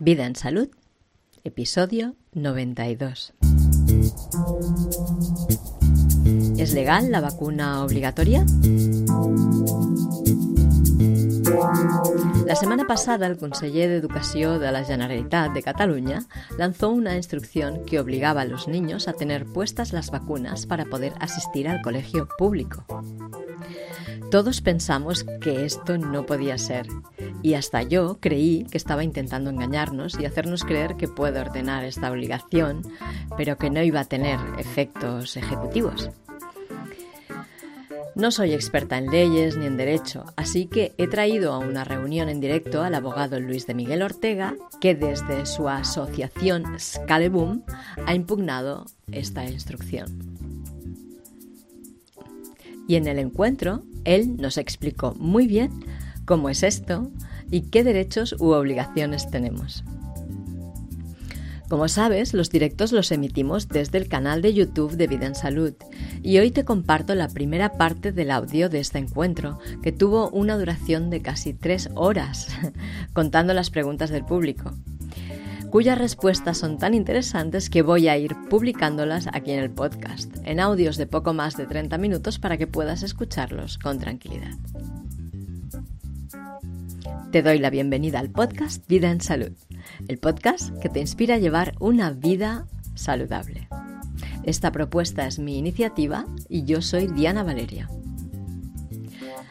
Vida 0.00 0.26
en 0.26 0.36
Salud, 0.36 0.68
episodio 1.42 2.14
92. 2.32 3.34
¿Es 6.56 6.72
legal 6.72 7.10
la 7.10 7.20
vacuna 7.20 7.82
obligatoria? 7.82 8.46
La 12.46 12.54
semana 12.54 12.86
pasada, 12.86 13.26
el 13.26 13.38
conseller 13.38 13.88
d'Educació 13.90 14.60
de 14.60 14.70
la 14.70 14.84
Generalitat 14.84 15.50
de 15.50 15.64
Cataluña 15.64 16.22
lanzó 16.56 16.90
una 16.90 17.16
instrucción 17.16 17.84
que 17.84 17.98
obligaba 17.98 18.42
a 18.42 18.44
los 18.44 18.68
niños 18.68 19.08
a 19.08 19.14
tener 19.14 19.46
puestas 19.46 19.92
las 19.92 20.12
vacunas 20.12 20.66
para 20.66 20.84
poder 20.84 21.14
asistir 21.18 21.66
al 21.66 21.82
colegio 21.82 22.28
público. 22.38 22.86
Todos 24.30 24.60
pensamos 24.60 25.24
que 25.40 25.64
esto 25.64 25.96
no 25.96 26.26
podía 26.26 26.58
ser 26.58 26.86
y 27.42 27.54
hasta 27.54 27.82
yo 27.82 28.18
creí 28.20 28.66
que 28.70 28.76
estaba 28.76 29.02
intentando 29.02 29.48
engañarnos 29.48 30.20
y 30.20 30.26
hacernos 30.26 30.64
creer 30.64 30.96
que 30.96 31.08
puede 31.08 31.40
ordenar 31.40 31.84
esta 31.84 32.10
obligación, 32.10 32.82
pero 33.38 33.56
que 33.56 33.70
no 33.70 33.82
iba 33.82 34.00
a 34.00 34.04
tener 34.04 34.38
efectos 34.58 35.38
ejecutivos. 35.38 36.10
No 38.14 38.30
soy 38.30 38.52
experta 38.52 38.98
en 38.98 39.06
leyes 39.06 39.56
ni 39.56 39.64
en 39.64 39.76
derecho, 39.76 40.24
así 40.36 40.66
que 40.66 40.92
he 40.98 41.06
traído 41.06 41.52
a 41.52 41.58
una 41.58 41.84
reunión 41.84 42.28
en 42.28 42.40
directo 42.40 42.82
al 42.82 42.96
abogado 42.96 43.38
Luis 43.40 43.66
de 43.66 43.74
Miguel 43.74 44.02
Ortega, 44.02 44.56
que 44.80 44.94
desde 44.94 45.46
su 45.46 45.68
asociación 45.68 46.78
Scaleboom 46.78 47.62
ha 48.04 48.14
impugnado 48.14 48.86
esta 49.12 49.44
instrucción. 49.44 50.36
Y 52.88 52.96
en 52.96 53.06
el 53.06 53.18
encuentro, 53.18 53.84
él 54.04 54.36
nos 54.36 54.58
explicó 54.58 55.14
muy 55.14 55.46
bien 55.46 55.70
cómo 56.24 56.48
es 56.48 56.62
esto 56.62 57.10
y 57.50 57.62
qué 57.62 57.84
derechos 57.84 58.36
u 58.38 58.50
obligaciones 58.50 59.30
tenemos. 59.30 59.84
Como 61.68 61.86
sabes, 61.88 62.32
los 62.32 62.48
directos 62.48 62.92
los 62.92 63.12
emitimos 63.12 63.68
desde 63.68 63.98
el 63.98 64.08
canal 64.08 64.40
de 64.40 64.54
YouTube 64.54 64.96
de 64.96 65.06
Vida 65.06 65.26
en 65.26 65.34
Salud 65.34 65.74
y 66.22 66.38
hoy 66.38 66.50
te 66.50 66.64
comparto 66.64 67.14
la 67.14 67.28
primera 67.28 67.72
parte 67.72 68.10
del 68.10 68.30
audio 68.30 68.70
de 68.70 68.80
este 68.80 68.98
encuentro, 68.98 69.58
que 69.82 69.92
tuvo 69.92 70.30
una 70.30 70.56
duración 70.56 71.10
de 71.10 71.20
casi 71.20 71.52
tres 71.52 71.90
horas, 71.94 72.48
contando 73.12 73.52
las 73.52 73.68
preguntas 73.68 74.08
del 74.08 74.24
público, 74.24 74.72
cuyas 75.70 75.98
respuestas 75.98 76.58
son 76.58 76.78
tan 76.78 76.94
interesantes 76.94 77.68
que 77.70 77.82
voy 77.82 78.08
a 78.08 78.16
ir 78.16 78.34
publicándolas 78.48 79.26
aquí 79.32 79.52
en 79.52 79.60
el 79.60 79.70
podcast, 79.70 80.34
en 80.44 80.60
audios 80.60 80.96
de 80.96 81.06
poco 81.06 81.34
más 81.34 81.56
de 81.56 81.66
30 81.66 81.98
minutos 81.98 82.38
para 82.38 82.56
que 82.56 82.66
puedas 82.66 83.02
escucharlos 83.02 83.78
con 83.78 83.98
tranquilidad. 83.98 84.56
Te 87.30 87.42
doy 87.42 87.58
la 87.58 87.70
bienvenida 87.70 88.18
al 88.18 88.30
podcast 88.30 88.86
Vida 88.88 89.10
en 89.10 89.20
Salud, 89.20 89.52
el 90.08 90.18
podcast 90.18 90.76
que 90.78 90.88
te 90.88 91.00
inspira 91.00 91.34
a 91.34 91.38
llevar 91.38 91.74
una 91.78 92.10
vida 92.10 92.66
saludable. 92.94 93.68
Esta 94.44 94.72
propuesta 94.72 95.26
es 95.26 95.38
mi 95.38 95.58
iniciativa 95.58 96.24
y 96.48 96.64
yo 96.64 96.80
soy 96.80 97.06
Diana 97.08 97.42
Valeria. 97.42 97.88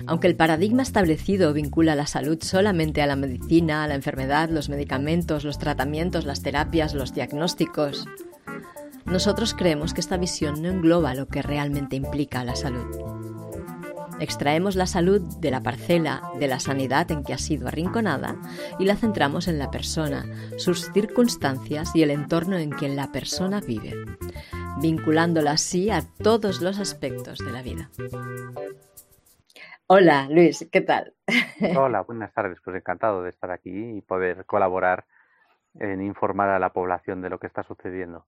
Aunque 0.07 0.27
el 0.27 0.37
paradigma 0.37 0.83
establecido 0.83 1.51
vincula 1.53 1.93
la 1.93 2.07
salud 2.07 2.37
solamente 2.41 3.01
a 3.01 3.07
la 3.07 3.17
medicina, 3.17 3.83
a 3.83 3.87
la 3.87 3.95
enfermedad, 3.95 4.49
los 4.49 4.69
medicamentos, 4.69 5.43
los 5.43 5.59
tratamientos, 5.59 6.25
las 6.25 6.41
terapias, 6.41 6.93
los 6.93 7.13
diagnósticos, 7.13 8.07
nosotros 9.05 9.53
creemos 9.53 9.93
que 9.93 10.01
esta 10.01 10.17
visión 10.17 10.61
no 10.61 10.69
engloba 10.69 11.13
lo 11.13 11.27
que 11.27 11.41
realmente 11.41 11.97
implica 11.97 12.45
la 12.45 12.55
salud. 12.55 12.85
Extraemos 14.19 14.75
la 14.75 14.87
salud 14.87 15.21
de 15.21 15.51
la 15.51 15.61
parcela 15.61 16.23
de 16.39 16.47
la 16.47 16.59
sanidad 16.59 17.11
en 17.11 17.23
que 17.23 17.33
ha 17.33 17.37
sido 17.37 17.67
arrinconada 17.67 18.35
y 18.79 18.85
la 18.85 18.95
centramos 18.95 19.47
en 19.47 19.59
la 19.59 19.69
persona, 19.69 20.25
sus 20.57 20.91
circunstancias 20.91 21.91
y 21.93 22.01
el 22.01 22.11
entorno 22.11 22.57
en 22.57 22.71
que 22.71 22.89
la 22.89 23.11
persona 23.11 23.61
vive, 23.61 23.93
vinculándola 24.81 25.51
así 25.51 25.89
a 25.89 26.01
todos 26.23 26.61
los 26.61 26.79
aspectos 26.79 27.39
de 27.39 27.51
la 27.51 27.61
vida. 27.61 27.91
Hola 29.89 30.27
Luis, 30.29 30.67
¿qué 30.69 30.81
tal? 30.81 31.13
Hola, 31.77 32.01
buenas 32.01 32.33
tardes. 32.33 32.59
Pues 32.61 32.75
encantado 32.75 33.23
de 33.23 33.29
estar 33.29 33.51
aquí 33.51 33.97
y 33.97 34.01
poder 34.01 34.45
colaborar 34.45 35.05
en 35.79 36.01
informar 36.01 36.49
a 36.49 36.59
la 36.59 36.73
población 36.73 37.21
de 37.21 37.29
lo 37.29 37.39
que 37.39 37.47
está 37.47 37.63
sucediendo. 37.63 38.25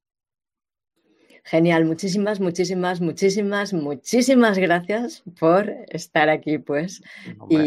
Genial, 1.43 1.83
muchísimas, 1.83 2.39
muchísimas, 2.39 3.01
muchísimas, 3.01 3.73
muchísimas 3.73 4.57
gracias 4.57 5.23
por 5.37 5.69
estar 5.89 6.29
aquí, 6.29 6.59
pues. 6.59 7.03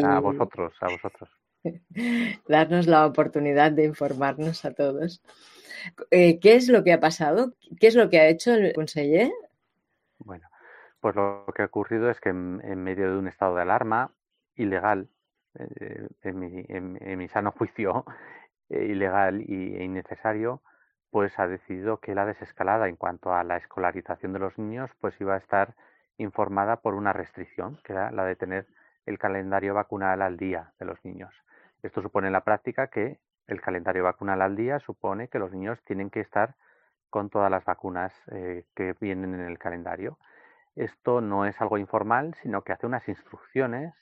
A 0.05 0.21
vosotros, 0.21 0.73
a 0.81 0.89
vosotros. 0.89 1.31
Darnos 2.49 2.87
la 2.87 3.05
oportunidad 3.05 3.73
de 3.73 3.85
informarnos 3.85 4.65
a 4.65 4.73
todos. 4.73 5.21
Eh, 6.11 6.39
¿Qué 6.41 6.55
es 6.55 6.69
lo 6.69 6.83
que 6.83 6.95
ha 6.95 7.01
pasado? 7.01 7.55
¿Qué 7.79 7.89
es 7.89 7.95
lo 7.95 8.09
que 8.09 8.21
ha 8.21 8.29
hecho 8.29 8.55
el 8.55 8.73
conseller? 8.73 9.33
Bueno, 10.19 10.49
pues 11.03 11.17
lo 11.17 11.45
que 11.55 11.63
ha 11.63 11.67
ocurrido 11.67 12.11
es 12.11 12.21
que 12.21 12.29
en, 12.29 12.85
medio 12.85 13.11
de 13.11 13.19
un 13.19 13.27
estado 13.27 13.57
de 13.57 13.63
alarma 13.63 14.13
ilegal, 14.55 15.09
eh, 15.59 16.09
en, 16.23 17.19
mi, 17.19 17.29
sano 17.29 17.51
juicio, 17.59 18.05
eh, 18.71 18.85
ilegal 18.85 19.41
e 19.41 19.85
innecesario, 19.85 20.63
pues 21.11 21.39
ha 21.41 21.49
decidido 21.49 21.99
que 21.99 22.15
la 22.15 22.25
desescalada 22.25 22.89
en 22.89 22.95
cuanto 22.97 23.35
a 23.35 23.43
la 23.43 23.57
escolarización 23.57 24.33
de 24.33 24.39
los 24.39 24.57
niños 24.59 24.91
pues 25.01 25.21
iba 25.21 25.35
a 25.35 25.39
estar 25.39 25.75
informada 26.19 26.77
por 26.77 26.95
una 26.95 27.13
restricción, 27.13 27.81
que 27.85 27.95
era 27.95 28.13
la 28.13 28.25
de 28.25 28.37
tener 28.37 28.69
el 29.05 29.19
calendario 29.19 29.75
vacunal 29.75 30.23
al 30.23 30.37
día 30.37 30.73
de 30.79 30.87
los 30.87 31.05
niños. 31.05 31.35
Esto 31.83 32.01
supone 32.01 32.29
en 32.29 32.33
la 32.33 32.45
práctica 32.45 32.87
que 32.87 33.19
el 33.49 33.61
calendario 33.61 34.05
vacunal 34.05 34.41
al 34.41 34.55
día 34.55 34.79
supone 34.79 35.27
que 35.27 35.41
los 35.41 35.53
niños 35.53 35.83
tienen 35.83 36.11
que 36.11 36.21
estar 36.21 36.55
con 37.11 37.29
todas 37.29 37.51
las 37.51 37.65
vacunas 37.65 38.15
eh, 38.31 38.65
que 38.77 38.95
vienen 39.01 39.35
en 39.35 39.41
el 39.41 39.59
calendario. 39.59 40.17
Esto 40.77 41.21
no 41.21 41.47
es 41.47 41.61
algo 41.61 41.79
informal, 41.79 42.35
sino 42.43 42.63
que 42.63 42.73
hace 42.73 42.87
unas 42.87 43.07
instrucciones 43.09 43.95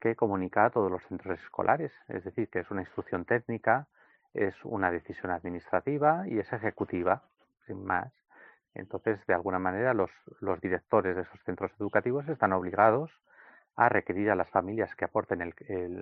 que 0.00 0.16
comunica 0.16 0.64
a 0.64 0.70
todos 0.70 0.90
los 0.90 1.02
centros 1.04 1.38
escolares, 1.40 1.92
es 2.08 2.24
decir, 2.24 2.48
que 2.48 2.60
es 2.60 2.70
una 2.70 2.82
instrucción 2.82 3.24
técnica 3.24 3.88
es 4.36 4.54
una 4.64 4.90
decisión 4.90 5.32
administrativa 5.32 6.24
y 6.28 6.38
es 6.38 6.52
ejecutiva, 6.52 7.22
sin 7.66 7.84
más. 7.84 8.12
Entonces, 8.74 9.18
de 9.26 9.34
alguna 9.34 9.58
manera, 9.58 9.94
los, 9.94 10.10
directores 10.60 11.16
de 11.16 11.22
esos 11.22 11.40
centros 11.44 11.72
educativos 11.80 12.28
están 12.28 12.52
obligados 12.52 13.10
a 13.74 13.88
requerir 13.88 14.30
a 14.30 14.34
las 14.34 14.50
familias 14.50 14.94
que 14.94 15.06
aporten 15.06 15.54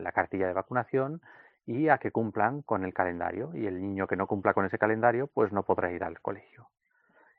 la 0.03 0.13
cartilla 0.13 0.49
de 0.49 0.53
vacunación 0.53 1.23
y 1.67 1.89
a 1.89 1.99
que 1.99 2.11
cumplan 2.11 2.63
con 2.63 2.85
el 2.85 2.93
calendario. 2.93 3.53
Y 3.55 3.67
el 3.67 3.81
niño 3.81 4.09
que 4.09 4.17
no 4.17 4.27
cumpla 4.27 4.53
con 4.53 4.67
ese 4.67 4.79
calendario, 4.79 5.29
pues 5.29 5.53
no 5.53 5.63
podrá 5.63 5.93
ir 5.93 6.03
al 6.03 6.21
colegio. 6.21 6.69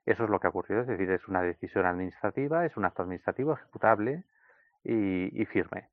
Eso 0.06 0.24
es 0.26 0.30
lo 0.30 0.40
que 0.40 0.48
ha 0.48 0.52
ocurrido, 0.52 0.82
es 0.82 0.88
decir, 0.88 1.10
es 1.10 1.28
una 1.28 1.42
decisión 1.42 1.86
administrativa, 1.86 2.66
es 2.66 2.78
un 2.78 2.86
acto 2.86 3.04
administrativo 3.04 3.54
ejecutable 3.54 4.24
y 4.84 5.46
firme. 5.46 5.90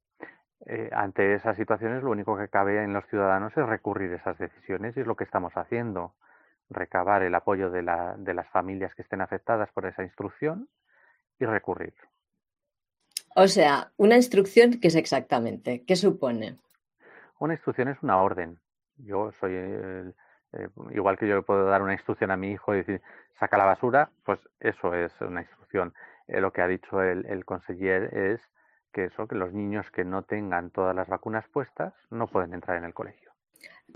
Eh, 0.67 0.91
ante 0.93 1.35
esas 1.35 1.57
situaciones 1.57 2.05
lo 2.05 2.11
único 2.11 2.37
que 2.37 2.49
cabe 2.49 2.85
en 2.85 2.93
los 2.93 3.05
ciudadanos 3.07 3.57
es 3.57 3.67
recurrir 3.67 4.13
a 4.13 4.17
esas 4.17 4.39
decisiones 4.39 4.97
y 4.97 5.01
es 5.01 5.07
lo 5.07 5.17
que 5.17 5.25
estamos 5.25 5.53
haciendo, 5.57 6.15
recabar 6.71 7.23
el 7.25 7.35
apoyo 7.35 7.71
de, 7.71 7.83
la, 7.83 8.15
de 8.17 8.33
las 8.33 8.49
familias 8.51 8.95
que 8.95 9.03
estén 9.03 9.21
afectadas 9.21 9.71
por 9.73 9.87
esa 9.87 10.05
instrucción 10.05 10.69
y 11.41 11.47
recurrir. 11.47 11.95
O 13.35 13.49
sea, 13.49 13.91
una 13.97 14.15
instrucción 14.15 14.79
que 14.79 14.89
es 14.89 14.95
exactamente, 14.95 15.85
¿qué 15.85 15.97
supone? 15.97 16.59
Una 17.41 17.55
instrucción 17.55 17.89
es 17.89 18.01
una 18.03 18.23
orden. 18.23 18.61
Yo 18.99 19.33
soy 19.41 19.55
eh, 20.53 20.69
igual 20.93 21.19
que 21.19 21.29
yo 21.29 21.43
puedo 21.43 21.65
dar 21.65 21.83
una 21.83 21.93
instrucción 21.93 22.31
a 22.31 22.37
mi 22.37 22.53
hijo 22.53 22.75
y 22.75 22.79
decir 22.79 23.03
saca 23.39 23.57
la 23.57 23.65
basura, 23.65 24.11
pues 24.25 24.39
eso 24.61 24.95
es 24.95 25.13
una 25.21 25.41
instrucción. 25.41 25.95
Eh, 26.29 26.41
lo 26.41 26.53
que 26.53 26.63
ha 26.63 26.69
dicho 26.69 27.03
el, 27.03 27.27
el 27.27 27.45
conseller 27.45 28.17
es 28.17 28.41
que 28.93 29.07
eso, 29.07 29.27
que 29.27 29.35
los 29.35 29.53
niños 29.53 29.91
que 29.91 30.05
no 30.05 30.23
tengan 30.23 30.71
todas 30.71 30.95
las 30.95 31.09
vacunas 31.09 31.49
puestas 31.49 31.95
no 32.11 32.27
pueden 32.27 32.55
entrar 32.55 32.77
en 32.77 32.85
el 32.85 32.95
colegio. 32.95 33.33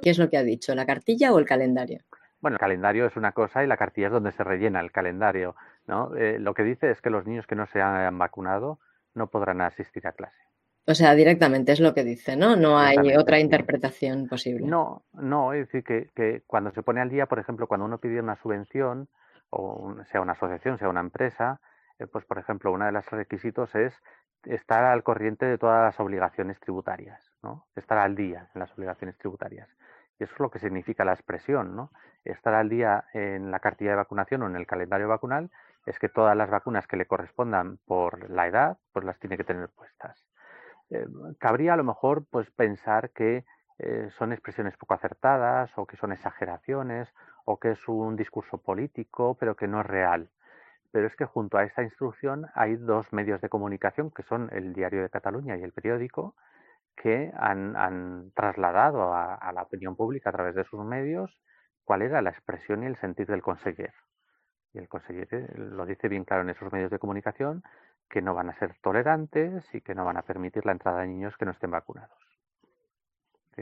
¿Qué 0.03 0.11
es 0.11 0.19
lo 0.19 0.29
que 0.29 0.39
ha 0.39 0.43
dicho? 0.43 0.75
¿La 0.75 0.87
cartilla 0.87 1.33
o 1.33 1.39
el 1.39 1.47
calendario? 1.47 2.01
Bueno, 2.41 2.57
el 2.57 2.61
calendario 2.61 3.07
es 3.07 3.17
una 3.17 3.33
cosa 3.33 3.65
y 3.65 3.67
la 3.67 3.77
cartilla 3.77 4.09
es 4.09 4.13
donde 4.13 4.33
se 4.33 4.45
rellena 4.45 4.81
el 4.81 4.93
calendario. 4.93 5.57
¿no? 5.87 6.15
Eh, 6.17 6.39
lo 6.39 6.55
que 6.55 6.63
dice 6.63 6.91
es 6.91 7.01
que 7.01 7.11
los 7.11 7.27
niños 7.27 7.47
que 7.47 7.55
no 7.55 7.67
se 7.67 7.81
han 7.81 8.19
vacunado 8.19 8.79
no 9.15 9.29
podrán 9.29 9.61
asistir 9.61 10.07
a 10.07 10.13
clase. 10.13 10.46
O 10.89 10.95
sea, 10.95 11.15
directamente 11.15 11.73
es 11.73 11.81
lo 11.81 11.95
que 11.95 12.05
dice, 12.05 12.37
¿no? 12.37 12.55
No 12.55 12.79
hay 12.79 13.17
otra 13.17 13.41
interpretación 13.41 14.29
posible. 14.29 14.67
No, 14.67 15.03
no, 15.13 15.53
es 15.53 15.67
decir, 15.71 16.11
que, 16.15 16.43
cuando 16.47 16.71
se 16.71 16.83
pone 16.83 17.01
al 17.01 17.11
día, 17.11 17.27
por 17.27 17.41
ejemplo, 17.41 17.67
cuando 17.67 17.87
uno 17.87 17.99
pide 17.99 18.21
una 18.21 18.37
subvención, 18.37 19.09
o 19.51 19.97
sea 20.05 20.21
una 20.21 20.33
asociación, 20.33 20.79
sea 20.79 20.89
una 20.89 21.01
empresa, 21.01 21.61
eh, 21.99 22.07
pues 22.07 22.25
por 22.25 22.39
ejemplo, 22.39 22.73
uno 22.73 22.87
de 22.87 22.93
los 22.93 23.05
requisitos 23.11 23.75
es 23.75 24.01
estar 24.45 24.85
al 24.85 25.03
corriente 25.03 25.45
de 25.45 25.59
todas 25.59 25.83
las 25.83 25.99
obligaciones 25.99 26.61
tributarias, 26.61 27.33
¿no? 27.43 27.67
Estar 27.75 27.99
al 27.99 28.15
día 28.15 28.49
en 28.55 28.61
las 28.61 28.73
obligaciones 28.79 29.19
tributarias. 29.19 29.69
Y 30.21 30.25
eso 30.25 30.35
es 30.35 30.41
lo 30.41 30.51
que 30.51 30.61
significa 30.61 31.05
la 31.05 31.15
expresión, 31.15 31.75
¿no? 31.75 31.91
Estar 32.25 32.55
al 32.55 32.69
día 32.69 33.05
en 33.13 33.51
la 33.51 33.59
cartilla 33.59 33.91
de 33.91 33.97
vacunación 33.97 34.43
o 34.43 34.47
en 34.47 34.55
el 34.55 34.67
calendario 34.67 35.09
vacunal 35.09 35.51
es 35.85 35.99
que 35.99 36.09
todas 36.09 36.37
las 36.37 36.49
vacunas 36.49 36.87
que 36.87 36.97
le 36.97 37.07
correspondan 37.07 37.79
por 37.87 38.31
la 38.31 38.47
edad, 38.47 38.79
pues 38.93 39.05
las 39.05 39.19
tiene 39.19 39.37
que 39.37 39.45
tener 39.45 39.69
puestas. 39.69 40.25
Eh, 40.91 41.07
cabría 41.39 41.75
a 41.75 41.77
lo 41.77 41.85
mejor 41.85 42.27
pues 42.31 42.51
pensar 42.51 43.11
que 43.11 43.45
eh, 43.79 44.09
son 44.19 44.33
expresiones 44.33 44.77
poco 44.77 44.95
acertadas 44.95 45.71
o 45.77 45.87
que 45.87 45.97
son 45.97 46.13
exageraciones 46.13 47.09
o 47.45 47.59
que 47.59 47.73
es 47.73 47.89
un 47.89 48.17
discurso 48.17 48.59
político 48.59 49.37
pero 49.39 49.57
que 49.57 49.69
no 49.69 49.81
es 49.81 49.87
real. 49.87 50.31
Pero 50.93 51.07
es 51.09 51.17
que 51.17 51.27
junto 51.27 51.59
a 51.59 51.65
esta 51.65 51.83
instrucción 51.83 52.47
hay 52.55 52.77
dos 52.77 53.13
medios 53.13 53.41
de 53.41 53.49
comunicación 53.49 54.11
que 54.11 54.23
son 54.23 54.49
el 54.53 54.73
Diario 54.73 55.03
de 55.03 55.11
Cataluña 55.11 55.57
y 55.57 55.63
el 55.63 55.73
periódico 55.73 56.35
que 56.97 57.31
han, 57.37 58.33
trasladado 58.35 59.15
a, 59.15 59.53
la 59.53 59.63
opinión 59.63 59.97
pública 59.97 60.31
a 60.31 60.33
través 60.33 60.55
de 60.55 60.65
sus 60.65 60.83
medios 60.85 61.31
cuál 61.85 62.03
era 62.03 62.23
la 62.23 62.31
expresión 62.31 62.83
y 62.83 62.87
el 62.87 62.97
sentir 62.97 63.27
del 63.27 63.43
conseller. 63.43 63.93
Y 64.73 64.79
el 64.79 64.89
conseller 64.89 65.29
eh, 65.33 65.55
lo 65.57 65.87
dice 65.87 66.09
bien 66.09 66.25
claro 66.25 66.43
en 66.43 66.51
esos 66.51 66.73
medios 66.73 66.91
de 66.91 66.99
comunicación 66.99 67.63
que 68.09 68.23
no 68.23 68.35
van 68.35 68.51
a 68.51 68.59
ser 68.59 68.75
tolerantes 68.81 69.65
y 69.75 69.81
que 69.81 69.95
no 69.95 70.05
van 70.05 70.17
a 70.17 70.23
permitir 70.23 70.65
la 70.65 70.73
entrada 70.73 71.01
de 71.01 71.09
niños 71.09 71.37
que 71.37 71.45
no 71.45 71.53
estén 71.53 71.71
vacunados. 71.71 72.19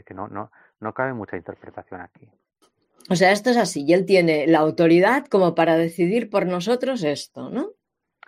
Que 0.05 0.13
no, 0.13 0.27
no, 0.27 0.51
no 0.81 0.93
cabe 0.93 1.13
mucha 1.13 1.37
interpretación 1.37 2.01
aquí. 2.01 2.29
O 3.09 3.15
sea, 3.15 3.31
esto 3.31 3.51
es 3.51 3.57
así, 3.57 3.85
y 3.85 3.93
él 3.93 4.05
tiene 4.05 4.47
la 4.47 4.59
autoridad 4.59 5.25
como 5.27 5.55
para 5.55 5.77
decidir 5.77 6.29
por 6.29 6.45
nosotros 6.47 7.03
esto, 7.03 7.49
¿no? 7.49 7.69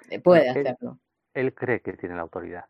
Eh, 0.09 0.19
puede 0.19 0.49
hacerlo. 0.49 0.99
Él 1.33 1.53
cree 1.53 1.81
que 1.81 1.93
tiene 1.93 2.15
la 2.15 2.21
autoridad. 2.21 2.65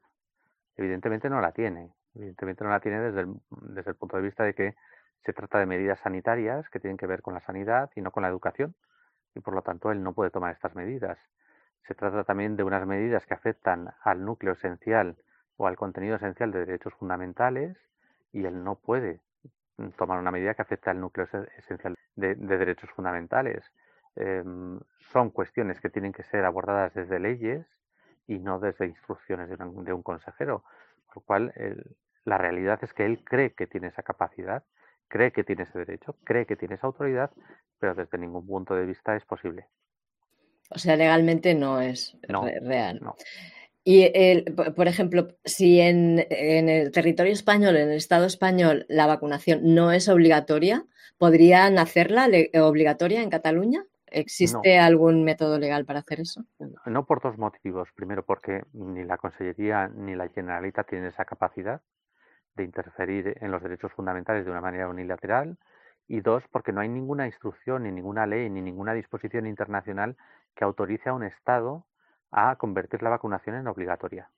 Evidentemente 0.76 1.30
no 1.30 1.42
la 1.42 1.52
tiene. 1.52 1.92
Evidentemente 2.16 2.64
no 2.64 2.70
la 2.70 2.80
tiene 2.80 3.00
desde 3.02 3.22
el, 3.22 3.34
desde 3.74 3.92
el 3.92 3.98
punto 3.98 4.18
de 4.18 4.24
vista 4.24 4.44
de 4.44 4.54
que 4.54 4.76
se 5.26 5.34
trata 5.34 5.60
de 5.60 5.66
medidas 5.66 6.00
sanitarias 6.00 6.70
que 6.70 6.80
tienen 6.80 6.98
que 6.98 7.08
ver 7.08 7.22
con 7.22 7.34
la 7.34 7.42
sanidad 7.42 7.90
y 7.96 8.02
no 8.02 8.12
con 8.12 8.24
la 8.24 8.30
educación. 8.30 8.76
Y 9.36 9.42
por 9.42 9.54
lo 9.54 9.62
tanto 9.62 9.92
él 9.92 10.02
no 10.02 10.14
puede 10.14 10.32
tomar 10.32 10.54
estas 10.54 10.76
medidas. 10.76 11.18
Se 11.88 11.96
trata 11.96 12.26
también 12.26 12.58
de 12.58 12.64
unas 12.64 12.86
medidas 12.86 13.26
que 13.26 13.34
afectan 13.34 13.94
al 14.04 14.26
núcleo 14.26 14.54
esencial 14.54 15.16
o 15.56 15.68
al 15.68 15.78
contenido 15.78 16.18
esencial 16.18 16.52
de 16.52 16.66
derechos 16.66 16.94
fundamentales 16.96 17.78
y 18.34 18.46
él 18.46 18.62
no 18.62 18.76
puede 18.76 19.22
tomar 19.96 20.20
una 20.20 20.32
medida 20.32 20.54
que 20.54 20.64
afecte 20.64 20.90
al 20.90 21.00
núcleo 21.00 21.28
esencial 21.58 21.96
de, 22.16 22.36
derechos 22.36 22.90
fundamentales. 22.92 23.72
Em, 24.18 24.80
son 25.12 25.30
cuestiones 25.30 25.80
que 25.80 25.90
tienen 25.90 26.12
que 26.12 26.24
ser 26.24 26.44
abordadas 26.44 26.94
desde 26.94 27.20
leyes 27.20 27.66
y 28.28 28.40
no 28.40 28.60
desde 28.60 28.88
instrucciones 28.88 29.48
de, 29.48 29.56
de 29.56 29.94
un 29.94 30.04
consejero. 30.04 30.66
Por 31.06 31.18
lo 31.18 31.22
cual, 31.22 31.54
la 32.26 32.38
realidad 32.38 32.80
es 32.82 32.94
que 32.94 33.06
él 33.06 33.24
cree 33.24 33.54
que 33.54 33.66
tiene 33.66 33.88
esa 33.88 34.04
capacidad, 34.04 34.66
cree 35.08 35.32
que 35.32 35.46
tiene 35.46 35.64
ese 35.64 35.80
derecho, 35.80 36.18
cree 36.26 36.46
que 36.46 36.58
tiene 36.58 36.76
esa 36.76 36.88
autoridad, 36.88 37.32
pero 37.80 37.96
desde 37.96 38.18
ningún 38.18 38.46
punto 38.46 38.76
de 38.76 38.86
vista 38.86 39.16
es 39.16 39.24
posible. 39.24 39.68
O 40.70 40.80
sea, 40.80 40.96
legalmente 40.96 41.56
no 41.56 41.82
es 41.82 42.18
real. 42.62 43.02
Y, 43.90 44.12
por 44.76 44.90
ejemplo, 44.90 45.30
si 45.46 45.80
en, 45.80 46.26
el 46.30 46.92
territorio 46.92 47.32
español, 47.32 47.78
en 47.78 47.90
el 47.90 47.96
Estado 47.96 48.26
español, 48.26 48.86
la 48.90 49.08
vacunación 49.08 49.62
no 49.76 49.94
es 49.94 50.10
obligatoria, 50.10 50.86
¿podrían 51.18 51.80
hacerla 51.80 52.28
obligatoria 52.62 53.22
en 53.22 53.30
Cataluña? 53.30 53.86
¿Existe 54.08 54.78
algún 54.78 55.24
método 55.24 55.58
legal 55.58 55.86
para 55.86 56.00
hacer 56.00 56.20
eso? 56.20 56.44
No 56.86 57.06
por 57.06 57.22
dos 57.22 57.38
motivos. 57.38 57.88
Primero, 57.96 58.26
porque 58.26 58.64
ni 58.74 59.06
la 59.06 59.18
Consellería 59.18 59.88
ni 59.88 60.16
la 60.16 60.28
Generalitat 60.30 60.90
tienen 60.90 61.08
esa 61.08 61.24
capacidad 61.24 61.82
de 62.56 62.66
interferir 62.66 63.38
en 63.40 63.52
los 63.52 63.64
derechos 63.64 63.94
fundamentales 63.94 64.44
de 64.44 64.52
una 64.52 64.60
manera 64.60 64.90
unilateral 64.90 65.58
y 66.10 66.22
dos, 66.22 66.44
porque 66.52 66.72
no 66.74 66.82
hay 66.82 66.90
ninguna 66.90 67.26
instrucción, 67.26 67.84
ni 67.84 67.92
ninguna 67.92 68.26
ley, 68.26 68.50
ni 68.50 68.62
ninguna 68.62 68.94
disposición 68.94 69.46
internacional 69.46 70.18
que 70.58 70.66
autorice 70.66 71.10
a 71.10 71.14
un 71.14 71.24
Estado 71.24 71.86
a 72.32 72.56
convertir 72.58 73.04
la 73.04 73.10
vacunación 73.10 73.56
en 73.56 73.68
obligatoria. 73.68 74.30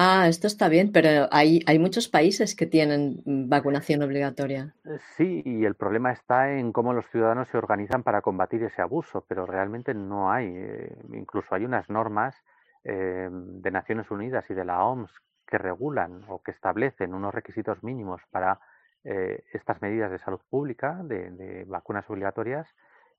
Ah, 0.00 0.28
esto 0.28 0.46
está 0.46 0.68
bien, 0.68 0.92
pero 0.92 1.28
hay, 1.32 1.60
hay 1.66 1.78
muchos 1.80 2.08
países 2.08 2.54
que 2.54 2.66
tienen 2.66 3.20
vacunación 3.26 4.00
obligatoria. 4.02 4.72
Eh, 4.84 4.98
sí, 5.16 5.42
y 5.44 5.64
el 5.64 5.74
problema 5.74 6.12
está 6.12 6.52
en 6.52 6.72
cómo 6.72 6.92
los 6.92 7.10
ciudadanos 7.10 7.48
se 7.48 7.58
organizan 7.58 8.04
para 8.04 8.22
combatir 8.22 8.62
ese 8.62 8.80
abuso, 8.80 9.24
pero 9.28 9.44
realmente 9.44 9.94
no 9.94 10.30
hay. 10.30 10.46
Eh, 10.54 10.96
incluso 11.12 11.52
hay 11.54 11.64
unas 11.64 11.90
normas 11.90 12.36
eh, 12.84 13.28
de 13.30 13.70
Naciones 13.72 14.08
Unidas 14.10 14.48
y 14.48 14.54
de 14.54 14.64
la 14.64 14.84
OMS 14.84 15.10
que 15.48 15.58
regulan 15.58 16.22
o 16.28 16.42
que 16.42 16.52
establecen 16.52 17.12
unos 17.12 17.34
requisitos 17.34 17.82
mínimos 17.82 18.22
para 18.30 18.60
eh, 19.04 19.44
estas 19.52 19.80
medidas 19.80 20.10
de 20.10 20.18
salud 20.18 20.40
pública, 20.50 21.00
de, 21.02 21.64
vacunas 21.66 22.08
obligatorias, 22.10 22.68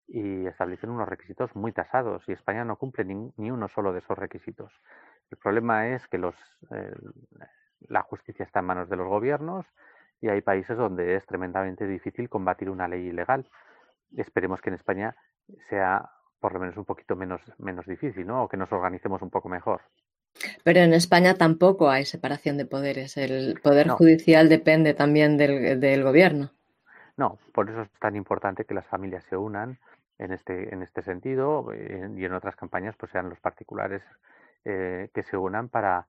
y 0.10 0.48
establecen 0.48 0.90
unos 0.90 1.08
requisitos 1.08 1.56
muy 1.56 1.72
tasados 1.72 2.24
y 2.28 2.32
España 2.32 2.66
no 2.66 2.78
cumple 2.78 3.06
ni, 3.06 3.52
uno 3.52 3.68
solo 3.68 3.94
de 3.94 4.00
esos 4.00 4.18
requisitos. 4.18 4.72
El 5.30 5.38
problema 5.38 5.88
es 5.90 6.08
que 6.08 6.18
los, 6.18 6.36
eh, 6.72 6.94
la 7.88 8.02
justicia 8.02 8.44
está 8.44 8.60
en 8.60 8.66
manos 8.66 8.90
de 8.90 8.96
los 8.96 9.08
gobiernos 9.08 9.66
y 10.22 10.30
hay 10.30 10.42
países 10.42 10.78
donde 10.78 11.16
es 11.16 11.26
tremendamente 11.26 11.86
difícil 11.86 12.30
combatir 12.30 12.70
una 12.70 12.88
ley 12.88 13.08
ilegal. 13.08 13.50
Esperemos 14.18 14.62
que 14.62 14.70
en 14.70 14.76
España 14.76 15.16
sea 15.70 16.10
por 16.40 16.54
lo 16.54 16.60
menos 16.60 16.78
un 16.78 16.86
poquito 16.86 17.16
menos, 17.16 17.42
menos 17.58 17.86
difícil, 17.86 18.26
¿no? 18.26 18.44
O 18.44 18.48
que 18.48 18.58
nos 18.58 18.72
organicemos 18.72 19.22
un 19.22 19.30
poco 19.30 19.50
mejor. 19.50 19.82
Pero 20.64 20.80
en 20.80 20.94
España 20.94 21.36
tampoco 21.36 21.90
hay 21.90 22.06
separación 22.06 22.58
de 22.58 22.66
poderes. 22.66 23.18
El 23.18 23.60
poder 23.62 23.90
judicial 23.90 24.48
depende 24.48 24.94
también 24.94 25.38
del, 25.38 26.04
gobierno. 26.04 26.52
No, 27.18 27.38
por 27.54 27.70
eso 27.70 27.82
es 27.82 27.90
tan 28.00 28.16
importante 28.16 28.64
que 28.64 28.74
las 28.74 28.88
familias 28.88 29.26
se 29.30 29.36
unan 29.36 29.78
en 30.20 30.34
este, 30.34 30.74
en 30.74 30.84
este 30.84 31.02
sentido 31.02 31.72
eh, 31.74 32.10
y 32.16 32.26
en 32.26 32.34
otras 32.34 32.56
campañas 32.56 32.96
pues 32.98 33.12
sean 33.12 33.30
los 33.30 33.40
particulares 33.40 34.04
eh, 34.66 35.10
que 35.14 35.24
se 35.24 35.38
unan 35.38 35.70
para, 35.70 36.08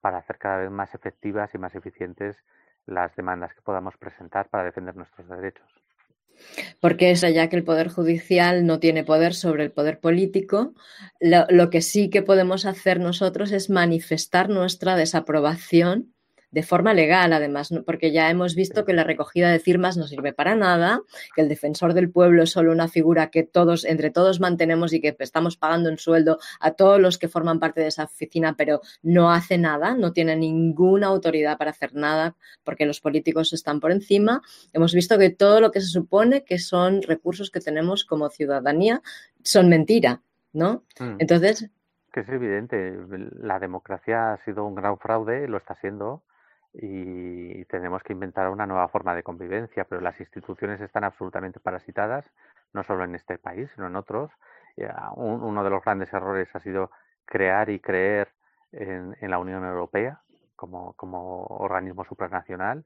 para 0.00 0.18
hacer 0.18 0.38
cada 0.38 0.58
vez 0.58 0.70
más 0.70 0.94
efectivas 0.94 1.54
y 1.54 1.58
más 1.58 1.74
eficientes 1.74 2.36
las 2.86 3.16
demandas 3.16 3.52
que 3.54 3.62
podamos 3.62 3.96
presentar 3.96 4.48
para 4.48 4.64
defender 4.64 4.94
nuestros 4.94 5.28
derechos 5.28 5.66
porque 6.80 7.10
es 7.10 7.24
allá 7.24 7.48
que 7.48 7.56
el 7.56 7.64
Poder 7.64 7.88
Judicial 7.88 8.66
no 8.66 8.78
tiene 8.78 9.04
poder 9.04 9.34
sobre 9.34 9.64
el 9.64 9.72
poder 9.72 10.00
político. 10.00 10.74
Lo, 11.20 11.70
que 11.70 11.80
sí 11.80 12.10
que 12.10 12.22
podemos 12.22 12.66
hacer 12.66 13.00
nosotros 13.00 13.52
es 13.52 13.70
manifestar 13.70 14.48
nuestra 14.48 14.96
desaprobación 14.96 16.14
de 16.50 16.62
forma 16.62 16.94
legal, 16.94 17.32
además, 17.32 17.72
porque 17.84 18.12
ya 18.12 18.30
hemos 18.30 18.54
visto 18.54 18.84
que 18.84 18.92
la 18.92 19.04
recogida 19.04 19.50
de 19.50 19.58
firmas 19.58 19.96
no 19.96 20.06
sirve 20.06 20.32
para 20.32 20.54
nada, 20.54 21.02
que 21.34 21.42
el 21.42 21.48
defensor 21.48 21.92
del 21.94 22.10
pueblo 22.10 22.42
es 22.42 22.50
solo 22.50 22.72
una 22.72 22.88
figura 22.88 23.30
que 23.30 23.42
todos, 23.42 23.84
entre 23.84 24.10
todos 24.10 24.40
mantenemos 24.40 24.92
y 24.92 25.00
que 25.00 25.14
estamos 25.18 25.56
pagando 25.56 25.88
en 25.88 25.98
sueldo 25.98 26.38
a 26.60 26.72
todos 26.72 27.00
los 27.00 27.18
que 27.18 27.28
forman 27.28 27.58
parte 27.58 27.80
de 27.80 27.88
esa 27.88 28.04
oficina, 28.04 28.54
pero 28.56 28.80
no 29.02 29.30
hace 29.30 29.58
nada, 29.58 29.94
no 29.94 30.12
tiene 30.12 30.36
ninguna 30.36 31.08
autoridad 31.08 31.58
para 31.58 31.70
hacer 31.70 31.94
nada, 31.94 32.36
porque 32.64 32.86
los 32.86 33.00
políticos 33.00 33.52
están 33.52 33.80
por 33.80 33.92
encima. 33.92 34.42
Hemos 34.72 34.94
visto 34.94 35.18
que 35.18 35.30
todo 35.30 35.60
lo 35.60 35.70
que 35.70 35.80
se 35.80 35.88
supone 35.88 36.44
que 36.44 36.58
son 36.58 37.02
recursos 37.02 37.50
que 37.50 37.60
tenemos 37.60 38.04
como 38.04 38.30
ciudadanía 38.30 39.02
son 39.42 39.68
mentira, 39.68 40.22
¿no? 40.52 40.84
Mm. 40.98 41.16
Entonces, 41.18 41.70
que 42.12 42.20
es 42.20 42.28
evidente, 42.30 42.96
la 43.42 43.58
democracia 43.58 44.32
ha 44.32 44.44
sido 44.44 44.64
un 44.64 44.74
gran 44.74 44.96
fraude, 44.96 45.46
lo 45.48 45.58
está 45.58 45.74
siendo, 45.74 46.22
y 46.78 47.64
tenemos 47.66 48.02
que 48.02 48.12
inventar 48.12 48.50
una 48.50 48.66
nueva 48.66 48.88
forma 48.88 49.14
de 49.14 49.22
convivencia, 49.22 49.84
pero 49.84 50.02
las 50.02 50.20
instituciones 50.20 50.80
están 50.80 51.04
absolutamente 51.04 51.58
parasitadas, 51.58 52.30
no 52.74 52.82
solo 52.82 53.04
en 53.04 53.14
este 53.14 53.38
país, 53.38 53.70
sino 53.74 53.86
en 53.86 53.96
otros. 53.96 54.30
Uno 55.16 55.64
de 55.64 55.70
los 55.70 55.82
grandes 55.82 56.12
errores 56.12 56.54
ha 56.54 56.60
sido 56.60 56.90
crear 57.24 57.70
y 57.70 57.80
creer 57.80 58.28
en, 58.72 59.16
la 59.20 59.38
Unión 59.38 59.64
Europea 59.64 60.20
como, 60.54 60.92
como 60.94 61.44
organismo 61.46 62.04
supranacional, 62.04 62.84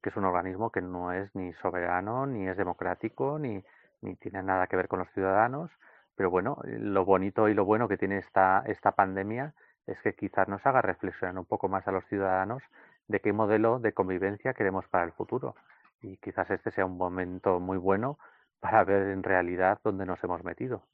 que 0.00 0.10
es 0.10 0.16
un 0.16 0.24
organismo 0.24 0.70
que 0.70 0.80
no 0.80 1.12
es 1.12 1.34
ni 1.34 1.52
soberano, 1.54 2.26
ni 2.26 2.48
es 2.48 2.56
democrático, 2.56 3.38
ni, 3.40 3.64
ni 4.02 4.14
tiene 4.16 4.42
nada 4.44 4.68
que 4.68 4.76
ver 4.76 4.86
con 4.86 5.00
los 5.00 5.10
ciudadanos. 5.10 5.70
Pero 6.14 6.30
bueno, 6.30 6.58
lo 6.64 7.04
bonito 7.04 7.48
y 7.48 7.54
lo 7.54 7.64
bueno 7.64 7.88
que 7.88 7.96
tiene 7.96 8.18
esta, 8.18 8.62
esta 8.66 8.92
pandemia 8.92 9.54
es 9.86 10.00
que 10.02 10.14
quizás 10.14 10.46
nos 10.46 10.64
haga 10.64 10.80
reflexionar 10.80 11.36
un 11.38 11.44
poco 11.44 11.68
más 11.68 11.88
a 11.88 11.92
los 11.92 12.04
ciudadanos 12.06 12.62
de 13.08 13.20
qué 13.20 13.32
modelo 13.32 13.78
de 13.78 13.92
convivencia 13.92 14.54
queremos 14.54 14.86
para 14.88 15.04
el 15.04 15.12
futuro. 15.12 15.54
Y 16.00 16.16
quizás 16.16 16.50
este 16.50 16.70
sea 16.70 16.86
un 16.86 16.96
momento 16.96 17.60
muy 17.60 17.78
bueno 17.78 18.18
para 18.60 18.84
ver 18.84 19.08
en 19.08 19.22
realidad 19.22 19.78
dónde 19.82 20.06
nos 20.06 20.22
hemos 20.24 20.44
metido. 20.44 20.84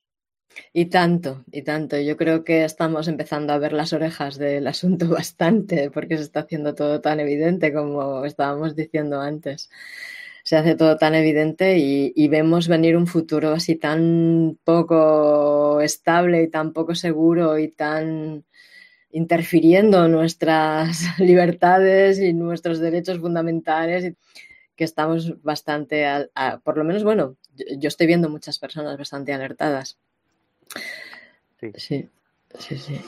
Y 0.72 0.86
tanto, 0.86 1.44
y 1.52 1.62
tanto. 1.62 1.98
Yo 1.98 2.16
creo 2.16 2.42
que 2.44 2.64
estamos 2.64 3.06
empezando 3.08 3.52
a 3.52 3.58
ver 3.58 3.72
las 3.72 3.92
orejas 3.92 4.38
del 4.38 4.66
asunto 4.66 5.08
bastante, 5.10 5.90
porque 5.90 6.16
se 6.16 6.24
está 6.24 6.40
haciendo 6.40 6.74
todo 6.74 7.00
tan 7.00 7.20
evidente 7.20 7.72
como 7.72 8.24
estábamos 8.24 8.74
diciendo 8.74 9.20
antes. 9.20 9.70
Se 10.44 10.56
hace 10.56 10.74
todo 10.76 10.96
tan 10.96 11.14
evidente 11.14 11.78
y, 11.78 12.12
y 12.16 12.28
vemos 12.28 12.68
venir 12.68 12.96
un 12.96 13.06
futuro 13.06 13.50
así 13.52 13.76
tan 13.76 14.58
poco 14.64 15.80
estable 15.82 16.42
y 16.42 16.48
tan 16.48 16.72
poco 16.72 16.94
seguro 16.94 17.58
y 17.58 17.68
tan 17.68 18.44
interfiriendo 19.10 20.08
nuestras 20.08 21.02
libertades 21.18 22.18
y 22.20 22.32
nuestros 22.32 22.78
derechos 22.78 23.18
fundamentales, 23.18 24.14
que 24.76 24.84
estamos 24.84 25.42
bastante, 25.42 26.06
por 26.62 26.78
lo 26.78 26.84
menos, 26.84 27.02
bueno, 27.02 27.36
yo, 27.78 27.88
estoy 27.88 28.06
viendo 28.06 28.28
muchas 28.28 28.58
personas 28.58 28.96
bastante 28.96 29.32
alertadas. 29.32 29.98
Sí, 31.60 31.72
sí, 31.76 32.78
sí. 32.78 33.00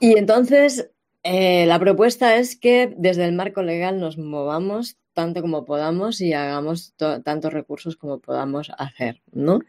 Y 0.00 0.18
entonces, 0.18 0.90
eh, 1.22 1.66
la 1.66 1.78
propuesta 1.78 2.36
es 2.36 2.56
que 2.56 2.92
desde 2.96 3.24
el 3.24 3.34
marco 3.34 3.62
legal 3.62 4.00
nos 4.00 4.18
movamos 4.18 4.96
tanto 5.12 5.40
como 5.42 5.64
podamos 5.64 6.20
y 6.20 6.34
hagamos 6.34 6.94
tantos 6.96 7.52
recursos 7.52 7.96
como 7.96 8.18
podamos 8.18 8.70
hacer, 8.76 9.22
¿no? 9.32 9.60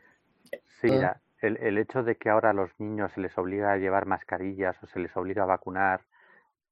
Sí, 0.81 0.89
mira, 0.89 1.21
el, 1.41 1.57
el, 1.57 1.77
hecho 1.77 2.03
de 2.03 2.15
que 2.15 2.29
ahora 2.29 2.51
a 2.51 2.53
los 2.53 2.71
niños 2.79 3.11
se 3.13 3.21
les 3.21 3.37
obliga 3.37 3.71
a 3.71 3.77
llevar 3.77 4.05
mascarillas 4.05 4.81
o 4.83 4.87
se 4.87 4.99
les 4.99 5.15
obliga 5.15 5.43
a 5.43 5.47
vacunar 5.47 6.01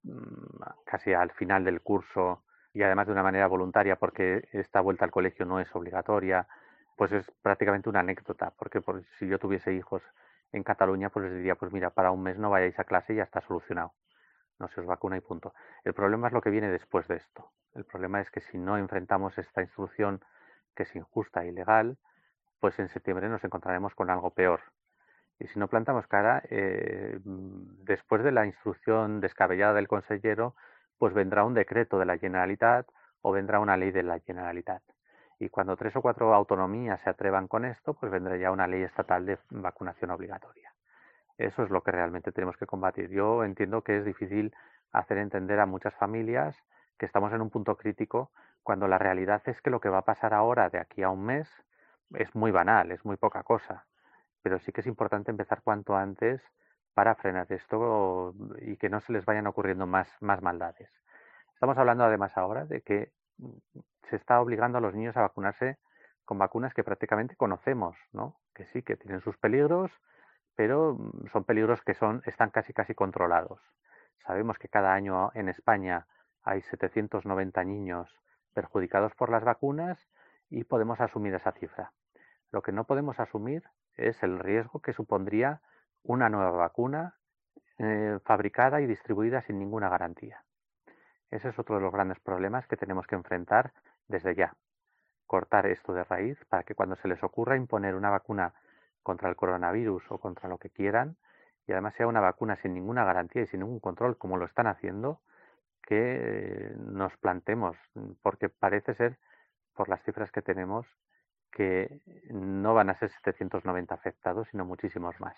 mm, 0.02 0.62
casi 0.84 1.12
al 1.12 1.30
final 1.32 1.64
del 1.64 1.80
curso 1.82 2.42
y 2.72 2.82
además 2.82 3.06
de 3.06 3.12
una 3.12 3.22
manera 3.22 3.46
voluntaria 3.46 3.96
porque 3.96 4.48
esta 4.52 4.80
vuelta 4.80 5.04
al 5.04 5.10
colegio 5.10 5.46
no 5.46 5.60
es 5.60 5.74
obligatoria, 5.74 6.46
pues 6.96 7.12
es 7.12 7.30
prácticamente 7.42 7.88
una 7.88 8.00
anécdota, 8.00 8.52
porque 8.58 8.80
por, 8.80 9.04
si 9.18 9.26
yo 9.28 9.38
tuviese 9.38 9.72
hijos 9.74 10.02
en 10.52 10.62
Cataluña, 10.62 11.10
pues 11.10 11.26
les 11.26 11.34
diría, 11.36 11.54
pues 11.54 11.72
mira, 11.72 11.90
para 11.90 12.10
un 12.10 12.22
mes 12.22 12.38
no 12.38 12.50
vayáis 12.50 12.78
a 12.78 12.84
clase 12.84 13.12
y 13.12 13.16
ya 13.16 13.22
está 13.22 13.40
solucionado. 13.40 13.92
No 14.58 14.68
se 14.68 14.80
os 14.80 14.86
vacuna 14.86 15.16
y 15.18 15.20
punto. 15.20 15.54
El 15.84 15.92
problema 15.92 16.28
es 16.28 16.32
lo 16.32 16.40
que 16.40 16.50
viene 16.50 16.70
después 16.70 17.06
de 17.08 17.16
esto. 17.16 17.50
El 17.74 17.84
problema 17.84 18.20
es 18.20 18.30
que 18.30 18.40
si 18.40 18.56
no 18.56 18.78
enfrentamos 18.78 19.36
esta 19.38 19.60
instrucción 19.60 20.20
que 20.74 20.84
es 20.84 20.96
injusta 20.96 21.44
e 21.44 21.48
ilegal, 21.48 21.98
pues 22.66 22.80
en 22.80 22.88
septiembre 22.88 23.28
nos 23.28 23.44
encontraremos 23.44 23.94
con 23.94 24.10
algo 24.10 24.30
peor. 24.30 24.58
Y 25.38 25.46
si 25.46 25.56
no 25.60 25.68
plantamos 25.68 26.08
cara, 26.08 26.42
eh, 26.50 27.16
después 27.22 28.24
de 28.24 28.32
la 28.32 28.44
instrucción 28.44 29.20
descabellada 29.20 29.74
del 29.74 29.86
consejero, 29.86 30.56
pues 30.98 31.14
vendrá 31.14 31.44
un 31.44 31.54
decreto 31.54 31.96
de 32.00 32.06
la 32.06 32.18
Generalitat 32.18 32.88
o 33.22 33.30
vendrá 33.30 33.60
una 33.60 33.76
ley 33.76 33.92
de 33.92 34.02
la 34.02 34.18
Generalitat. 34.18 34.82
Y 35.38 35.48
cuando 35.48 35.76
tres 35.76 35.94
o 35.94 36.02
cuatro 36.02 36.34
autonomías 36.34 37.00
se 37.02 37.10
atrevan 37.10 37.46
con 37.46 37.64
esto, 37.64 37.94
pues 37.94 38.10
vendrá 38.10 38.36
ya 38.36 38.50
una 38.50 38.66
ley 38.66 38.82
estatal 38.82 39.24
de 39.26 39.38
vacunación 39.50 40.10
obligatoria. 40.10 40.74
Eso 41.38 41.62
es 41.62 41.70
lo 41.70 41.84
que 41.84 41.92
realmente 41.92 42.32
tenemos 42.32 42.56
que 42.56 42.66
combatir. 42.66 43.10
Yo 43.10 43.44
entiendo 43.44 43.82
que 43.82 43.98
es 43.98 44.04
difícil 44.04 44.52
hacer 44.90 45.18
entender 45.18 45.60
a 45.60 45.66
muchas 45.66 45.94
familias 45.94 46.56
que 46.98 47.06
estamos 47.06 47.32
en 47.32 47.42
un 47.42 47.50
punto 47.50 47.76
crítico 47.76 48.32
cuando 48.64 48.88
la 48.88 48.98
realidad 48.98 49.40
es 49.46 49.62
que 49.62 49.70
lo 49.70 49.78
que 49.78 49.88
va 49.88 49.98
a 49.98 50.04
pasar 50.04 50.34
ahora 50.34 50.68
de 50.68 50.80
aquí 50.80 51.04
a 51.04 51.10
un 51.10 51.26
mes 51.26 51.48
es 52.14 52.34
muy 52.34 52.50
banal, 52.50 52.92
es 52.92 53.04
muy 53.04 53.16
poca 53.16 53.42
cosa. 53.42 53.86
Pero 54.42 54.58
sí 54.58 54.72
que 54.72 54.80
es 54.80 54.86
importante 54.86 55.30
empezar 55.30 55.62
cuanto 55.62 55.96
antes 55.96 56.42
para 56.94 57.14
frenar 57.14 57.50
esto 57.52 58.34
y 58.60 58.76
que 58.76 58.88
no 58.88 59.00
se 59.00 59.12
les 59.12 59.24
vayan 59.24 59.46
ocurriendo 59.46 59.86
más, 59.86 60.10
más 60.20 60.42
maldades. 60.42 60.90
Estamos 61.52 61.76
hablando 61.78 62.04
además 62.04 62.36
ahora 62.36 62.64
de 62.64 62.82
que 62.82 63.12
se 64.08 64.16
está 64.16 64.40
obligando 64.40 64.78
a 64.78 64.80
los 64.80 64.94
niños 64.94 65.16
a 65.16 65.22
vacunarse 65.22 65.78
con 66.24 66.38
vacunas 66.38 66.74
que 66.74 66.84
prácticamente 66.84 67.36
conocemos, 67.36 67.96
¿no? 68.12 68.36
Que 68.54 68.66
sí, 68.66 68.82
que 68.82 68.96
tienen 68.96 69.20
sus 69.20 69.36
peligros, 69.38 69.90
pero 70.54 70.94
mm, 70.94 71.28
son 71.32 71.44
peligros 71.44 71.82
que 71.82 71.94
son, 71.94 72.22
están 72.26 72.50
casi 72.50 72.72
casi 72.72 72.94
controlados. 72.94 73.60
Sabemos 74.26 74.58
que 74.58 74.68
cada 74.68 74.92
año 74.92 75.30
en 75.34 75.48
España 75.48 76.06
hay 76.42 76.62
790 76.62 77.62
niños 77.64 78.10
perjudicados 78.54 79.14
por 79.14 79.30
las 79.30 79.44
vacunas 79.44 80.08
y 80.50 80.64
podemos 80.64 81.00
asumir 81.00 81.34
esa 81.34 81.52
cifra. 81.52 81.92
Lo 82.52 82.62
que 82.62 82.72
no 82.72 82.84
podemos 82.84 83.18
asumir 83.20 83.64
es 83.96 84.22
el 84.22 84.38
riesgo 84.38 84.80
que 84.80 84.92
supondría 84.92 85.60
una 86.02 86.28
nueva 86.28 86.50
vacuna 86.50 87.16
eh, 87.78 88.18
fabricada 88.24 88.80
y 88.80 88.86
distribuida 88.86 89.42
sin 89.42 89.58
ninguna 89.58 89.88
garantía. 89.88 90.42
Ese 91.30 91.48
es 91.48 91.58
otro 91.58 91.76
de 91.76 91.82
los 91.82 91.92
grandes 91.92 92.20
problemas 92.20 92.66
que 92.66 92.76
tenemos 92.76 93.06
que 93.06 93.16
enfrentar 93.16 93.72
desde 94.08 94.34
ya. 94.34 94.54
Cortar 95.26 95.66
esto 95.66 95.92
de 95.92 96.04
raíz 96.04 96.38
para 96.48 96.62
que 96.62 96.74
cuando 96.74 96.96
se 96.96 97.08
les 97.08 97.22
ocurra 97.22 97.56
imponer 97.56 97.94
una 97.94 98.10
vacuna 98.10 98.54
contra 99.02 99.28
el 99.28 99.36
coronavirus 99.36 100.04
o 100.10 100.18
contra 100.18 100.48
lo 100.48 100.58
que 100.58 100.70
quieran, 100.70 101.16
y 101.66 101.72
además 101.72 101.94
sea 101.94 102.06
una 102.06 102.20
vacuna 102.20 102.56
sin 102.56 102.74
ninguna 102.74 103.04
garantía 103.04 103.42
y 103.42 103.46
sin 103.46 103.60
ningún 103.60 103.80
control, 103.80 104.16
como 104.18 104.36
lo 104.36 104.44
están 104.44 104.68
haciendo, 104.68 105.20
que 105.82 106.72
nos 106.78 107.16
plantemos, 107.16 107.76
porque 108.22 108.48
parece 108.48 108.94
ser, 108.94 109.18
por 109.76 109.88
las 109.88 110.02
cifras 110.04 110.30
que 110.32 110.42
tenemos, 110.42 110.86
que 111.52 112.00
no 112.30 112.74
van 112.74 112.90
a 112.90 112.98
ser 112.98 113.10
790 113.10 113.94
afectados, 113.94 114.48
sino 114.50 114.64
muchísimos 114.64 115.14
más. 115.20 115.36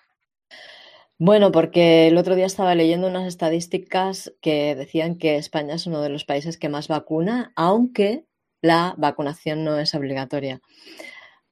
Bueno, 1.18 1.50
porque 1.50 2.06
el 2.06 2.16
otro 2.16 2.36
día 2.36 2.46
estaba 2.46 2.74
leyendo 2.74 3.08
unas 3.08 3.26
estadísticas 3.26 4.32
que 4.40 4.74
decían 4.76 5.18
que 5.18 5.36
España 5.36 5.74
es 5.74 5.86
uno 5.86 6.00
de 6.00 6.10
los 6.10 6.24
países 6.24 6.58
que 6.58 6.68
más 6.68 6.86
vacuna, 6.88 7.52
aunque 7.56 8.24
la 8.62 8.94
vacunación 8.96 9.64
no 9.64 9.78
es 9.78 9.94
obligatoria. 9.94 10.60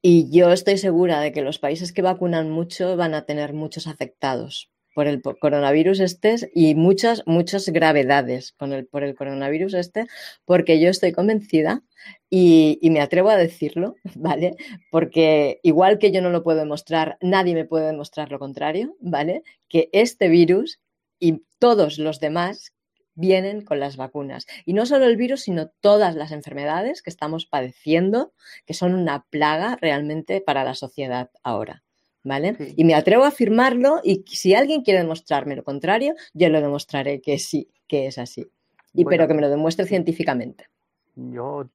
Y 0.01 0.31
yo 0.31 0.53
estoy 0.53 0.79
segura 0.79 1.21
de 1.21 1.33
que 1.33 1.43
los 1.43 1.59
países 1.59 1.93
que 1.93 2.03
vacunan 2.03 2.51
mucho 2.51 2.97
van 2.97 3.15
a 3.15 3.25
tener 3.25 3.55
muchos 3.55 3.89
afectados 3.89 4.71
por 4.97 5.09
el 5.09 5.21
coronavirus 5.21 6.01
este 6.01 6.37
y 6.55 6.75
muchas, 6.75 7.23
muchas 7.27 7.69
gravedades 7.69 8.53
con 8.53 8.73
el, 8.73 8.87
por 8.87 9.05
el 9.05 9.15
coronavirus 9.15 9.75
este, 9.75 10.07
porque 10.47 10.81
yo 10.81 10.89
estoy 10.89 11.13
convencida 11.13 11.83
y, 12.31 12.79
y, 12.81 12.89
me 12.89 13.03
atrevo 13.03 13.29
a 13.29 13.37
decirlo, 13.37 13.97
¿vale? 14.15 14.57
Porque 14.91 15.61
igual 15.63 15.99
que 15.99 16.13
yo 16.13 16.23
no 16.23 16.31
lo 16.31 16.43
puedo 16.43 16.61
demostrar, 16.61 17.19
nadie 17.21 17.53
me 17.53 17.67
puede 17.67 17.89
demostrar 17.89 18.31
lo 18.31 18.39
contrario, 18.39 18.97
¿vale? 18.99 19.43
Que 19.69 19.91
este 19.93 20.31
virus 20.31 20.81
y 21.21 21.43
todos 21.59 21.99
los 21.99 22.19
demás 22.19 22.73
vienen 23.15 23.67
con 23.67 23.81
las 23.81 23.99
vacunas. 23.99 24.47
Y 24.65 24.73
no 24.73 24.87
solo 24.87 25.05
el 25.05 25.19
virus, 25.19 25.43
sino 25.43 25.69
todas 25.83 26.15
las 26.15 26.33
enfermedades 26.33 27.03
que 27.03 27.11
estamos 27.11 27.45
padeciendo, 27.45 28.33
que 28.65 28.73
son 28.73 28.95
una 28.95 29.27
plaga 29.29 29.77
realmente 29.79 30.41
para 30.41 30.65
la 30.65 30.75
sociedad 30.75 31.31
ahora. 31.43 31.86
¿Vale? 32.27 32.57
Y 32.77 32.85
me 32.85 32.95
atrevo 32.95 33.25
a 33.25 33.29
afirmarlo 33.29 34.01
y 34.03 34.25
si 34.27 34.55
alguien 34.55 34.83
quiere 34.83 35.01
demostrarme 35.01 35.55
lo 35.55 35.63
contrario, 35.63 36.15
yo 36.35 36.49
lo 36.49 36.61
demostraré 36.61 37.21
que 37.21 37.39
sí, 37.39 37.71
que 37.87 38.07
es 38.07 38.19
así. 38.19 38.51
Y 38.93 39.05
pero 39.05 39.29
que 39.29 39.35
me 39.35 39.43
lo 39.43 39.49
demuestre 39.49 39.87
científicamente. 39.87 40.67
Yo 41.15 41.69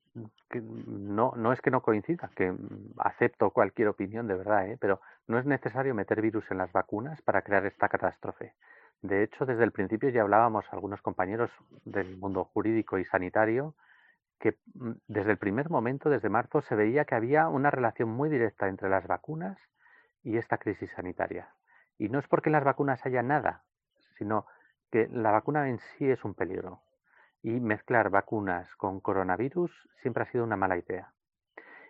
no, 0.54 1.34
no 1.38 1.54
es 1.54 1.62
que 1.62 1.72
no 1.72 1.82
coincida, 1.82 2.30
que 2.36 2.54
acepto 2.98 3.52
cualquier 3.52 3.88
opinión 3.88 4.28
de 4.28 4.36
verdad, 4.36 4.68
¿eh? 4.68 4.78
pero 4.80 5.00
no 5.28 5.40
es 5.40 5.46
necesario 5.46 5.96
meter 5.96 6.22
virus 6.22 6.44
en 6.52 6.58
las 6.58 6.72
vacunas 6.74 7.22
para 7.22 7.42
crear 7.42 7.66
esta 7.66 7.88
catástrofe. 7.88 8.54
De 9.02 9.24
hecho, 9.24 9.46
desde 9.46 9.64
el 9.64 9.72
principio 9.72 10.10
ya 10.10 10.22
hablábamos 10.22 10.66
algunos 10.72 11.02
compañeros 11.02 11.50
del 11.86 12.18
mundo 12.18 12.44
jurídico 12.54 13.00
y 13.00 13.06
sanitario 13.06 13.74
que 14.40 14.58
mm, 14.74 14.92
desde 15.08 15.32
el 15.32 15.38
primer 15.38 15.70
momento, 15.70 16.10
desde 16.10 16.30
marzo, 16.30 16.62
se 16.62 16.76
veía 16.76 17.06
que 17.06 17.16
había 17.16 17.48
una 17.48 17.72
relación 17.72 18.10
muy 18.10 18.30
directa 18.30 18.68
entre 18.68 18.90
las 18.90 19.08
vacunas 19.08 19.58
y 20.24 20.38
esta 20.38 20.58
crisis 20.58 20.92
sanitaria. 20.92 21.54
Y 21.98 22.10
no 22.10 22.20
es 22.20 22.28
porque 22.28 22.50
las 22.50 22.64
vacunas 22.64 23.06
haya 23.06 23.22
nada, 23.22 23.64
sino 24.18 24.46
que 24.92 25.08
la 25.12 25.32
vacuna 25.32 25.70
en 25.70 25.80
sí 25.80 26.10
es 26.10 26.24
un 26.24 26.34
peligro. 26.34 26.82
Y 27.44 27.60
mezclar 27.60 28.10
vacunas 28.10 28.76
con 28.76 29.00
coronavirus 29.00 29.72
siempre 30.02 30.24
ha 30.24 30.32
sido 30.32 30.44
una 30.44 30.58
mala 30.58 30.78
idea. 30.78 31.14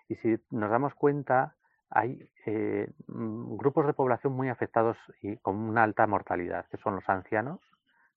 Y 0.07 0.15
si 0.15 0.37
nos 0.49 0.69
damos 0.69 0.93
cuenta, 0.95 1.55
hay 1.89 2.29
eh, 2.45 2.89
mm, 3.07 3.57
grupos 3.57 3.85
de 3.85 3.93
población 3.93 4.33
muy 4.33 4.49
afectados 4.49 4.97
y 5.21 5.37
con 5.37 5.57
una 5.57 5.83
alta 5.83 6.07
mortalidad, 6.07 6.65
que 6.67 6.77
son 6.77 6.95
los 6.95 7.07
ancianos, 7.09 7.59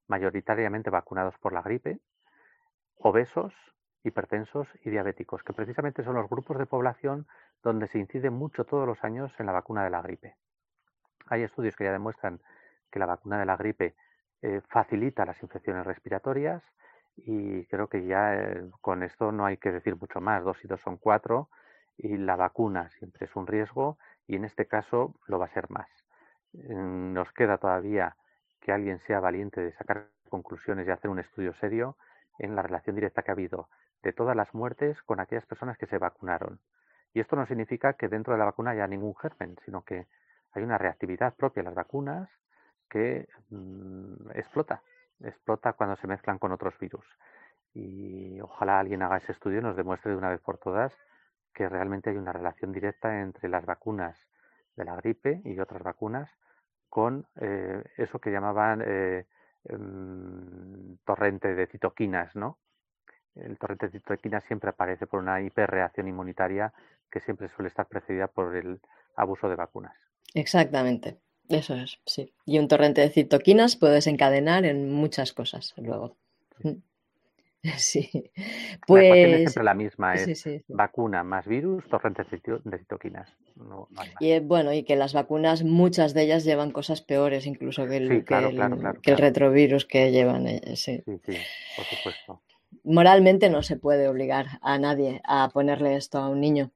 mayoritariamente 0.07 0.91
vacunados 0.91 1.37
por 1.39 1.53
la 1.53 1.63
gripe, 1.63 1.99
obesos, 2.97 3.53
hipertensos 4.05 4.69
y 4.85 4.91
diabéticos, 4.91 5.43
que 5.43 5.53
precisamente 5.53 6.05
son 6.05 6.15
los 6.15 6.29
grupos 6.29 6.59
de 6.59 6.67
población 6.67 7.27
donde 7.63 7.89
se 7.89 7.99
incide 7.99 8.31
mucho 8.31 8.65
todos 8.65 8.87
los 8.87 9.03
años 9.03 9.33
en 9.39 9.47
la 9.47 9.53
vacuna 9.53 9.83
de 9.83 9.91
la 9.91 10.03
gripe. 10.03 10.37
Hay 11.27 11.43
estudios 11.43 11.75
que 11.75 11.85
ya 11.85 11.93
demuestran 11.93 12.41
que 12.91 12.99
la 12.99 13.07
vacuna 13.07 13.39
de 13.39 13.47
la 13.47 13.57
gripe 13.57 13.97
eh, 14.43 14.61
facilita 14.69 15.25
las 15.25 15.43
infecciones 15.43 15.87
respiratorias 15.87 16.63
y 17.17 17.65
creo 17.67 17.89
que 17.89 18.05
ya 18.05 18.35
eh, 18.35 18.71
con 18.81 19.03
esto 19.03 19.33
no 19.33 19.47
hay 19.47 19.57
que 19.57 19.73
decir 19.73 19.97
mucho 19.97 20.21
más. 20.21 20.45
Dos 20.45 20.63
y 20.65 20.69
dos 20.69 20.81
son 20.83 20.99
cuatro 20.99 21.49
y 21.97 22.17
la 22.19 22.37
vacuna 22.37 22.91
siempre 22.91 23.27
es 23.27 23.35
un 23.37 23.47
riesgo 23.47 23.99
y 24.27 24.37
en 24.37 24.45
este 24.45 24.67
caso 24.67 25.15
lo 25.27 25.39
va 25.39 25.47
a 25.47 25.55
ser 25.55 25.71
más. 25.71 25.89
Mm, 26.53 27.15
nos 27.15 27.33
queda 27.33 27.59
todavía 27.59 28.17
que 28.61 28.73
alguien 28.73 28.99
sea 29.07 29.21
valiente 29.21 29.61
de 29.61 29.73
sacar 29.73 30.09
conclusiones 30.29 30.87
y 30.87 30.91
hacer 30.91 31.11
un 31.11 31.19
estudio 31.19 31.55
serio 31.55 31.97
en 32.39 32.55
la 32.55 32.63
relación 32.63 32.97
directa 32.97 33.23
que 33.23 33.31
ha 33.31 33.35
habido 33.35 33.69
de 34.05 34.13
todas 34.13 34.37
las 34.37 34.55
muertes 34.55 35.03
con 35.03 35.19
aquellas 35.19 35.47
personas 35.47 35.79
que 35.79 35.87
se 35.87 35.99
vacunaron. 35.99 36.61
Y 37.15 37.21
esto 37.21 37.37
no 37.37 37.47
significa 37.47 37.95
que 37.95 38.09
dentro 38.09 38.35
de 38.35 38.39
la 38.39 38.45
vacuna 38.45 38.73
haya 38.73 38.87
ningún 38.87 39.17
germen, 39.17 39.57
sino 39.65 39.83
que 39.83 40.07
hay 40.53 40.63
una 40.63 40.79
reactividad 40.79 41.35
propia 41.35 41.63
de 41.63 41.71
las 41.71 41.75
vacunas 41.75 42.29
que 42.89 43.27
mm, 43.51 44.31
explota, 44.35 44.83
explota 45.21 45.73
cuando 45.73 45.97
se 45.97 46.07
mezclan 46.07 46.39
con 46.39 46.53
otros 46.53 46.79
virus. 46.79 47.07
Y 47.73 48.41
ojalá 48.41 48.79
alguien 48.79 49.03
haga 49.03 49.17
ese 49.17 49.33
estudio 49.33 49.59
y 49.59 49.63
nos 49.63 49.77
demuestre 49.77 50.13
de 50.13 50.19
una 50.19 50.31
vez 50.31 50.41
por 50.41 50.59
todas 50.59 50.97
que 51.55 51.69
realmente 51.69 52.11
hay 52.11 52.17
una 52.17 52.33
relación 52.33 52.73
directa 52.73 53.21
entre 53.21 53.49
las 53.49 53.65
vacunas 53.65 54.29
de 54.77 54.85
la 54.85 54.97
gripe 54.97 55.41
y 55.45 55.59
otras 55.61 55.83
vacunas 55.83 56.31
con 56.89 57.27
eh, 57.41 57.83
eso 57.97 58.19
que 58.19 58.31
llamaban 58.31 58.83
eh, 58.85 59.27
em, 59.65 60.97
torrente 61.05 61.55
de 61.55 61.67
citoquinas, 61.67 62.37
¿no? 62.37 62.59
El 63.37 63.59
torrente 63.59 63.87
de 63.87 63.93
citoquinas 63.93 64.45
siempre 64.45 64.71
aparece 64.71 65.07
por 65.07 65.21
una 65.21 65.41
hiperreacción 65.41 66.09
inmunitaria 66.09 66.73
que 67.11 67.21
siempre 67.21 67.49
suele 67.49 67.69
estar 67.69 67.87
precedida 67.87 68.29
por 68.29 68.55
el 68.57 68.81
abuso 69.17 69.49
de 69.49 69.57
vacunas. 69.57 69.95
Exactamente, 70.35 71.19
eso 71.49 71.75
es, 71.75 71.99
sí. 72.07 72.33
Y 72.47 72.59
un 72.59 72.69
torrente 72.69 73.01
de 73.01 73.11
citoquinas 73.11 73.77
puede 73.77 73.95
desencadenar 73.95 74.65
en 74.65 74.93
muchas 74.93 75.33
cosas 75.33 75.75
luego. 75.77 76.17
Mm. 76.63 76.71
Sí, 77.79 78.11
La 78.89 79.01
ecuación 79.01 79.31
es 79.33 79.41
pues 79.41 79.41
siempre 79.43 79.65
la 79.65 79.75
misma, 79.75 80.17
sí, 80.17 80.35
es 80.35 80.41
sí, 80.41 80.59
sí. 80.59 80.65
vacuna 80.69 81.25
más 81.25 81.47
virus, 81.47 81.83
torrentes 81.89 82.31
de 82.31 82.39
cito- 82.39 82.61
de 82.63 82.79
citoquinas. 82.79 83.33
No, 83.57 83.89
no. 83.91 84.03
Y 84.21 84.33
eh, 84.33 84.41
bueno, 84.41 84.73
y 84.75 84.83
que 84.83 84.97
las 84.97 85.15
vacunas, 85.15 85.63
muchas 85.63 86.13
de 86.13 86.25
ellas 86.25 86.45
llevan 86.45 86.73
cosas 86.73 87.01
peores 87.01 87.47
incluso 87.47 87.87
que 87.89 87.97
Sí, 87.97 88.03
el, 88.03 88.09
que 88.09 88.25
claro, 88.25 88.49
el, 88.49 88.57
claro, 88.57 88.77
claro, 88.77 89.01
que 89.01 89.11
el 89.13 89.17
retrovirus 89.17 89.87
que 89.87 90.11
llevan. 90.13 90.47
eh, 90.47 90.77
sí. 90.77 91.03
Sí, 91.07 91.19
sí, 91.25 91.33
por 91.77 91.85
supuesto. 91.87 92.43
Moralmente 92.83 93.51
no 93.51 93.63
se 93.63 93.77
puede 93.77 94.09
obligar 94.09 94.59
a 94.63 94.79
nadie 94.79 95.21
a 95.25 95.49
ponerle 95.51 95.97
esto 95.97 96.19
a 96.19 96.29
un 96.29 96.41
niño. 96.41 96.71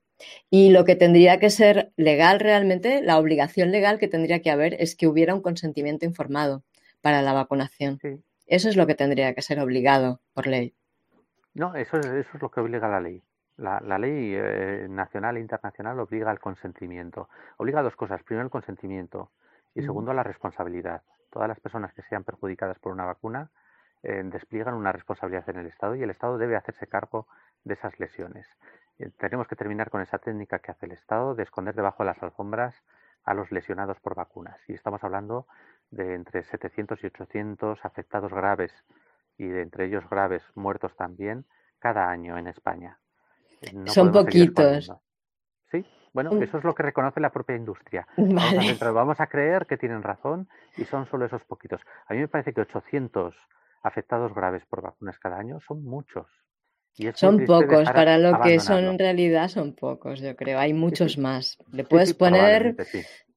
Y 0.51 0.71
lo 0.71 0.85
que 0.85 0.97
tendría 0.97 1.39
que 1.39 1.51
ser 1.51 1.93
legal 1.97 2.41
realmente, 2.41 3.03
la 3.03 3.19
obligación 3.19 3.71
legal 3.71 3.99
que 3.99 4.09
tendría 4.09 4.43
que 4.43 4.51
haber 4.51 4.75
es 4.81 4.97
que 4.97 5.07
hubiera 5.07 5.35
un 5.35 5.43
consentimiento 5.43 6.05
informado 6.05 6.63
para 7.01 7.23
la 7.23 7.33
vacunación. 7.33 7.99
Sí. 8.01 8.23
Eso 8.47 8.69
es 8.69 8.77
lo 8.77 8.87
que 8.87 8.95
tendría 8.95 9.35
que 9.35 9.43
ser 9.43 9.61
obligado 9.61 10.21
por 10.33 10.47
ley. 10.47 10.75
No, 11.55 11.75
eso 11.75 11.99
es, 11.99 12.07
eso 12.07 12.31
es 12.35 12.43
lo 12.43 12.51
que 12.51 12.61
obliga 12.61 12.89
la 12.89 13.01
ley. 13.01 13.23
La, 13.57 13.81
la 13.81 13.99
ley 13.99 14.35
eh, 14.35 14.87
nacional 14.89 15.37
e 15.37 15.41
internacional 15.41 15.99
obliga 15.99 16.31
al 16.31 16.41
consentimiento. 16.41 17.29
Obliga 17.57 17.81
a 17.81 17.83
dos 17.83 17.97
cosas. 17.97 18.23
Primero, 18.23 18.45
el 18.45 18.51
consentimiento 18.51 19.31
y 19.75 19.83
segundo, 19.83 20.13
la 20.13 20.23
responsabilidad. 20.23 21.03
Todas 21.31 21.49
las 21.49 21.61
personas 21.61 21.93
que 21.93 22.03
sean 22.03 22.25
perjudicadas 22.25 22.79
por 22.79 22.93
una 22.93 23.05
vacuna 23.05 23.51
eh, 24.03 24.23
despliegan 24.25 24.75
una 24.75 24.93
responsabilidad 24.93 25.49
en 25.51 25.59
el 25.59 25.67
Estado 25.67 25.95
y 25.97 26.03
el 26.03 26.11
Estado 26.11 26.39
debe 26.39 26.57
hacerse 26.57 26.87
cargo 26.87 27.27
de 27.65 27.75
esas 27.75 27.99
lesiones. 27.99 28.47
Eh, 28.99 29.11
tenemos 29.19 29.47
que 29.49 29.57
terminar 29.57 29.91
con 29.91 30.01
esa 30.01 30.19
técnica 30.19 30.59
que 30.61 30.71
hace 30.71 30.87
el 30.87 30.93
Estado 30.93 31.35
de 31.35 31.43
esconder 31.43 31.75
debajo 31.75 32.03
de 32.03 32.09
las 32.11 32.23
alfombras 32.23 32.75
a 33.25 33.35
los 33.35 33.51
lesionados 33.53 33.99
por 34.01 34.15
vacunas. 34.15 34.59
Y 34.69 34.75
estamos 34.75 35.03
hablando 35.05 35.47
de 35.91 36.15
entre 36.15 36.43
700 36.45 37.03
y 37.03 37.07
800 37.07 37.85
afectados 37.85 38.33
graves 38.33 38.73
y 39.37 39.47
de 39.47 39.63
entre 39.63 39.87
ellos 39.87 40.09
graves 40.09 40.43
muertos 40.55 40.97
también 40.97 41.45
cada 41.79 42.09
año 42.11 42.39
en 42.39 42.47
España. 42.47 42.99
Eh, 43.61 43.73
No 43.73 43.87
Son 43.93 44.11
poquitos. 44.13 44.93
Sí, 45.71 45.85
bueno, 46.15 46.33
Mm. 46.33 46.43
eso 46.43 46.59
es 46.59 46.65
lo 46.65 46.75
que 46.75 46.83
reconoce 46.83 47.21
la 47.21 47.31
propia 47.31 47.55
industria. 47.57 48.07
Vamos 48.17 48.83
a, 48.83 48.91
vamos 48.91 49.21
a 49.21 49.27
creer 49.27 49.67
que 49.67 49.77
tienen 49.77 50.03
razón 50.03 50.49
y 50.77 50.85
son 50.87 51.07
solo 51.07 51.27
esos 51.27 51.45
poquitos. 51.45 51.83
A 52.07 52.15
mí 52.15 52.21
me 52.21 52.29
parece 52.29 52.53
que 52.55 52.63
800 52.63 53.37
afectados 53.83 54.35
graves 54.35 54.65
por 54.67 54.83
vacunas 54.83 55.19
cada 55.19 55.39
año 55.39 55.61
son 55.61 55.85
muchos. 55.85 56.27
Y 56.97 57.09
Son 57.15 57.45
pocos, 57.45 57.89
para 57.91 58.19
lo 58.19 58.41
que 58.41 58.59
son 58.59 58.85
en 58.85 58.99
realidad 58.99 59.49
son 59.49 59.73
pocos, 59.73 60.19
yo 60.21 60.35
creo. 60.35 60.59
Hay 60.59 60.73
muchos 60.73 61.13
sí, 61.13 61.21
más. 61.21 61.57
Le 61.71 61.85
sí, 61.85 61.89
puedes 61.89 62.13
poner 62.13 62.75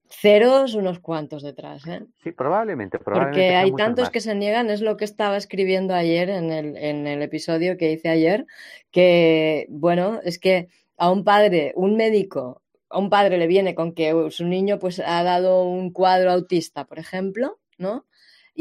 ceros 0.10 0.74
unos 0.74 1.00
cuantos 1.00 1.44
detrás, 1.44 1.86
¿eh? 1.88 2.04
Sí, 2.24 2.32
probablemente, 2.32 3.00
probablemente 3.00 3.40
Porque 3.40 3.56
hay 3.56 3.72
tantos 3.74 4.06
más. 4.06 4.10
que 4.10 4.20
se 4.20 4.36
niegan, 4.36 4.70
es 4.70 4.82
lo 4.82 4.98
que 4.98 5.06
estaba 5.06 5.38
escribiendo 5.38 5.94
ayer 5.94 6.30
en 6.30 6.52
el, 6.52 6.76
en 6.76 7.08
el 7.08 7.22
episodio 7.22 7.78
que 7.78 7.92
hice 7.92 8.10
ayer, 8.10 8.46
que, 8.92 9.68
bueno, 9.70 10.20
es 10.24 10.40
que 10.40 10.68
a 10.98 11.12
un 11.12 11.24
padre, 11.24 11.74
un 11.76 11.96
médico, 11.96 12.62
a 12.90 13.00
un 13.00 13.10
padre 13.10 13.38
le 13.38 13.48
viene 13.48 13.74
con 13.74 13.94
que 13.94 14.28
su 14.32 14.46
niño 14.46 14.80
pues 14.80 15.00
ha 15.00 15.24
dado 15.24 15.64
un 15.64 15.92
cuadro 15.92 16.32
autista, 16.32 16.86
por 16.86 17.00
ejemplo, 17.00 17.60
¿no? 17.78 18.06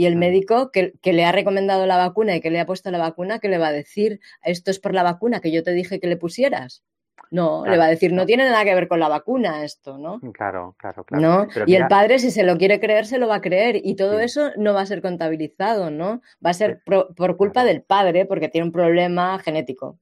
Y 0.01 0.07
el 0.07 0.17
médico 0.17 0.71
que, 0.73 0.95
que 1.03 1.13
le 1.13 1.25
ha 1.27 1.33
recomendado 1.33 1.85
la 1.87 1.97
vacuna 1.99 2.35
y 2.37 2.41
que 2.41 2.51
le 2.51 2.59
ha 2.61 2.67
puesto 2.67 2.91
la 2.91 2.99
vacuna, 2.99 3.39
¿qué 3.39 3.49
le 3.49 3.59
va 3.59 3.69
a 3.69 3.73
decir? 3.73 4.21
Esto 4.43 4.71
es 4.71 4.79
por 4.81 4.95
la 4.95 5.03
vacuna 5.03 5.41
que 5.41 5.53
yo 5.53 5.63
te 5.63 5.73
dije 5.73 6.01
que 6.01 6.07
le 6.07 6.17
pusieras. 6.17 6.83
No, 7.31 7.65
le 7.67 7.77
va 7.77 7.85
a 7.85 7.89
decir, 7.89 8.13
no 8.13 8.25
tiene 8.27 8.45
nada 8.45 8.65
que 8.65 8.75
ver 8.75 8.89
con 8.89 8.99
la 8.99 9.09
vacuna 9.09 9.63
esto, 9.63 9.99
¿no? 9.99 10.19
Claro, 10.33 10.75
claro, 10.79 11.05
claro. 11.05 11.23
¿no? 11.23 11.49
Pero 11.53 11.67
Y 11.69 11.75
el 11.75 11.87
padre, 11.87 12.19
si 12.19 12.31
se 12.31 12.43
lo 12.45 12.57
quiere 12.57 12.81
creer, 12.81 13.05
se 13.07 13.19
lo 13.19 13.29
va 13.29 13.37
a 13.37 13.41
creer. 13.41 13.77
Y 13.85 13.95
todo 13.95 14.19
sí, 14.19 14.25
eso 14.25 14.51
no 14.57 14.73
va 14.75 14.81
a 14.81 14.87
ser 14.87 15.03
contabilizado, 15.03 15.91
¿no? 15.91 16.23
Va 16.45 16.51
a 16.51 16.55
ser 16.55 16.81
pro- 16.85 17.15
por 17.15 17.37
culpa 17.37 17.63
claro. 17.63 17.69
del 17.69 17.83
padre 17.83 18.25
porque 18.27 18.49
tiene 18.49 18.67
un 18.67 18.73
problema 18.73 19.39
genético. 19.39 19.99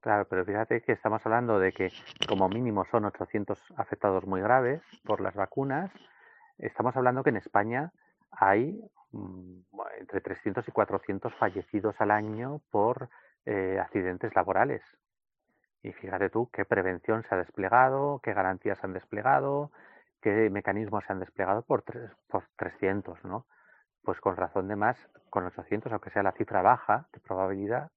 Claro, 0.00 0.26
pero 0.28 0.44
fíjate 0.44 0.82
que 0.82 0.92
estamos 0.92 1.24
hablando 1.24 1.58
de 1.58 1.72
que 1.72 1.90
como 2.28 2.48
mínimo 2.48 2.84
son 2.90 3.06
800 3.06 3.58
afectados 3.76 4.26
muy 4.26 4.40
graves 4.42 4.82
por 5.04 5.20
las 5.20 5.34
vacunas. 5.34 5.90
Estamos 6.58 6.94
hablando 6.96 7.22
que 7.22 7.30
en 7.30 7.38
España 7.38 7.90
hay 8.30 8.72
mm, 8.72 8.86
entre 9.98 10.20
300 10.20 10.66
y 10.68 10.72
400 10.72 11.34
fallecidos 11.36 11.94
al 12.00 12.10
año 12.10 12.60
por 12.70 13.08
eh, 13.46 13.78
accidentes 13.80 14.34
laborales. 14.34 14.82
Y 15.82 15.92
fíjate 15.92 16.30
tú 16.30 16.50
qué 16.52 16.64
prevención 16.64 17.22
se 17.22 17.34
ha 17.34 17.38
desplegado, 17.38 18.20
qué 18.22 18.32
garantías 18.34 18.78
se 18.78 18.86
han 18.86 18.92
desplegado, 18.92 19.70
qué 20.20 20.50
mecanismos 20.50 21.04
se 21.04 21.12
han 21.12 21.20
desplegado 21.20 21.62
por, 21.62 21.82
tres- 21.82 22.10
por 22.28 22.44
300, 22.56 23.22
¿no? 23.24 23.46
Pues 24.02 24.20
con 24.20 24.36
razón 24.36 24.68
de 24.68 24.76
más, 24.76 24.96
con 25.30 25.44
800, 25.46 25.92
aunque 25.92 26.10
sea 26.10 26.22
la 26.22 26.32
cifra 26.32 26.62
baja 26.62 27.08
de 27.12 27.20
probabilidad, 27.20 27.90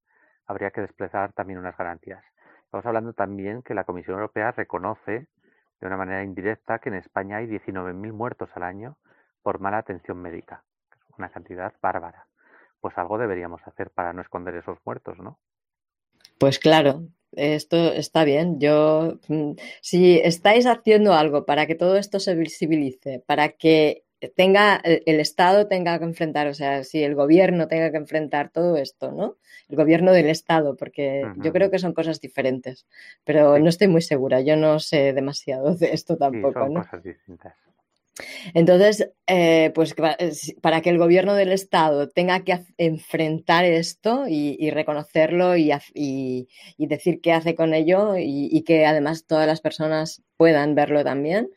habría 0.47 0.71
que 0.71 0.81
desplegar 0.81 1.33
también 1.33 1.59
unas 1.59 1.77
garantías. 1.77 2.23
Estamos 2.65 2.85
hablando 2.85 3.13
también 3.13 3.63
que 3.63 3.73
la 3.75 3.85
Comisión 3.85 4.15
Europea 4.17 4.51
reconoce 4.51 5.27
de 5.81 5.87
una 5.87 5.97
manera 5.97 6.23
indirecta 6.23 6.79
que 6.79 6.89
en 6.89 6.95
España 6.95 7.37
hay 7.37 7.47
19.000 7.47 8.13
muertos 8.13 8.49
al 8.55 8.63
año 8.63 8.97
por 9.43 9.59
mala 9.59 9.79
atención 9.79 10.21
médica, 10.21 10.63
una 11.17 11.29
cantidad 11.29 11.73
bárbara. 11.81 12.27
Pues 12.79 12.97
algo 12.97 13.17
deberíamos 13.17 13.61
hacer 13.65 13.91
para 13.91 14.13
no 14.13 14.21
esconder 14.21 14.55
esos 14.55 14.77
muertos, 14.85 15.17
¿no? 15.19 15.39
Pues 16.37 16.59
claro, 16.59 17.07
esto 17.31 17.93
está 17.93 18.23
bien. 18.23 18.59
Yo, 18.59 19.19
mm, 19.27 19.53
si 19.81 20.19
estáis 20.19 20.65
haciendo 20.65 21.13
algo 21.13 21.45
para 21.45 21.65
que 21.65 21.75
todo 21.75 21.97
esto 21.97 22.19
se 22.19 22.35
visibilice, 22.35 23.23
para 23.25 23.49
que 23.49 24.03
tenga 24.35 24.77
el, 24.77 25.03
el 25.05 25.19
Estado 25.19 25.67
tenga 25.67 25.97
que 25.99 26.05
enfrentar, 26.05 26.47
o 26.47 26.53
sea, 26.53 26.83
si 26.83 27.03
el 27.03 27.15
gobierno 27.15 27.67
tenga 27.67 27.91
que 27.91 27.97
enfrentar 27.97 28.49
todo 28.51 28.77
esto, 28.77 29.11
¿no? 29.11 29.37
El 29.69 29.75
gobierno 29.75 30.11
del 30.11 30.29
Estado, 30.29 30.75
porque 30.75 31.23
yo 31.35 31.51
creo 31.53 31.69
que 31.69 31.79
son 31.79 31.93
cosas 31.93 32.19
diferentes, 32.21 32.87
pero 33.23 33.55
Sí, 33.55 33.61
no 33.63 33.69
estoy 33.69 33.87
muy 33.87 34.01
segura. 34.01 34.41
Yo 34.41 34.55
no 34.55 34.79
sé 34.79 35.13
demasiado 35.13 35.75
de 35.75 35.93
esto 35.93 36.15
sí, 36.15 36.19
tampoco, 36.19 36.53
son 36.53 36.73
¿no? 36.73 36.81
cosas 36.81 37.03
distintas. 37.03 37.53
Entonces, 38.53 39.11
eh, 39.27 39.71
pues 39.75 39.95
es- 40.19 40.55
para 40.61 40.81
que 40.81 40.89
el 40.89 40.97
gobierno 40.97 41.35
del 41.35 41.51
Estado 41.51 42.09
tenga 42.09 42.43
que 42.43 42.59
enfrentar 42.77 43.65
esto 43.65 44.25
y, 44.27 44.69
reconocerlo 44.71 45.55
y, 45.55 46.47
decir 46.77 47.21
qué 47.21 47.33
hace 47.33 47.55
con 47.55 47.73
ello 47.73 48.15
y, 48.17 48.63
que 48.63 48.85
además 48.85 49.25
todas 49.25 49.47
las 49.47 49.61
personas 49.61 50.23
puedan 50.37 50.75
verlo 50.75 51.03
también, 51.03 51.49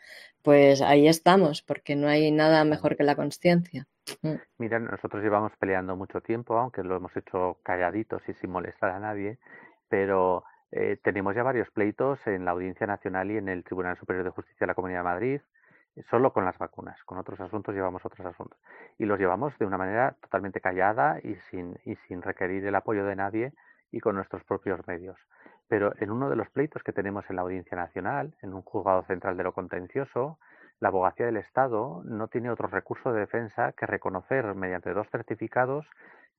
pues 0.43 0.81
ahí 0.81 1.09
estamos, 1.09 1.63
porque 1.63 1.97
no 1.97 2.09
hay 2.09 2.31
nada 2.31 2.65
mejor 2.65 2.97
que 2.97 3.05
la 3.05 3.17
conciencia. 3.17 3.87
Mm. 4.23 4.37
Mira, 4.59 4.79
nosotros 4.79 5.23
llevamos 5.23 5.53
peleando 5.59 5.97
mucho 5.97 6.21
tiempo, 6.21 6.57
aunque 6.57 6.83
lo 6.83 6.97
hemos 6.97 7.15
hecho 7.17 7.59
calladitos 7.63 8.23
y 8.29 8.35
sin 8.35 8.51
molestar 8.51 8.91
a 8.91 8.99
nadie, 8.99 9.39
pero 9.89 10.45
eh, 10.73 10.99
tenemos 11.03 11.35
ya 11.35 11.43
varios 11.43 11.71
pleitos 11.71 12.19
en 12.27 12.45
la 12.45 12.53
Audiencia 12.53 12.87
Nacional 12.87 13.31
y 13.31 13.37
en 13.37 13.49
el 13.49 13.65
Tribunal 13.65 13.99
Superior 13.99 14.25
de 14.25 14.31
Justicia 14.31 14.59
de 14.61 14.67
la 14.69 14.75
Comunidad 14.75 15.01
de 15.01 15.05
Madrid, 15.05 15.41
eh, 15.41 15.45
solo 16.11 16.33
con 16.33 16.45
las 16.45 16.59
vacunas. 16.59 17.03
Con 17.05 17.19
otros 17.19 17.41
asuntos 17.41 17.75
llevamos 17.75 18.05
otros 18.05 18.27
asuntos. 18.27 18.59
Y 18.99 19.05
los 19.05 19.19
llevamos 19.19 19.57
de 19.59 19.67
una 19.67 19.79
manera 19.79 20.17
totalmente 20.21 20.61
callada 20.61 21.19
y 21.23 21.37
sin, 21.51 21.79
y 21.85 21.97
sin 22.07 22.23
requerir 22.23 22.65
el 22.67 22.75
apoyo 22.75 23.05
de 23.05 23.17
nadie 23.17 23.53
y 23.91 24.01
con 24.01 24.15
nuestros 24.15 24.45
propios 24.45 24.87
medios. 24.87 25.19
Pero 25.69 25.93
en 25.99 26.11
uno 26.11 26.29
de 26.29 26.37
los 26.37 26.51
pleitos 26.51 26.83
que 26.83 26.93
tenemos 26.93 27.25
en 27.31 27.37
la 27.37 27.43
Audiencia 27.43 27.77
Nacional, 27.77 28.35
en 28.43 28.55
un 28.55 28.63
juzgado 28.63 29.05
central 29.05 29.37
de 29.37 29.45
lo 29.45 29.53
contencioso, 29.53 30.39
la 30.81 30.89
abogacía 30.89 31.27
del 31.27 31.37
Estado 31.37 32.03
no 32.05 32.29
tiene 32.29 32.51
otro 32.51 32.67
recurso 32.67 33.13
de 33.13 33.21
defensa 33.21 33.73
que 33.73 33.87
reconocer 33.87 34.55
mediante 34.55 34.93
dos 34.93 35.09
certificados 35.11 35.87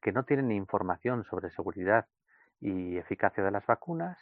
que 0.01 0.11
no 0.11 0.23
tienen 0.23 0.51
información 0.51 1.23
sobre 1.25 1.51
seguridad 1.51 2.07
y 2.59 2.97
eficacia 2.97 3.43
de 3.43 3.51
las 3.51 3.65
vacunas 3.65 4.17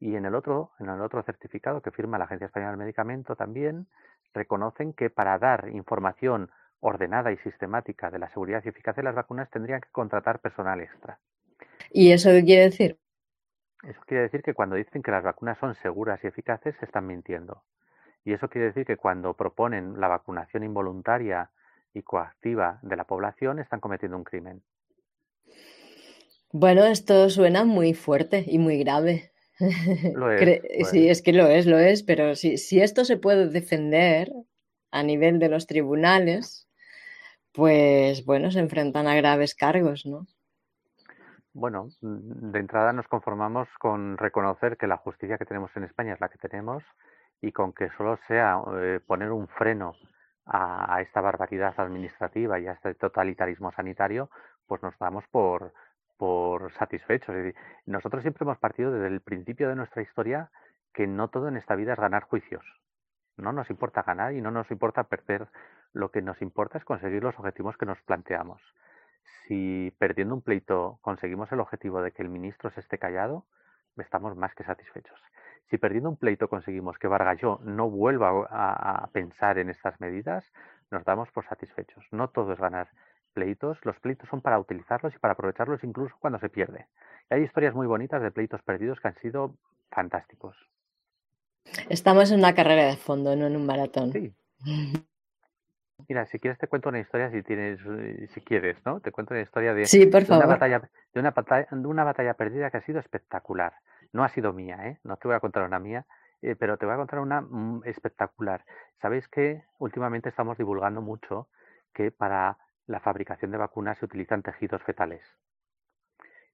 y 0.00 0.16
en 0.16 0.24
el 0.24 0.34
otro, 0.34 0.72
en 0.78 0.88
el 0.88 1.00
otro 1.00 1.22
certificado 1.22 1.82
que 1.82 1.90
firma 1.90 2.18
la 2.18 2.24
Agencia 2.24 2.46
Española 2.46 2.70
del 2.70 2.78
Medicamento 2.78 3.36
también 3.36 3.88
reconocen 4.34 4.92
que 4.92 5.10
para 5.10 5.38
dar 5.38 5.68
información 5.70 6.50
ordenada 6.80 7.32
y 7.32 7.36
sistemática 7.38 8.10
de 8.10 8.18
la 8.18 8.28
seguridad 8.30 8.62
y 8.64 8.68
eficacia 8.68 9.00
de 9.00 9.04
las 9.04 9.14
vacunas 9.14 9.50
tendrían 9.50 9.80
que 9.80 9.90
contratar 9.90 10.40
personal 10.40 10.80
extra. 10.80 11.18
¿Y 11.90 12.12
eso 12.12 12.30
qué 12.30 12.44
quiere 12.44 12.64
decir? 12.64 12.98
Eso 13.82 14.00
quiere 14.06 14.24
decir 14.24 14.42
que 14.42 14.54
cuando 14.54 14.76
dicen 14.76 15.02
que 15.02 15.10
las 15.10 15.22
vacunas 15.22 15.58
son 15.58 15.74
seguras 15.76 16.22
y 16.22 16.26
eficaces, 16.26 16.74
se 16.78 16.84
están 16.84 17.06
mintiendo. 17.06 17.62
Y 18.24 18.32
eso 18.32 18.48
quiere 18.48 18.68
decir 18.68 18.84
que 18.84 18.96
cuando 18.96 19.34
proponen 19.34 20.00
la 20.00 20.08
vacunación 20.08 20.64
involuntaria 20.64 21.50
y 21.94 22.02
coactiva 22.02 22.78
de 22.82 22.96
la 22.96 23.04
población, 23.04 23.58
están 23.58 23.80
cometiendo 23.80 24.16
un 24.16 24.24
crimen. 24.24 24.62
Bueno, 26.52 26.84
esto 26.84 27.30
suena 27.30 27.64
muy 27.64 27.94
fuerte 27.94 28.44
y 28.46 28.58
muy 28.58 28.78
grave. 28.78 29.32
Lo 29.58 30.30
es, 30.32 30.62
lo 30.78 30.84
Sí, 30.86 31.08
es. 31.08 31.18
es 31.18 31.22
que 31.22 31.32
lo 31.32 31.46
es, 31.46 31.66
lo 31.66 31.78
es, 31.78 32.02
pero 32.02 32.34
si, 32.34 32.58
si 32.58 32.80
esto 32.80 33.04
se 33.04 33.16
puede 33.16 33.48
defender 33.48 34.32
a 34.90 35.02
nivel 35.02 35.38
de 35.38 35.48
los 35.48 35.66
tribunales, 35.66 36.68
pues 37.52 38.24
bueno, 38.24 38.50
se 38.50 38.60
enfrentan 38.60 39.06
a 39.06 39.16
graves 39.16 39.54
cargos, 39.54 40.06
¿no? 40.06 40.26
Bueno, 41.52 41.88
mm, 42.00 42.52
de 42.52 42.58
entrada 42.60 42.92
nos 42.92 43.08
conformamos 43.08 43.68
con 43.78 44.16
reconocer 44.16 44.76
que 44.76 44.86
la 44.86 44.96
justicia 44.96 45.38
que 45.38 45.44
tenemos 45.44 45.70
en 45.76 45.84
España 45.84 46.14
es 46.14 46.20
la 46.20 46.28
que 46.28 46.38
tenemos 46.38 46.84
y 47.40 47.52
con 47.52 47.72
que 47.72 47.88
solo 47.96 48.18
sea 48.28 48.60
eh, 48.76 49.00
poner 49.04 49.32
un 49.32 49.48
freno 49.48 49.94
a, 50.44 50.94
a 50.94 51.02
esta 51.02 51.20
barbaridad 51.20 51.74
administrativa 51.78 52.60
y 52.60 52.66
a 52.66 52.72
este 52.72 52.94
totalitarismo 52.94 53.72
sanitario, 53.72 54.30
pues 54.66 54.82
nos 54.82 54.96
damos 54.98 55.24
por, 55.30 55.72
por 56.18 56.72
satisfechos. 56.74 57.34
nosotros 57.86 58.22
siempre 58.22 58.44
hemos 58.44 58.58
partido 58.58 58.92
desde 58.92 59.06
el 59.06 59.20
principio 59.20 59.68
de 59.68 59.76
nuestra 59.76 60.02
historia 60.02 60.50
que 60.92 61.06
no 61.06 61.28
todo 61.28 61.48
en 61.48 61.56
esta 61.56 61.76
vida 61.76 61.94
es 61.94 61.98
ganar 61.98 62.24
juicios. 62.24 62.64
No 63.36 63.52
nos 63.52 63.70
importa 63.70 64.02
ganar 64.02 64.34
y 64.34 64.42
no 64.42 64.50
nos 64.50 64.70
importa 64.70 65.04
perder. 65.04 65.46
Lo 65.92 66.10
que 66.10 66.20
nos 66.20 66.42
importa 66.42 66.76
es 66.76 66.84
conseguir 66.84 67.22
los 67.22 67.38
objetivos 67.38 67.76
que 67.76 67.86
nos 67.86 68.02
planteamos. 68.02 68.60
Si 69.46 69.94
perdiendo 69.98 70.34
un 70.34 70.42
pleito 70.42 70.98
conseguimos 71.00 71.50
el 71.52 71.60
objetivo 71.60 72.02
de 72.02 72.12
que 72.12 72.22
el 72.22 72.28
ministro 72.28 72.70
se 72.70 72.80
esté 72.80 72.98
callado, 72.98 73.46
estamos 73.96 74.36
más 74.36 74.54
que 74.54 74.64
satisfechos. 74.64 75.18
Si 75.70 75.78
perdiendo 75.78 76.08
un 76.08 76.16
pleito 76.16 76.48
conseguimos 76.48 76.98
que 76.98 77.08
Vargalló 77.08 77.60
no 77.62 77.90
vuelva 77.90 78.46
a, 78.50 79.08
pensar 79.12 79.58
en 79.58 79.70
estas 79.70 80.00
medidas, 80.00 80.44
nos 80.90 81.04
damos 81.04 81.30
por 81.30 81.46
satisfechos. 81.46 82.04
No 82.10 82.28
todo 82.28 82.52
es 82.52 82.58
ganar 82.58 82.88
pleitos, 83.28 83.78
los 83.84 83.98
pleitos 84.00 84.28
son 84.28 84.40
para 84.40 84.58
utilizarlos 84.58 85.14
y 85.14 85.18
para 85.18 85.32
aprovecharlos 85.32 85.82
incluso 85.84 86.14
cuando 86.18 86.38
se 86.38 86.48
pierde. 86.48 86.86
hay 87.30 87.42
historias 87.42 87.74
muy 87.74 87.86
bonitas 87.86 88.22
de 88.22 88.30
pleitos 88.30 88.62
perdidos 88.62 89.00
que 89.00 89.08
han 89.08 89.18
sido 89.20 89.54
fantásticos. 89.90 90.56
Estamos 91.88 92.30
en 92.30 92.38
una 92.38 92.54
carrera 92.54 92.86
de 92.86 92.96
fondo, 92.96 93.36
no 93.36 93.46
en 93.46 93.56
un 93.56 93.66
maratón. 93.66 94.12
Sí. 94.12 94.32
Mira, 96.08 96.26
si 96.26 96.38
quieres 96.38 96.58
te 96.58 96.68
cuento 96.68 96.88
una 96.88 97.00
historia, 97.00 97.30
si 97.30 97.42
tienes, 97.42 97.80
eh, 97.86 98.28
si 98.32 98.40
quieres, 98.40 98.76
¿no? 98.86 99.00
Te 99.00 99.10
cuento 99.10 99.34
una 99.34 99.42
historia 99.42 99.74
de, 99.74 99.84
una 100.28 100.46
batalla, 100.46 100.90
de 101.12 101.20
una 101.20 101.30
batalla, 101.32 101.68
de 101.70 101.86
una 101.86 102.04
batalla 102.04 102.34
perdida 102.34 102.70
que 102.70 102.78
ha 102.78 102.82
sido 102.82 103.00
espectacular. 103.00 103.74
No 104.12 104.24
ha 104.24 104.28
sido 104.28 104.52
mía, 104.52 104.78
¿eh? 104.84 104.98
No 105.04 105.16
te 105.16 105.28
voy 105.28 105.36
a 105.36 105.40
contar 105.40 105.64
una 105.64 105.78
mía, 105.78 106.06
eh, 106.40 106.54
pero 106.56 106.78
te 106.78 106.86
voy 106.86 106.94
a 106.94 106.98
contar 106.98 107.18
una 107.18 107.40
mm, 107.40 107.82
espectacular. 107.84 108.64
Sabéis 109.02 109.28
que 109.28 109.62
últimamente 109.78 110.28
estamos 110.28 110.56
divulgando 110.56 111.02
mucho 111.02 111.48
que 111.92 112.10
para 112.10 112.56
la 112.88 113.00
fabricación 113.00 113.52
de 113.52 113.58
vacunas 113.58 113.98
se 113.98 114.06
utilizan 114.06 114.42
tejidos 114.42 114.82
fetales. 114.82 115.22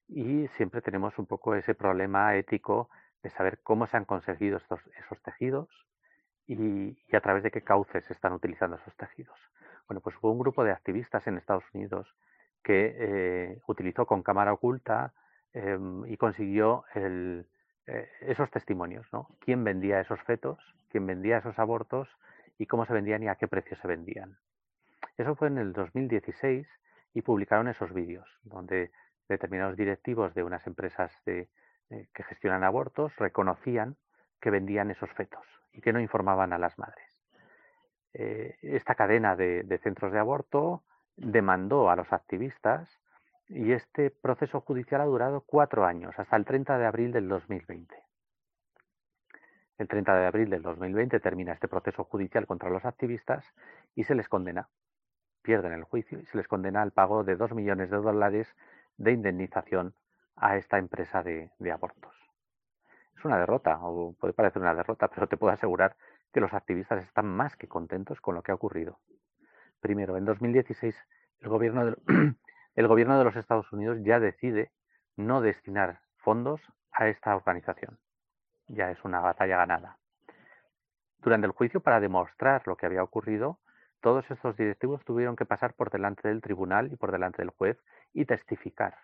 Y 0.09 0.49
siempre 0.49 0.83
tenemos 0.83 1.19
un 1.19 1.27
poco 1.27 1.55
ese 1.55 1.75
problema 1.75 2.37
ético 2.37 2.91
de 3.23 3.31
saber 3.31 3.61
cómo 3.63 3.87
se 3.87 3.97
han 3.97 4.05
conseguido 4.05 4.59
esos 4.59 5.23
tejidos 5.23 5.69
y, 6.47 6.97
a 7.15 7.21
través 7.21 7.43
de 7.43 7.51
qué 7.51 7.63
cauces 7.63 8.05
se 8.05 8.13
están 8.13 8.33
utilizando 8.33 8.77
esos 8.77 8.95
tejidos. 8.97 9.39
Bueno, 9.89 10.01
pues 10.01 10.17
hubo 10.21 10.33
un 10.33 10.39
grupo 10.41 10.65
de 10.65 10.73
activistas 10.73 11.27
en 11.27 11.39
Estados 11.39 11.65
Unidos 11.73 12.15
que 12.63 12.95
eh, 12.99 13.63
utilizó 13.67 14.05
con 14.05 14.23
cámara 14.23 14.53
oculta 14.53 15.15
em, 15.53 16.05
y 16.07 16.17
consiguió 16.17 16.85
eh, 16.95 17.45
esos 18.21 18.51
testimonios, 18.51 19.07
¿no? 19.13 19.29
¿Quién 19.39 19.63
vendía 19.63 20.01
esos 20.01 20.21
fetos? 20.23 20.59
¿Quién 20.89 21.07
vendía 21.07 21.39
esos 21.39 21.59
abortos? 21.59 22.09
¿Y 22.59 22.67
cómo 22.67 22.87
se 22.87 22.93
vendían 22.93 23.23
y 23.23 23.29
a 23.29 23.37
qué 23.37 23.47
precio 23.47 23.77
se 23.77 23.89
vendían? 23.89 24.39
Eso 25.17 25.37
fue 25.37 25.49
en 25.49 25.59
el 25.59 25.73
2016 25.73 26.67
y 27.15 27.23
publicaron 27.23 27.69
esos 27.69 27.93
vídeos 27.93 28.29
donde 28.43 28.91
determinados 29.29 29.77
directivos 29.77 30.35
de 30.35 30.43
unas 30.43 30.67
empresas 30.67 31.13
de, 31.25 31.49
eh, 31.91 32.09
que 32.13 32.23
gestionan 32.25 32.65
abortos 32.65 33.15
reconocían 33.17 33.97
que 34.41 34.51
vendían 34.51 34.91
esos 34.91 35.11
fetos 35.13 35.47
y 35.73 35.81
que 35.81 35.93
no 35.93 36.01
informaban 36.01 36.53
a 36.53 36.59
las 36.59 36.79
madres. 36.79 37.23
Eh, 38.13 38.57
esta 38.63 38.95
cadena 38.95 39.37
de, 39.37 39.81
centros 39.83 40.13
de 40.13 40.19
aborto 40.19 40.85
demandó 41.17 41.91
a 41.91 41.97
los 41.97 42.13
activistas 42.13 43.01
y 43.49 43.73
este 43.73 44.11
proceso 44.11 44.61
judicial 44.61 45.01
ha 45.01 45.07
durado 45.07 45.41
cuatro 45.43 45.85
años, 45.85 46.19
hasta 46.19 46.37
el 46.37 46.45
30 46.45 46.79
de 46.79 46.87
abril 46.87 47.13
del 47.13 47.29
2020. 47.29 47.95
El 49.79 49.89
30 49.89 50.15
de 50.17 50.27
abril 50.27 50.51
del 50.51 50.63
2020 50.63 51.21
termina 51.21 51.53
este 51.53 51.69
proceso 51.69 52.05
judicial 52.05 52.47
contra 52.47 52.71
los 52.71 52.85
activistas 52.85 53.45
y 53.95 54.05
se 54.05 54.15
les 54.15 54.29
condena. 54.29 54.69
Pierden 55.45 55.75
el 55.75 55.85
juicio 55.85 56.19
y 56.19 56.25
se 56.25 56.39
les 56.39 56.49
condena 56.49 56.81
al 56.81 56.91
pago 56.91 57.23
de 57.23 57.37
dos 57.37 57.53
millones 57.53 57.91
de 57.91 57.99
dólares 57.99 58.49
de 58.97 59.13
indemnización 59.13 59.95
a 60.37 60.57
esta 60.57 60.79
empresa 60.79 61.23
de, 61.23 61.51
abortos. 61.71 62.15
Es 63.15 63.23
una 63.27 63.39
derrota, 63.39 63.79
o 63.83 64.15
puede 64.15 64.33
parecer 64.33 64.63
una 64.63 64.75
derrota, 64.75 65.09
pero 65.15 65.29
te 65.29 65.37
puedo 65.37 65.53
asegurar 65.53 65.97
que 66.33 66.41
los 66.41 66.55
activistas 66.55 67.05
están 67.05 67.27
más 67.27 67.57
que 67.57 67.69
contentos 67.69 68.23
con 68.23 68.35
lo 68.35 68.43
que 68.43 68.53
ha 68.53 68.55
ocurrido. 68.55 69.01
Primero, 69.81 70.17
en 70.17 70.25
2016, 70.25 70.97
el 71.41 71.49
gobierno 71.51 71.85
de, 71.85 71.97
el 72.75 72.89
gobierno 72.89 73.19
de 73.19 73.25
los 73.25 73.37
Estados 73.37 73.71
Unidos 73.71 73.99
ya 74.03 74.21
decide 74.21 74.73
no 75.15 75.43
destinar 75.43 76.01
fondos 76.17 76.63
a 76.91 77.09
esta 77.09 77.37
organización. 77.37 77.99
Ya 78.69 78.91
es 78.91 79.05
una 79.05 79.21
batalla 79.21 79.59
ganada. 79.59 79.99
Durante 81.19 81.47
el 81.47 81.53
juicio, 81.53 81.81
para 81.81 82.01
demostrar 82.01 82.67
lo 82.67 82.77
que 82.77 82.87
había 82.87 83.03
ocurrido, 83.03 83.59
todos 84.05 84.31
estos 84.31 84.55
directivos 84.59 85.03
tuvieron 85.07 85.35
que 85.35 85.47
pasar 85.47 85.73
por 85.73 85.89
delante 85.89 86.29
del 86.29 86.43
tribunal 86.43 86.93
y 86.93 86.97
por 86.97 87.11
delante 87.11 87.41
del 87.41 87.49
juez 87.49 87.83
y 88.13 88.27
testificar 88.27 88.99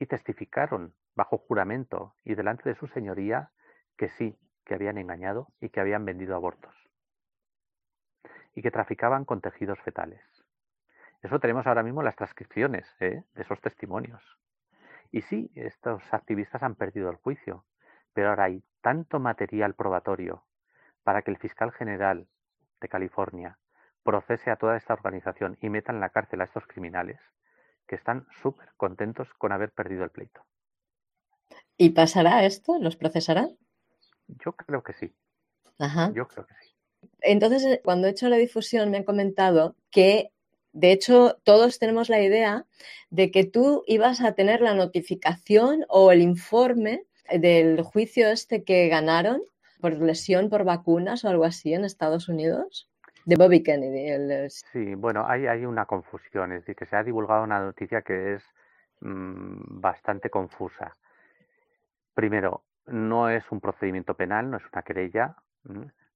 y 0.00 0.06
testificaron 0.06 0.96
bajo 1.14 1.38
juramento 1.38 2.16
y 2.24 2.34
delante 2.34 2.68
de 2.68 2.74
su 2.74 2.88
señoría 2.88 3.52
que 3.96 4.08
sí, 4.08 4.36
que 4.64 4.74
habían 4.74 4.98
engañado 4.98 5.52
y 5.60 5.68
que 5.68 5.78
habían 5.78 6.04
vendido 6.04 6.34
abortos 6.34 6.74
y 8.52 8.62
que 8.62 8.72
traficaban 8.72 9.24
con 9.24 9.40
tejidos 9.40 9.78
fetales. 9.78 10.24
Eso 11.22 11.38
tenemos 11.38 11.68
ahora 11.68 11.84
mismo 11.84 12.02
las 12.02 12.16
transcripciones 12.16 12.96
¿eh? 12.98 13.22
de 13.34 13.42
esos 13.42 13.60
testimonios. 13.60 14.40
Y 15.12 15.22
sí, 15.22 15.52
estos 15.54 16.02
activistas 16.12 16.64
han 16.64 16.74
perdido 16.74 17.10
el 17.10 17.16
juicio, 17.16 17.64
pero 18.12 18.30
ahora 18.30 18.44
hay 18.46 18.64
tanto 18.80 19.20
material 19.20 19.74
probatorio 19.74 20.42
para 21.04 21.22
que 21.22 21.30
el 21.30 21.38
fiscal 21.38 21.70
general 21.70 22.26
de 22.80 22.88
California 22.88 23.56
procese 24.02 24.50
a 24.50 24.56
toda 24.56 24.76
esta 24.76 24.94
organización 24.94 25.58
y 25.60 25.68
meta 25.68 25.92
en 25.92 26.00
la 26.00 26.10
cárcel 26.10 26.40
a 26.40 26.44
estos 26.44 26.66
criminales, 26.66 27.20
que 27.86 27.96
están 27.96 28.26
súper 28.42 28.68
contentos 28.76 29.28
con 29.38 29.52
haber 29.52 29.70
perdido 29.70 30.04
el 30.04 30.10
pleito. 30.10 30.44
¿Y 31.76 31.90
pasará 31.90 32.44
esto? 32.44 32.78
¿Los 32.78 32.96
procesarán? 32.96 33.56
Yo 34.28 34.52
creo 34.52 34.82
que 34.82 34.92
sí. 34.92 35.12
Ajá. 35.78 36.12
Yo 36.14 36.26
creo 36.28 36.46
que 36.46 36.54
sí. 36.54 36.72
Entonces, 37.20 37.64
eh, 37.64 37.80
cuando 37.84 38.06
he 38.06 38.10
hecho 38.10 38.28
la 38.28 38.36
difusión, 38.36 38.90
me 38.90 38.98
han 38.98 39.04
comentado 39.04 39.76
que, 39.90 40.30
de 40.72 40.92
hecho, 40.92 41.38
todos 41.44 41.78
tenemos 41.78 42.08
la 42.08 42.22
idea 42.22 42.66
de 43.10 43.30
que 43.30 43.44
tú 43.44 43.84
ibas 43.86 44.20
a 44.20 44.32
tener 44.34 44.60
la 44.60 44.74
notificación 44.74 45.84
o 45.88 46.12
el 46.12 46.22
informe 46.22 47.04
del 47.30 47.82
juicio 47.82 48.28
este 48.28 48.64
que 48.64 48.88
ganaron 48.88 49.42
por 49.80 50.00
lesión 50.00 50.48
por 50.48 50.64
vacunas 50.64 51.24
o 51.24 51.28
algo 51.28 51.44
así 51.44 51.74
en 51.74 51.84
Estados 51.84 52.28
Unidos 52.28 52.88
de 53.24 53.36
Bobby 53.36 53.62
Kennedy. 53.62 54.48
Sí, 54.50 54.94
bueno, 54.94 55.24
hay, 55.26 55.46
hay 55.46 55.64
una 55.64 55.86
confusión, 55.86 56.52
es 56.52 56.60
decir, 56.60 56.76
que 56.76 56.86
se 56.86 56.96
ha 56.96 57.04
divulgado 57.04 57.44
una 57.44 57.60
noticia 57.60 58.02
que 58.02 58.34
es 58.34 58.42
mm, 59.00 59.80
bastante 59.80 60.30
confusa. 60.30 60.96
Primero, 62.14 62.64
no 62.86 63.28
es 63.28 63.44
un 63.50 63.60
procedimiento 63.60 64.14
penal, 64.14 64.50
no 64.50 64.56
es 64.56 64.62
una 64.72 64.82
querella, 64.82 65.36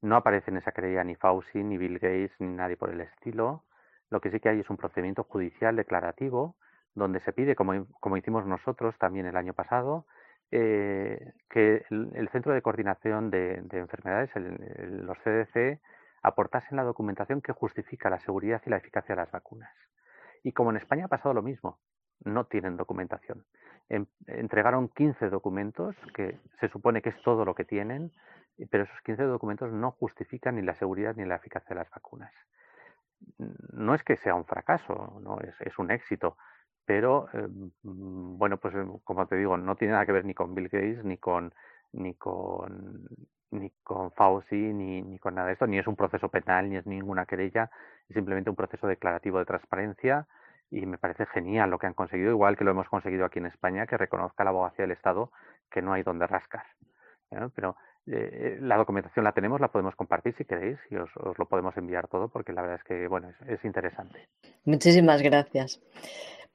no 0.03 0.17
aparece 0.17 0.51
en 0.51 0.59
esa 0.59 0.73
querella 0.73 1.05
ni 1.05 1.15
Fauci, 1.15 1.63
ni 1.63 1.79
Bill 1.79 1.99
Gates, 1.99 2.33
ni 2.39 2.49
nadie 2.49 2.77
por 2.77 2.91
el 2.91 3.01
estilo. 3.01 3.65
Lo 4.11 4.21
que 4.21 4.31
sí 4.31 4.41
que 4.41 4.49
hay 4.49 4.61
es 4.61 4.71
un 4.71 4.77
procedimiento 4.77 5.25
judicial 5.25 5.77
declarativo 5.77 6.57
donde 6.95 7.21
se 7.21 7.33
pide, 7.33 7.55
como, 7.55 7.87
como 8.01 8.17
hicimos 8.17 8.47
nosotros 8.47 8.97
también 8.99 9.27
el 9.27 9.37
año 9.37 9.53
pasado, 9.53 10.07
eh, 10.51 11.33
que 11.51 11.85
el, 11.91 12.29
Centro 12.31 12.53
de 12.53 12.63
Coordinación 12.63 13.31
de, 13.31 13.63
Enfermedades, 13.73 14.31
los 14.35 15.19
CDC, 15.19 15.79
aportasen 16.27 16.77
la 16.77 16.83
documentación 16.83 17.41
que 17.41 17.53
justifica 17.53 18.11
la 18.11 18.19
seguridad 18.19 18.61
y 18.67 18.71
la 18.71 18.79
eficacia 18.79 19.15
de 19.15 19.23
las 19.23 19.31
vacunas. 19.31 19.73
Y 20.43 20.53
como 20.53 20.71
en 20.71 20.77
España 20.77 21.05
ha 21.05 21.09
pasado 21.09 21.33
lo 21.35 21.43
mismo, 21.43 21.79
no 22.25 22.47
tienen 22.47 22.77
documentación. 22.77 23.45
entregaron 24.27 24.89
15 24.89 25.29
documentos, 25.31 25.95
que 26.15 26.41
se 26.59 26.69
supone 26.69 27.01
que 27.01 27.11
es 27.11 27.23
todo 27.23 27.45
lo 27.45 27.55
que 27.55 27.65
tienen, 27.65 28.11
pero 28.71 28.83
esos 28.83 29.01
15 29.03 29.23
documentos 29.23 29.73
no 29.73 29.93
justifican 29.93 30.57
ni 30.57 30.63
la 30.63 30.75
seguridad 30.75 31.15
ni 31.15 31.25
la 31.25 31.37
eficacia 31.37 31.69
de 31.69 31.77
las 31.77 31.91
vacunas. 31.91 32.33
No 33.73 33.95
es 33.95 34.03
que 34.03 34.17
sea 34.17 34.35
un 34.35 34.47
fracaso, 34.47 35.23
es, 35.61 35.79
un 35.79 35.93
éxito, 35.93 36.37
pero 36.85 37.29
eh, 37.35 37.47
bueno, 37.83 38.57
pues 38.57 38.75
como 39.05 39.29
te 39.29 39.37
digo, 39.37 39.57
no 39.57 39.77
tiene 39.77 39.93
nada 39.93 40.07
que 40.07 40.13
ver 40.13 40.25
ni 40.25 40.35
con 40.35 40.57
Bill 40.57 40.69
Gates 40.69 41.05
ni 41.05 41.19
con 41.19 41.55
ni 41.93 42.15
con 42.15 43.07
ni 43.51 43.71
con 43.83 44.13
Fauci, 44.13 44.57
ni, 44.57 45.03
ni 45.03 45.19
con 45.19 45.35
nada 45.35 45.49
de 45.49 45.55
esto, 45.55 45.67
ni 45.67 45.79
es 45.79 45.87
un 45.87 45.97
proceso 45.97 46.29
penal, 46.29 46.69
ni 46.69 46.77
es 46.77 46.87
ninguna 46.87 47.27
querella, 47.27 47.71
es 48.09 48.15
simplemente 48.15 48.51
un 48.51 48.57
proceso 48.57 48.87
declarativo 48.87 49.39
de 49.39 49.45
transparencia 49.45 50.27
y 50.71 50.85
me 50.87 50.99
parece 50.99 51.27
genial 51.27 51.71
lo 51.71 51.79
que 51.79 51.87
han 51.87 51.95
conseguido, 51.95 52.31
igual 52.31 52.57
que 52.57 52.65
lo 52.65 52.73
hemos 52.73 52.89
conseguido 52.89 53.25
aquí 53.25 53.39
en 53.39 53.47
España, 53.47 53.87
que 53.87 53.97
reconozca 53.97 54.45
la 54.45 54.51
abogacía 54.51 54.85
del 54.85 54.93
Estado 54.93 55.31
que 55.71 55.83
no 55.83 55.93
hay 55.93 56.03
donde 56.03 56.27
rascar. 56.27 56.65
Pero 57.55 57.77
eh, 58.07 58.59
la 58.61 58.77
documentación 58.77 59.25
la 59.25 59.33
tenemos, 59.33 59.61
la 59.61 59.69
podemos 59.69 59.97
compartir 59.97 60.35
si 60.37 60.45
queréis 60.45 60.79
y 60.91 60.97
os, 60.97 61.11
lo 61.39 61.47
podemos 61.47 61.77
enviar 61.77 62.09
todo 62.09 62.29
porque 62.29 62.53
la 62.53 62.63
verdad 62.63 62.79
es 62.79 62.85
que 62.85 63.09
bueno 63.09 63.33
es 63.49 63.65
interesante. 63.65 64.29
Muchísimas 64.65 65.23
gracias. 65.23 65.81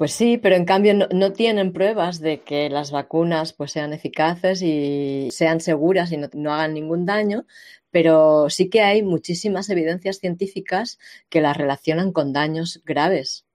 Pues 0.01 0.13
sí, 0.13 0.39
pero 0.39 0.55
en 0.55 0.65
cambio 0.65 0.95
no, 0.95 1.31
tienen 1.31 1.73
pruebas 1.73 2.19
de 2.19 2.41
que 2.41 2.71
las 2.71 2.91
vacunas 2.91 3.53
pues, 3.53 3.71
sean 3.71 3.93
eficaces 3.93 4.63
y 4.63 5.29
sean 5.29 5.59
seguras 5.59 6.11
y 6.11 6.17
no, 6.17 6.51
hagan 6.51 6.73
ningún 6.73 7.05
daño, 7.05 7.43
pero 7.91 8.49
sí 8.49 8.67
que 8.67 8.81
hay 8.81 9.03
muchísimas 9.03 9.69
evidencias 9.69 10.17
científicas 10.17 10.97
que 11.29 11.39
las 11.39 11.55
relacionan 11.55 12.13
con 12.13 12.33
daños 12.33 12.81
graves. 12.83 13.45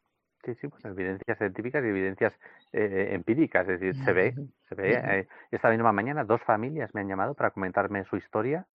Sí, 0.45 0.55
sí, 0.61 0.69
pues 0.69 0.85
evidencias 0.85 1.37
científicas 1.37 1.83
y 1.85 1.89
evidencias 1.89 2.33
eh, 2.73 3.09
empírica, 3.11 3.63
es 3.63 3.67
decir, 3.67 3.97
se 4.05 4.13
ve, 4.13 4.37
se 4.69 4.75
ve. 4.77 4.93
Eh, 4.93 5.29
esta 5.51 5.69
misma 5.71 5.91
mañana 5.91 6.23
dos 6.23 6.41
familias 6.43 6.95
me 6.95 7.01
han 7.01 7.09
llamado 7.09 7.35
para 7.35 7.51
comentarme 7.51 8.05
su 8.05 8.19
historia 8.19 8.69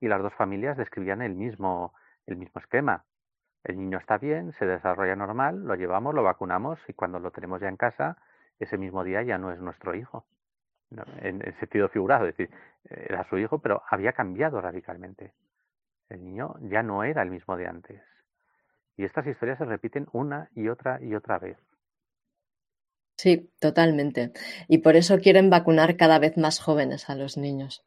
y 0.00 0.08
las 0.08 0.20
dos 0.20 0.34
familias 0.34 0.76
describían 0.76 1.22
el 1.22 1.36
mismo, 1.36 1.94
el 2.26 2.34
mismo 2.34 2.60
esquema. 2.60 3.04
El 3.64 3.78
niño 3.78 3.98
está 3.98 4.18
bien, 4.18 4.52
se 4.58 4.66
desarrolla 4.66 5.14
normal, 5.16 5.64
lo 5.64 5.74
llevamos, 5.74 6.14
lo 6.14 6.22
vacunamos 6.22 6.78
y 6.88 6.92
cuando 6.94 7.18
lo 7.18 7.30
tenemos 7.30 7.60
ya 7.60 7.68
en 7.68 7.76
casa, 7.76 8.16
ese 8.58 8.76
mismo 8.76 9.04
día 9.04 9.22
ya 9.22 9.38
no 9.38 9.52
es 9.52 9.60
nuestro 9.60 9.94
hijo. 9.94 10.26
en, 11.20 11.46
en 11.46 11.58
sentido 11.58 11.88
figurado, 11.88 12.26
es 12.26 12.36
decir, 12.36 12.54
era 12.84 13.24
su 13.28 13.38
hijo, 13.38 13.58
pero 13.58 13.82
había 13.88 14.12
cambiado 14.12 14.60
radicalmente. 14.60 15.32
El 16.08 16.24
niño 16.24 16.56
ya 16.60 16.82
no 16.82 17.04
era 17.04 17.22
el 17.22 17.30
mismo 17.30 17.56
de 17.56 17.66
antes. 17.66 18.02
Y 18.96 19.04
estas 19.04 19.26
historias 19.26 19.58
se 19.58 19.64
repiten 19.64 20.06
una 20.12 20.50
y 20.54 20.68
otra 20.68 21.00
y 21.00 21.14
otra 21.14 21.38
vez. 21.38 21.56
Sí, 23.16 23.50
totalmente. 23.60 24.32
Y 24.68 24.78
por 24.78 24.96
eso 24.96 25.18
quieren 25.18 25.48
vacunar 25.48 25.96
cada 25.96 26.18
vez 26.18 26.36
más 26.36 26.60
jóvenes 26.60 27.08
a 27.08 27.14
los 27.14 27.36
niños. 27.36 27.84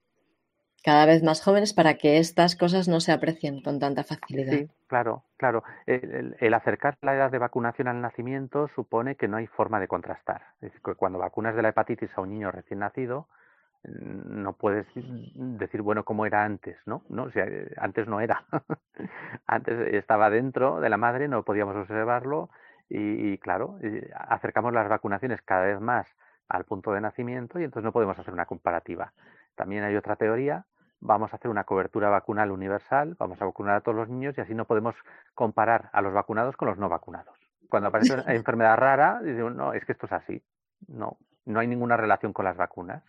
Cada 0.86 1.08
vez 1.08 1.24
más 1.24 1.44
jóvenes 1.44 1.74
para 1.74 1.96
que 1.96 2.20
estas 2.20 2.56
cosas 2.56 2.88
no 2.88 3.00
se 3.00 3.12
aprecien 3.12 3.64
con 3.64 3.80
tanta 3.80 4.04
facilidad. 4.04 4.54
Sí, 4.54 4.70
claro, 4.86 5.24
claro. 5.36 5.64
El, 5.88 6.54
acercar 6.54 6.96
la 7.02 7.16
edad 7.16 7.32
de 7.32 7.40
vacunación 7.40 7.88
al 7.88 8.02
nacimiento 8.02 8.68
supone 8.76 9.16
que 9.16 9.28
no 9.28 9.38
hay 9.38 9.48
forma 9.48 9.80
de 9.80 9.88
contrastar. 9.88 10.44
Es 10.58 10.70
decir, 10.70 10.82
que 10.86 10.94
cuando 10.94 11.18
vacunas 11.18 11.56
de 11.56 11.64
la 11.64 11.70
hepatitis 11.70 12.12
a 12.16 12.22
un 12.22 12.30
niño 12.30 12.52
recién 12.52 12.82
nacido, 12.82 13.28
no 13.84 14.54
puedes 14.54 14.86
decir, 14.94 15.82
bueno, 15.82 16.06
cómo 16.06 16.28
era 16.28 16.44
antes, 16.44 16.78
¿no? 16.86 17.02
no 17.10 17.30
antes 17.78 18.08
no 18.08 18.22
era. 18.22 18.46
antes 19.48 19.92
estaba 19.92 20.30
dentro 20.30 20.82
de 20.82 20.90
la 20.90 20.98
madre, 20.98 21.28
no 21.28 21.42
podíamos 21.42 21.76
observarlo 21.76 22.52
y, 22.90 23.40
claro, 23.40 23.80
acercamos 24.14 24.72
las 24.72 24.88
vacunaciones 24.88 25.42
cada 25.42 25.66
vez 25.66 25.82
más 25.82 26.16
al 26.48 26.66
punto 26.66 26.92
de 26.92 27.02
nacimiento 27.02 27.60
y 27.60 27.64
entonces 27.64 27.86
no 27.86 27.92
podemos 27.92 28.20
hacer 28.20 28.36
una 28.36 28.46
comparativa. 28.46 29.14
También 29.56 29.84
hay 29.84 29.96
otra 29.96 30.16
teoría, 30.16 30.66
vamos 31.06 31.32
a 31.32 31.38
hacer 31.38 31.50
una 31.50 31.64
cobertura 31.64 32.10
vacunal 32.10 32.52
universal, 32.52 33.16
vamos 33.20 33.42
a 33.42 33.46
vacunar 33.46 33.76
a 33.76 33.82
todos 33.82 33.96
los 33.96 34.10
niños 34.10 34.38
y 34.38 34.42
así 34.42 34.54
no 34.54 34.66
podemos 34.66 34.96
comparar 35.34 35.90
a 35.94 36.02
los 36.02 36.14
vacunados 36.14 36.58
con 36.58 36.68
los 36.68 36.78
no 36.78 36.90
vacunados. 36.90 37.38
Cuando 37.70 37.90
aparece 37.90 38.14
una 38.14 38.26
enfermedad 38.34 38.78
rara, 38.78 39.20
decimos, 39.22 39.56
no, 39.56 39.74
es 39.74 39.86
que 39.86 39.92
esto 39.92 40.08
es 40.08 40.12
así. 40.12 40.42
No, 40.88 41.18
no 41.46 41.60
hay 41.60 41.68
ninguna 41.68 41.96
relación 41.98 42.34
con 42.34 42.46
las 42.46 42.58
vacunas. 42.58 43.04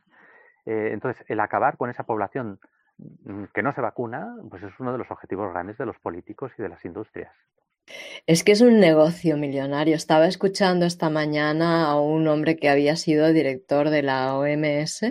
Eh, 0.66 0.90
entonces, 0.92 1.24
el 1.28 1.40
acabar 1.40 1.76
con 1.76 1.90
esa 1.90 2.04
población 2.04 2.61
mm, 2.98 3.44
que 3.54 3.62
no 3.62 3.72
se 3.72 3.80
vacuna, 3.80 4.37
pues 4.50 4.62
es 4.62 4.78
uno 4.78 4.92
de 4.92 4.98
los 4.98 5.11
objetivos 5.11 5.52
grandes 5.52 5.78
de 5.78 5.87
los 5.87 5.98
políticos 5.98 6.52
y 6.59 6.62
de 6.62 6.68
las 6.68 6.85
industrias. 6.85 7.32
Es 8.26 8.42
que 8.42 8.52
es 8.52 8.61
un 8.61 8.80
negocio 8.80 9.37
millonario. 9.37 9.94
Estaba 9.94 10.26
escuchando 10.26 10.87
esta 10.87 11.09
mañana 11.09 11.87
a 11.87 12.00
un 12.00 12.26
hombre 12.26 12.56
que 12.56 12.68
había 12.68 12.96
sido 12.96 13.32
director 13.32 13.90
de 13.90 14.02
la 14.02 14.35
OMS 14.37 15.02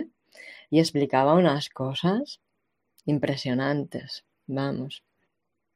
y 0.68 0.78
explicaba 0.78 1.34
unas 1.34 1.70
cosas 1.70 2.40
impresionantes. 3.06 4.24
Vamos. 4.46 5.02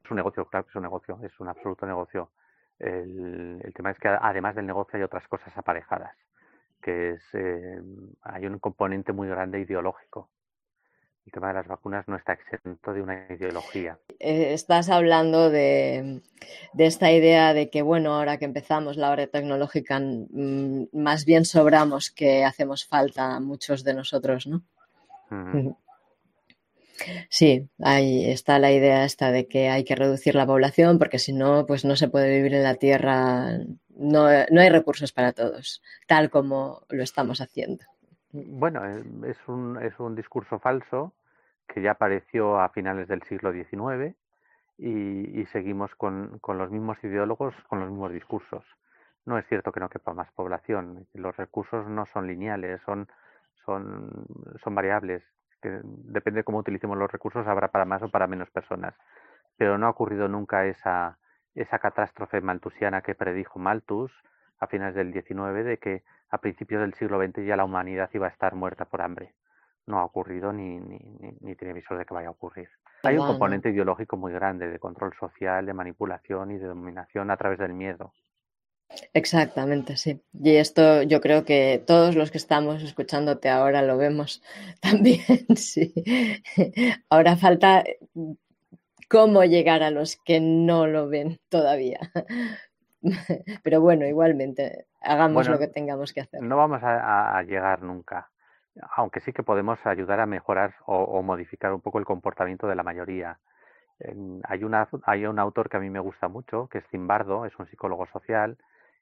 Es 0.05 0.11
un 0.11 0.16
negocio, 0.19 0.47
claro 0.47 0.66
que 0.66 0.71
es 0.71 0.77
un 0.77 0.83
negocio, 0.83 1.19
es 1.23 1.40
un 1.40 1.49
absoluto 1.49 1.87
negocio. 1.87 2.31
el 2.79 3.73
tema 3.75 3.90
es 3.90 3.99
que 3.99 4.09
además 4.09 4.55
del 4.55 4.66
negocio 4.66 4.97
hay 4.97 5.03
otras 5.03 5.27
cosas 5.29 5.57
aparejadas 5.57 6.14
que 6.81 7.11
es 7.11 7.23
eh, 7.35 7.81
hay 8.23 8.47
un 8.47 8.59
componente 8.59 9.12
muy 9.12 9.29
grande 9.29 9.61
ideológico. 9.61 10.31
El 11.27 11.33
tema 11.33 11.49
de 11.49 11.55
las 11.55 11.69
vacunas 11.69 12.09
no 12.09 12.16
está 12.16 12.33
exento 12.33 12.93
de 12.93 13.03
una 13.03 13.27
ideología. 13.29 13.99
Eh, 14.19 14.55
estás 14.55 14.88
hablando 14.88 15.51
de, 15.51 16.23
esta 16.79 17.12
idea 17.12 17.53
de 17.53 17.69
que, 17.69 17.83
bueno, 17.83 18.14
ahora 18.14 18.38
que 18.38 18.47
empezamos 18.47 18.97
la 18.97 19.11
hora 19.11 19.27
tecnológica, 19.27 20.01
más 20.93 21.25
bien 21.27 21.45
sobramos 21.45 22.11
que 22.11 22.45
hacemos 22.45 22.87
falta 22.87 23.37
a 23.37 23.40
muchos 23.40 23.85
de 23.85 23.95
nosotros, 23.95 24.47
¿no? 24.47 24.62
Sí, 27.29 27.69
ahí 27.79 28.31
está 28.31 28.59
la 28.59 28.73
idea 28.73 29.05
esta 29.05 29.31
de 29.31 29.47
que 29.47 29.69
hay 29.69 29.85
que 29.85 29.97
reducir 29.97 30.35
la 30.35 30.47
población 30.47 30.99
porque 30.99 31.19
si 31.19 31.33
no, 31.33 31.67
pues 31.67 31.85
no 31.85 31.97
se 31.97 32.09
puede 32.09 32.35
vivir 32.37 32.55
en 32.55 32.63
la 32.63 32.75
Tierra 32.75 33.59
no, 34.01 34.29
no 34.51 34.61
hay 34.61 34.71
recursos 34.71 35.13
para 35.13 35.33
todos, 35.33 35.83
tal 36.07 36.31
como 36.31 36.83
lo 36.89 37.03
estamos 37.03 37.41
haciendo. 37.41 37.85
Bueno, 38.33 38.85
eh, 38.87 39.05
es 39.29 39.37
un, 39.47 39.79
es 39.83 39.99
un 40.01 40.17
discurso 40.17 40.59
falso 40.59 41.13
que 41.69 41.83
ya 41.83 41.93
apareció 41.93 42.59
a 42.61 42.71
finales 42.71 43.09
del 43.09 43.23
siglo 43.25 43.53
XIX 43.53 44.17
y, 44.79 45.45
seguimos 45.53 45.95
con, 45.97 46.39
con, 46.39 46.57
los 46.57 46.71
mismos 46.71 46.97
ideólogos, 47.03 47.55
con 47.69 47.81
los 47.81 47.91
mismos 47.91 48.13
discursos. 48.13 48.65
No 49.27 49.37
es 49.37 49.47
cierto 49.47 49.71
que 49.71 49.81
no 49.81 49.91
quepa 49.91 50.15
más 50.15 50.33
población. 50.33 51.07
Los 51.13 51.37
recursos 51.37 51.87
no 51.87 52.07
son 52.07 52.27
lineales, 52.27 52.81
son, 52.87 53.07
son, 53.67 54.27
son 54.65 54.75
variables. 54.75 55.23
Que 55.61 55.81
depende 55.83 56.40
de 56.40 56.44
cómo 56.44 56.59
utilicemos 56.59 56.96
los 56.96 57.11
recursos, 57.11 57.46
habrá 57.46 57.68
para 57.68 57.85
más 57.85 58.03
o 58.03 58.09
para 58.09 58.27
menos 58.27 58.51
personas. 58.51 58.94
Pero 59.57 59.79
no 59.79 59.87
ha 59.87 59.90
ocurrido 59.90 60.29
nunca 60.29 60.66
esa, 60.66 61.18
esa 61.55 61.79
catástrofe 61.79 62.40
maltusiana 62.40 63.03
que 63.03 63.14
predijo 63.14 63.59
Malthus 63.59 64.12
a 64.59 64.66
finales 64.66 64.94
del 64.94 65.12
XIX 65.12 65.64
de 65.64 65.79
que 65.79 66.03
a 66.31 66.38
principios 66.38 66.81
del 66.81 66.94
siglo 66.94 67.20
XX 67.20 67.44
ya 67.44 67.57
la 67.57 67.64
humanidad 67.64 68.11
iba 68.12 68.27
a 68.27 68.31
estar 68.31 68.55
muerta 68.55 68.85
por 68.85 69.03
hambre. 69.03 69.35
No 69.87 69.99
ha 69.99 70.05
ocurrido 70.05 70.53
ni, 70.53 70.79
ni, 70.79 70.99
ni, 71.40 71.57
tiene 71.57 71.75
visos 71.75 71.99
de 71.99 72.05
que 72.05 72.14
vaya 72.14 72.29
a 72.29 72.33
ocurrir. 72.33 72.68
Hay 73.03 73.16
un 73.16 73.27
componente 73.27 73.70
ideológico 73.70 74.16
muy 74.16 74.33
grande 74.33 74.68
de 74.68 74.79
control 74.79 75.14
social, 75.14 75.66
de 75.66 75.73
manipulación 75.73 76.53
y 76.53 76.59
de 76.59 76.66
dominación 76.66 77.31
a 77.31 77.37
través 77.37 77.59
del 77.59 77.73
miedo. 77.73 78.12
Exactamente, 79.12 79.96
sí. 79.96 80.22
Y 80.33 80.57
esto 80.57 81.03
yo 81.03 81.20
creo 81.20 81.44
que 81.44 81.83
todos 81.87 82.16
los 82.16 82.31
que 82.31 82.38
estamos 82.38 82.83
escuchándote 82.83 83.48
ahora 83.48 83.83
lo 83.83 83.96
vemos 83.96 84.42
también, 84.81 85.20
sí. 85.57 85.92
Ahora 87.09 87.37
falta 87.37 87.85
cómo 89.09 89.44
llegar 89.44 89.83
a 89.83 89.90
los 89.90 90.16
que 90.16 90.40
no 90.40 90.87
lo 90.87 91.09
ven 91.09 91.38
todavía. 91.48 92.00
Pero 93.62 93.81
bueno, 93.81 94.07
igualmente, 94.07 94.87
hagamos 95.00 95.48
lo 95.48 95.59
que 95.59 95.68
tengamos 95.68 96.12
que 96.12 96.20
hacer. 96.20 96.42
No 96.42 96.57
vamos 96.57 96.81
a, 96.83 97.42
llegar 97.42 97.83
nunca, 97.83 98.31
aunque 98.96 99.20
sí 99.20 99.33
que 99.33 99.42
podemos 99.42 99.79
ayudar 99.87 100.20
a 100.20 100.26
mejorar 100.26 100.74
o, 100.85 101.22
modificar 101.22 101.72
un 101.72 101.81
poco 101.81 101.98
el 101.98 102.05
comportamiento 102.05 102.68
de 102.68 102.74
la 102.74 102.83
mayoría. 102.83 103.38
hay, 104.44 104.64
una, 104.64 104.87
hay 105.05 105.24
un 105.24 105.38
autor 105.38 105.70
que 105.70 105.79
a 105.79 105.81
mí 105.81 105.88
me 105.88 105.98
gusta 105.98 106.29
mucho, 106.29 106.68
que 106.68 106.79
es 106.79 106.85
Zimbardo, 106.88 107.46
es 107.46 107.59
un 107.59 107.66
psicólogo 107.66 108.07
social 108.07 108.59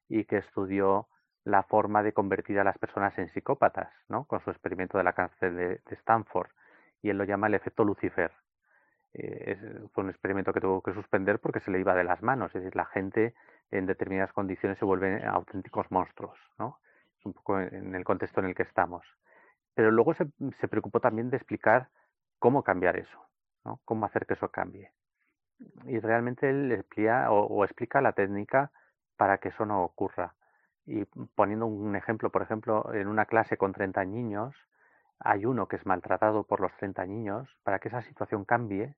y 0.09 0.25
que 0.25 0.39
estudió 0.39 1.09
la 1.45 1.63
forma 1.63 2.03
de 2.03 2.13
convertir 2.13 2.59
a 2.59 2.65
las 2.65 2.79
personas 2.79 3.17
en 3.19 3.29
psicópatas, 3.29 3.93
¿no? 4.09 4.25
Con 4.27 4.41
su 4.41 4.51
experimento 4.51 4.99
de 4.99 5.05
la 5.05 5.15
cárcel 5.15 5.57
de 5.57 5.81
Stanford. 5.91 6.51
Y 7.03 7.11
él 7.11 7.19
lo 7.19 7.25
llama 7.25 7.47
el 7.47 7.55
efecto 7.55 7.85
Lucifer 7.85 8.33
eh, 9.15 9.57
fue 9.93 10.05
un 10.05 10.11
experimento 10.11 10.53
que 10.53 10.61
tuvo 10.61 10.83
que 10.83 10.93
suspender 10.93 11.41
porque 11.41 11.61
se 11.61 11.71
le 11.71 11.81
iba 11.81 11.95
de 11.95 12.05
las 12.05 12.23
manos. 12.23 12.55
Es 12.55 12.63
decir, 12.63 12.77
la 12.77 12.87
gente 12.87 13.35
en 13.71 13.87
determinadas 13.87 14.33
condiciones 14.33 14.79
se 14.79 14.85
vuelve 14.85 15.25
auténticos 15.25 15.91
monstruos, 15.91 16.39
¿no? 16.59 16.79
Es 17.19 17.27
un 17.27 17.33
poco 17.33 17.59
en 17.61 17.95
el 17.95 18.05
contexto 18.05 18.41
en 18.41 18.47
el 18.47 18.55
que 18.55 18.63
estamos. 18.63 19.05
Pero 19.75 19.91
luego 19.91 20.15
se, 20.15 20.27
se 20.61 20.69
preocupó 20.69 21.01
también 21.01 21.31
de 21.31 21.37
explicar 21.37 21.89
cómo 22.39 22.63
cambiar 22.63 22.97
eso, 22.97 23.19
¿no? 23.65 23.81
Cómo 23.85 24.07
hacer 24.07 24.27
que 24.27 24.35
eso 24.35 24.49
cambie. 24.51 24.93
Y 25.85 25.99
realmente 25.99 26.49
él 26.49 26.71
explica, 26.73 27.31
o, 27.33 27.65
explica 27.65 28.01
la 28.01 28.13
técnica 28.13 28.71
para 29.19 29.39
que 29.39 29.49
eso 29.49 29.67
no 29.67 29.83
ocurra. 29.83 30.35
Y 30.87 31.05
poniendo 31.35 31.67
un 31.67 31.95
ejemplo, 31.97 32.31
por 32.31 32.41
ejemplo, 32.41 32.95
en 32.95 33.09
una 33.09 33.27
clase 33.27 33.59
con 33.59 33.75
30 33.75 34.07
niños, 34.07 34.55
hay 35.19 35.45
uno 35.45 35.69
que 35.69 35.77
es 35.77 35.85
maltratado 35.85 36.45
por 36.45 36.61
los 36.61 36.75
30 36.77 37.05
niños, 37.05 37.55
para 37.65 37.81
que 37.81 37.89
esa 37.89 38.01
situación 38.01 38.47
cambie, 38.47 38.95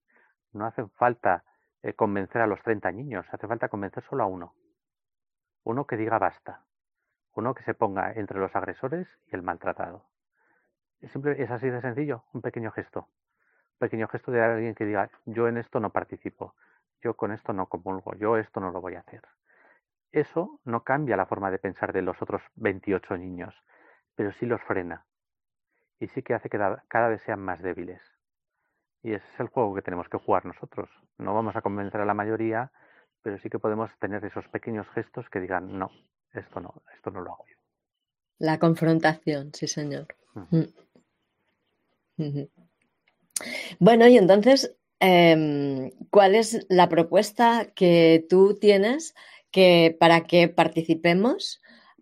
no 0.53 0.67
hace 0.67 0.87
falta 0.89 1.43
eh, 1.83 1.95
convencer 1.95 2.43
a 2.43 2.47
los 2.47 2.63
30 2.63 2.93
niños, 2.93 3.27
hace 3.33 3.49
falta 3.49 3.69
convencer 3.69 4.05
solo 4.05 4.23
a 4.23 4.27
uno. 4.27 4.55
Uno 5.65 5.87
que 5.87 5.97
diga 5.97 6.19
basta. 6.19 6.63
Uno 7.33 7.55
que 7.55 7.63
se 7.65 7.75
ponga 7.75 8.13
entre 8.13 8.39
los 8.39 8.55
agresores 8.55 9.09
y 9.27 9.35
el 9.35 9.43
maltratado. 9.43 10.05
Es, 11.01 11.17
es 11.17 11.51
así 11.51 11.71
de 11.71 11.81
sencillo, 11.81 12.25
un 12.35 12.43
pequeño 12.43 12.71
gesto. 12.71 13.09
Un 13.73 13.79
pequeño 13.79 14.07
gesto 14.09 14.31
de 14.31 14.43
alguien 14.43 14.75
que 14.75 14.85
diga, 14.85 15.11
yo 15.25 15.49
en 15.49 15.57
esto 15.57 15.81
no 15.81 15.91
participo, 15.91 16.55
yo 17.01 17.15
con 17.15 17.33
esto 17.33 17.55
no 17.55 17.67
comulgo, 17.67 18.15
yo 18.15 18.37
esto 18.37 18.61
no 18.61 18.71
lo 18.71 18.83
voy 18.83 18.97
a 18.97 19.01
hacer. 19.01 19.23
Eso 20.13 20.61
no 20.65 20.83
cambia 20.83 21.17
la 21.17 21.27
forma 21.27 21.51
de 21.51 21.59
pensar 21.59 21.93
de 21.93 22.03
los 22.03 22.21
otros 22.21 22.43
28 22.57 23.17
niños, 23.17 23.55
pero 24.15 24.33
sí 24.33 24.47
los 24.47 24.61
frena 24.63 25.07
y 26.01 26.09
sí 26.09 26.23
que 26.23 26.35
hace 26.35 26.49
que 26.49 26.59
cada 26.89 27.09
vez 27.09 27.23
sean 27.23 27.41
más 27.41 27.63
débiles. 27.63 28.01
Y 29.03 29.13
ese 29.13 29.27
es 29.35 29.41
el 29.41 29.49
juego 29.49 29.75
que 29.75 29.83
tenemos 29.83 30.09
que 30.09 30.19
jugar 30.19 30.45
nosotros. 30.47 30.89
No 31.19 31.35
vamos 31.35 31.55
a 31.57 31.63
convencer 31.63 32.01
a 32.01 32.07
la 32.07 32.15
mayoría, 32.15 32.73
pero 33.23 33.39
sí 33.39 33.49
que 33.51 33.59
podemos 33.59 33.91
tener 33.99 34.25
esos 34.25 34.49
pequeños 34.49 34.89
gestos 34.95 35.29
que 35.31 35.41
digan, 35.41 35.79
no, 35.79 35.91
esto 36.33 36.61
no, 36.61 36.83
esto 36.95 37.11
no 37.11 37.21
lo 37.21 37.33
hago 37.33 37.45
yo. 37.47 37.57
La 38.39 38.59
confrontación, 38.59 39.53
sí, 39.55 39.69
señor. 39.69 40.07
Mm. 40.35 40.63
Bueno, 43.79 44.07
y 44.07 44.17
entonces, 44.19 44.77
em, 44.99 45.91
¿cuál 46.11 46.35
es 46.35 46.67
la 46.69 46.89
propuesta 46.89 47.67
que 47.75 48.27
tú 48.29 48.55
tienes 48.55 49.15
que, 49.51 49.97
para 49.99 50.23
que 50.23 50.49
participemos 50.49 51.61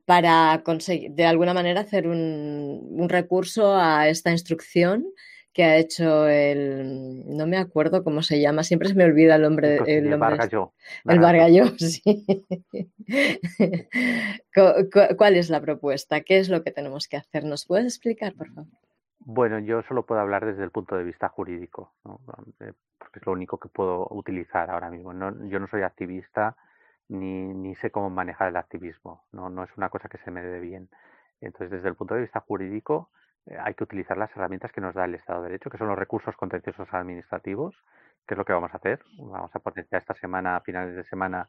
para 0.09 0.63
conseguir, 0.65 1.13
de 1.13 1.27
alguna 1.27 1.53
manera, 1.53 1.83
hacer 1.83 2.09
un, 2.09 3.07
recurso 3.11 3.77
a 3.77 4.09
esta 4.09 4.31
instrucción 4.31 5.05
que 5.53 5.65
ha 5.65 5.77
hecho 5.77 6.27
el, 6.27 7.37
no 7.37 7.47
me 7.47 7.59
acuerdo 7.59 8.03
cómo 8.03 8.23
se 8.23 8.41
llama, 8.41 8.63
siempre 8.63 8.89
se 8.89 8.95
me 8.95 9.05
olvida 9.05 9.35
el 9.35 9.43
nombre. 9.43 9.77
El, 9.87 10.11
el 10.11 10.19
Bargalló. 10.19 10.73
El 11.05 11.21
Bargalló, 11.21 11.67
sí. 11.77 12.47
¿Cuál 15.19 15.37
es 15.37 15.51
la 15.51 15.61
propuesta? 15.61 16.23
¿Qué 16.23 16.39
es 16.39 16.49
lo 16.49 16.63
que 16.63 16.71
tenemos 16.71 17.07
que 17.07 17.19
hacer? 17.19 17.45
¿Nos 17.45 17.67
puedes 17.67 17.85
explicar, 17.85 18.33
por 18.33 18.49
favor? 18.49 18.73
Bueno, 19.19 19.59
yo 19.59 19.83
solo 19.83 20.07
puedo 20.07 20.23
hablar 20.23 20.47
desde 20.47 20.65
el 20.65 20.71
punto 20.71 20.97
de 20.97 21.05
vista 21.05 21.29
jurídico, 21.29 21.93
eh, 22.61 22.73
porque 22.97 23.19
es 23.19 23.27
lo 23.27 23.33
único 23.33 23.59
que 23.59 23.69
puedo 23.69 24.09
utilizar 24.11 24.71
ahora 24.71 24.89
mismo. 24.89 25.13
yo 25.13 25.59
no 25.59 25.69
soy 25.69 25.83
activista 25.83 26.57
ni, 27.09 27.55
ni 27.55 27.75
sé 27.77 27.91
cómo 27.91 28.11
manejar 28.11 28.49
el 28.49 28.57
activismo, 28.57 29.25
¿no? 29.33 29.51
no 29.51 29.65
es 29.65 29.77
una 29.77 29.89
cosa 29.89 30.09
que 30.09 30.19
se 30.19 30.31
me 30.31 30.43
dé 30.43 30.61
bien. 30.61 30.89
Entonces, 31.41 31.71
desde 31.71 31.89
el 31.89 31.95
punto 31.95 32.15
de 32.15 32.23
vista 32.23 32.41
jurídico, 32.41 33.11
eh, 33.47 33.57
hay 33.61 33.75
que 33.75 33.85
utilizar 33.85 34.17
las 34.17 34.31
herramientas 34.37 34.73
que 34.73 34.81
nos 34.81 34.95
da 34.95 35.05
el 35.05 35.15
Estado 35.15 35.43
de 35.43 35.49
Derecho, 35.49 35.71
que 35.71 35.79
son 35.79 35.89
los 35.89 35.99
recursos 35.99 36.37
contenciosos 36.37 36.93
administrativos, 36.93 37.75
que 38.27 38.35
es 38.35 38.39
lo 38.39 38.45
que 38.45 38.53
vamos 38.53 38.73
a 38.75 38.79
hacer. 38.79 39.01
Vamos 39.19 39.55
a 39.55 39.59
poner 39.61 39.87
ya 39.91 39.99
esta 39.99 40.15
semana, 40.15 40.57
a 40.57 40.61
finales 40.61 40.95
de 40.95 41.05
semana, 41.05 41.49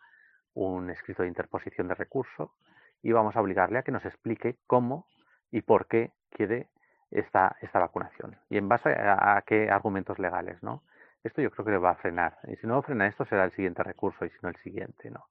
un 0.53 0.89
escrito 0.89 1.23
de 1.23 1.29
interposición 1.29 1.87
de 1.87 1.95
recurso 1.95 2.53
y 3.01 3.11
vamos 3.11 3.35
a 3.35 3.41
obligarle 3.41 3.79
a 3.79 3.83
que 3.83 3.91
nos 3.91 4.05
explique 4.05 4.57
cómo 4.67 5.07
y 5.51 5.61
por 5.61 5.87
qué 5.87 6.11
quiere 6.29 6.69
esta, 7.11 7.55
esta 7.61 7.79
vacunación 7.79 8.37
y 8.49 8.57
en 8.57 8.67
base 8.67 8.89
a, 8.89 9.41
qué 9.45 9.69
argumentos 9.69 10.19
legales, 10.19 10.61
¿no? 10.63 10.83
Esto 11.23 11.41
yo 11.41 11.51
creo 11.51 11.65
que 11.65 11.71
le 11.71 11.77
va 11.77 11.91
a 11.91 11.95
frenar. 11.95 12.37
Y 12.47 12.55
si 12.57 12.67
no 12.67 12.81
frena 12.81 13.07
esto, 13.07 13.25
será 13.25 13.43
el 13.43 13.51
siguiente 13.51 13.83
recurso 13.83 14.25
y 14.25 14.29
si 14.29 14.37
no 14.41 14.49
el 14.49 14.55
siguiente, 14.57 15.11
¿no? 15.11 15.25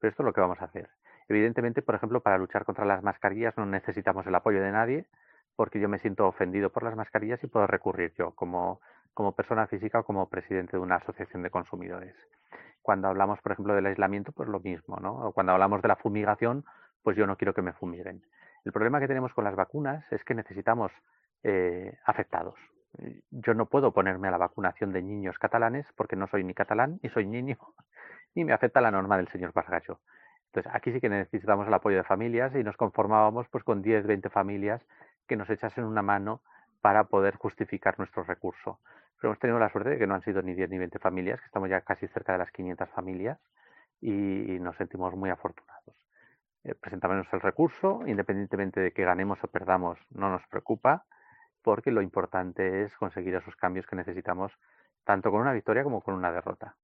Pero 0.00 0.10
esto 0.10 0.22
es 0.22 0.24
lo 0.24 0.32
que 0.32 0.40
vamos 0.40 0.60
a 0.60 0.64
hacer. 0.64 0.88
Evidentemente, 1.28 1.82
por 1.82 1.94
ejemplo, 1.94 2.20
para 2.22 2.38
luchar 2.38 2.64
contra 2.64 2.84
las 2.84 3.04
mascarillas 3.04 3.56
no 3.56 3.66
necesitamos 3.66 4.26
el 4.26 4.34
apoyo 4.34 4.60
de 4.60 4.72
nadie, 4.72 5.06
porque 5.54 5.78
yo 5.78 5.88
me 5.88 5.98
siento 5.98 6.26
ofendido 6.26 6.70
por 6.70 6.82
las 6.82 6.96
mascarillas 6.96 7.42
y 7.44 7.46
puedo 7.46 7.66
recurrir 7.66 8.12
yo 8.16 8.32
como, 8.32 8.80
persona 9.36 9.66
física 9.66 10.00
o 10.00 10.04
como 10.04 10.28
presidente 10.28 10.76
de 10.76 10.82
una 10.82 10.96
asociación 10.96 11.42
de 11.42 11.50
consumidores. 11.50 12.16
Cuando 12.82 13.08
hablamos, 13.08 13.40
por 13.42 13.52
ejemplo, 13.52 13.74
del 13.74 13.86
aislamiento, 13.86 14.32
pues 14.32 14.48
lo 14.48 14.58
mismo, 14.58 14.96
¿no? 14.96 15.28
O 15.28 15.32
cuando 15.32 15.52
hablamos 15.52 15.82
de 15.82 15.88
la 15.88 15.96
fumigación, 15.96 16.64
pues 17.02 17.16
yo 17.16 17.26
no 17.26 17.36
quiero 17.36 17.52
que 17.52 17.62
me 17.62 17.74
fumiguen. 17.74 18.22
El 18.64 18.72
problema 18.72 19.00
que 19.00 19.08
tenemos 19.08 19.34
con 19.34 19.44
las 19.44 19.54
vacunas 19.54 20.04
es 20.10 20.24
que 20.24 20.34
necesitamos 20.34 20.90
eh, 21.42 21.98
afectados. 22.06 22.58
Yo 23.30 23.54
no 23.54 23.66
puedo 23.66 23.92
ponerme 23.92 24.28
a 24.28 24.30
la 24.32 24.38
vacunación 24.38 24.92
de 24.92 25.02
niños 25.02 25.38
catalanes 25.38 25.86
porque 25.94 26.16
no 26.16 26.26
soy 26.26 26.42
ni 26.42 26.54
catalán 26.54 26.98
ni 27.02 27.10
soy 27.10 27.26
niño 27.26 27.56
y 28.34 28.44
me 28.44 28.52
afecta 28.52 28.80
la 28.80 28.90
norma 28.90 29.16
del 29.16 29.28
señor 29.28 29.52
Pasgallo. 29.52 30.00
Entonces, 30.46 30.72
aquí 30.74 30.92
sí 30.92 31.00
que 31.00 31.08
necesitamos 31.08 31.68
el 31.68 31.74
apoyo 31.74 31.96
de 31.96 32.04
familias 32.04 32.54
y 32.54 32.64
nos 32.64 32.76
conformábamos 32.76 33.48
pues 33.48 33.62
con 33.62 33.82
10, 33.82 34.06
20 34.06 34.30
familias 34.30 34.84
que 35.28 35.36
nos 35.36 35.48
echasen 35.48 35.84
una 35.84 36.02
mano 36.02 36.42
para 36.80 37.04
poder 37.04 37.36
justificar 37.36 37.98
nuestro 37.98 38.24
recurso. 38.24 38.80
Pero 39.16 39.30
hemos 39.30 39.38
tenido 39.38 39.58
la 39.58 39.68
suerte 39.68 39.90
de 39.90 39.98
que 39.98 40.06
no 40.06 40.14
han 40.14 40.22
sido 40.22 40.42
ni 40.42 40.54
10 40.54 40.70
ni 40.70 40.78
20 40.78 40.98
familias, 40.98 41.40
que 41.40 41.46
estamos 41.46 41.68
ya 41.68 41.82
casi 41.82 42.08
cerca 42.08 42.32
de 42.32 42.38
las 42.38 42.50
500 42.50 42.88
familias 42.90 43.38
y, 44.00 44.58
nos 44.60 44.76
sentimos 44.76 45.14
muy 45.14 45.30
afortunados. 45.30 45.94
Eh, 46.64 46.74
presentamos 46.74 47.26
el 47.32 47.40
recurso, 47.40 48.02
independientemente 48.06 48.80
de 48.80 48.92
que 48.92 49.04
ganemos 49.04 49.42
o 49.44 49.46
perdamos, 49.48 49.98
no 50.10 50.30
nos 50.30 50.46
preocupa, 50.48 51.04
porque 51.62 51.90
lo 51.90 52.02
importante 52.02 52.82
es 52.82 52.96
conseguir 52.96 53.34
esos 53.34 53.54
cambios 53.56 53.86
que 53.86 53.96
necesitamos, 53.96 54.52
tanto 55.04 55.30
con 55.30 55.40
una 55.40 55.52
victoria 55.52 55.84
como 55.84 56.00
con 56.00 56.14
una 56.14 56.32
derrota. 56.32 56.76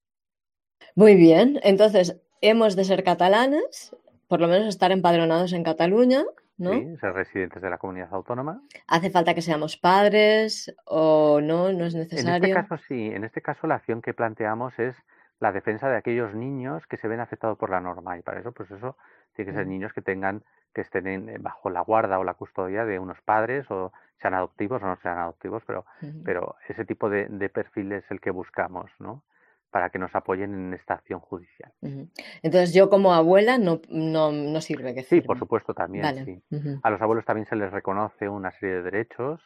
Muy 0.96 1.14
bien, 1.14 1.60
entonces 1.62 2.18
hemos 2.40 2.74
de 2.74 2.84
ser 2.84 3.04
catalanes, 3.04 3.94
por 4.28 4.40
lo 4.40 4.48
menos 4.48 4.66
estar 4.66 4.92
empadronados 4.92 5.52
en 5.52 5.62
Cataluña, 5.62 6.24
¿no? 6.56 6.72
Sí, 6.72 6.96
ser 6.96 7.12
residentes 7.12 7.60
de 7.60 7.68
la 7.68 7.76
comunidad 7.76 8.08
autónoma. 8.12 8.62
¿Hace 8.86 9.10
falta 9.10 9.34
que 9.34 9.42
seamos 9.42 9.76
padres 9.76 10.74
o 10.86 11.42
no? 11.42 11.70
¿No 11.74 11.84
es 11.84 11.94
necesario? 11.94 12.36
En 12.36 12.44
este 12.44 12.54
caso 12.54 12.82
sí, 12.88 13.08
en 13.08 13.24
este 13.24 13.42
caso 13.42 13.66
la 13.66 13.74
acción 13.74 14.00
que 14.00 14.14
planteamos 14.14 14.78
es 14.78 14.96
la 15.38 15.52
defensa 15.52 15.90
de 15.90 15.98
aquellos 15.98 16.34
niños 16.34 16.86
que 16.86 16.96
se 16.96 17.08
ven 17.08 17.20
afectados 17.20 17.58
por 17.58 17.68
la 17.68 17.82
norma 17.82 18.16
y 18.18 18.22
para 18.22 18.40
eso 18.40 18.52
pues 18.52 18.70
eso 18.70 18.96
tiene 19.34 19.50
que 19.50 19.56
ser 19.58 19.66
niños 19.66 19.92
que 19.92 20.00
tengan 20.00 20.44
que 20.72 20.80
estén 20.80 21.42
bajo 21.42 21.68
la 21.68 21.82
guarda 21.82 22.18
o 22.18 22.24
la 22.24 22.32
custodia 22.32 22.86
de 22.86 22.98
unos 22.98 23.20
padres 23.20 23.70
o 23.70 23.92
sean 24.22 24.32
adoptivos 24.32 24.82
o 24.82 24.86
no 24.86 24.96
sean 25.02 25.18
adoptivos 25.18 25.62
pero 25.66 25.84
pero 26.24 26.56
ese 26.66 26.86
tipo 26.86 27.10
de, 27.10 27.26
de 27.28 27.50
perfil 27.50 27.92
es 27.92 28.10
el 28.10 28.18
que 28.22 28.30
buscamos 28.30 28.90
no 28.98 29.24
para 29.76 29.90
que 29.90 29.98
nos 29.98 30.14
apoyen 30.14 30.54
en 30.54 30.72
esta 30.72 30.94
acción 30.94 31.20
judicial. 31.20 31.70
Entonces 32.42 32.72
yo 32.72 32.88
como 32.88 33.12
abuela 33.12 33.58
no, 33.58 33.82
no, 33.90 34.32
no 34.32 34.60
sirve 34.62 34.94
que 34.94 35.02
Sí, 35.02 35.20
por 35.20 35.38
supuesto 35.38 35.74
también. 35.74 36.24
Sí. 36.24 36.42
A 36.82 36.88
los 36.88 37.02
abuelos 37.02 37.26
también 37.26 37.44
se 37.46 37.56
les 37.56 37.70
reconoce 37.70 38.26
una 38.26 38.52
serie 38.52 38.76
de 38.76 38.82
derechos 38.84 39.38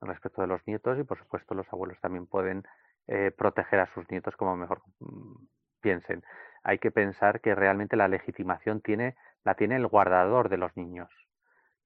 respecto 0.00 0.40
de 0.40 0.46
los 0.46 0.66
nietos 0.66 0.98
y 0.98 1.04
por 1.04 1.18
supuesto 1.18 1.54
los 1.54 1.70
abuelos 1.70 2.00
también 2.00 2.26
pueden 2.26 2.62
eh, 3.08 3.30
proteger 3.36 3.78
a 3.80 3.92
sus 3.92 4.10
nietos 4.10 4.34
como 4.36 4.56
mejor 4.56 4.80
mm, 5.00 5.34
piensen. 5.82 6.22
Hay 6.62 6.78
que 6.78 6.90
pensar 6.90 7.42
que 7.42 7.54
realmente 7.54 7.94
la 7.94 8.08
legitimación 8.08 8.80
tiene, 8.80 9.16
la 9.44 9.54
tiene 9.54 9.76
el 9.76 9.86
guardador 9.86 10.48
de 10.48 10.56
los 10.56 10.74
niños. 10.78 11.10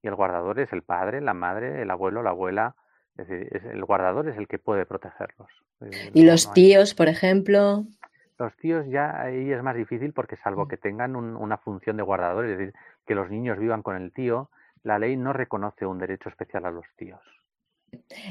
Y 0.03 0.07
el 0.07 0.15
guardador 0.15 0.61
es 0.61 0.73
el 0.73 0.85
padre, 0.85 1.21
la 1.21 1.35
madre, 1.35 1.83
el 1.83 1.91
abuelo, 1.91 2.23
la 2.23 2.31
abuela, 2.31 2.77
es 3.19 3.29
decir, 3.29 3.63
el 3.73 3.85
guardador 3.85 4.29
es 4.29 4.37
el 4.39 4.47
que 4.47 4.59
puede 4.59 4.87
protegerlos. 4.87 5.51
Eh, 5.81 6.11
¿Y 6.15 6.25
los 6.25 6.53
tíos, 6.53 6.95
por 6.95 7.09
ejemplo? 7.09 7.85
Los 8.39 8.57
tíos 8.57 8.87
ya 8.89 9.21
ahí 9.21 9.51
es 9.51 9.63
más 9.63 9.77
difícil 9.77 10.13
porque 10.13 10.37
salvo 10.37 10.69
que 10.69 10.77
tengan 10.77 11.17
una 11.17 11.59
función 11.59 11.97
de 11.97 12.05
guardador, 12.05 12.47
es 12.47 12.57
decir, 12.57 12.75
que 13.05 13.17
los 13.17 13.29
niños 13.29 13.59
vivan 13.59 13.83
con 13.83 13.97
el 13.97 14.13
tío, 14.13 14.51
la 14.85 14.99
ley 14.99 15.17
no 15.17 15.33
reconoce 15.33 15.85
un 15.85 15.99
derecho 15.99 16.29
especial 16.29 16.65
a 16.65 16.71
los 16.71 16.87
tíos. 16.97 17.21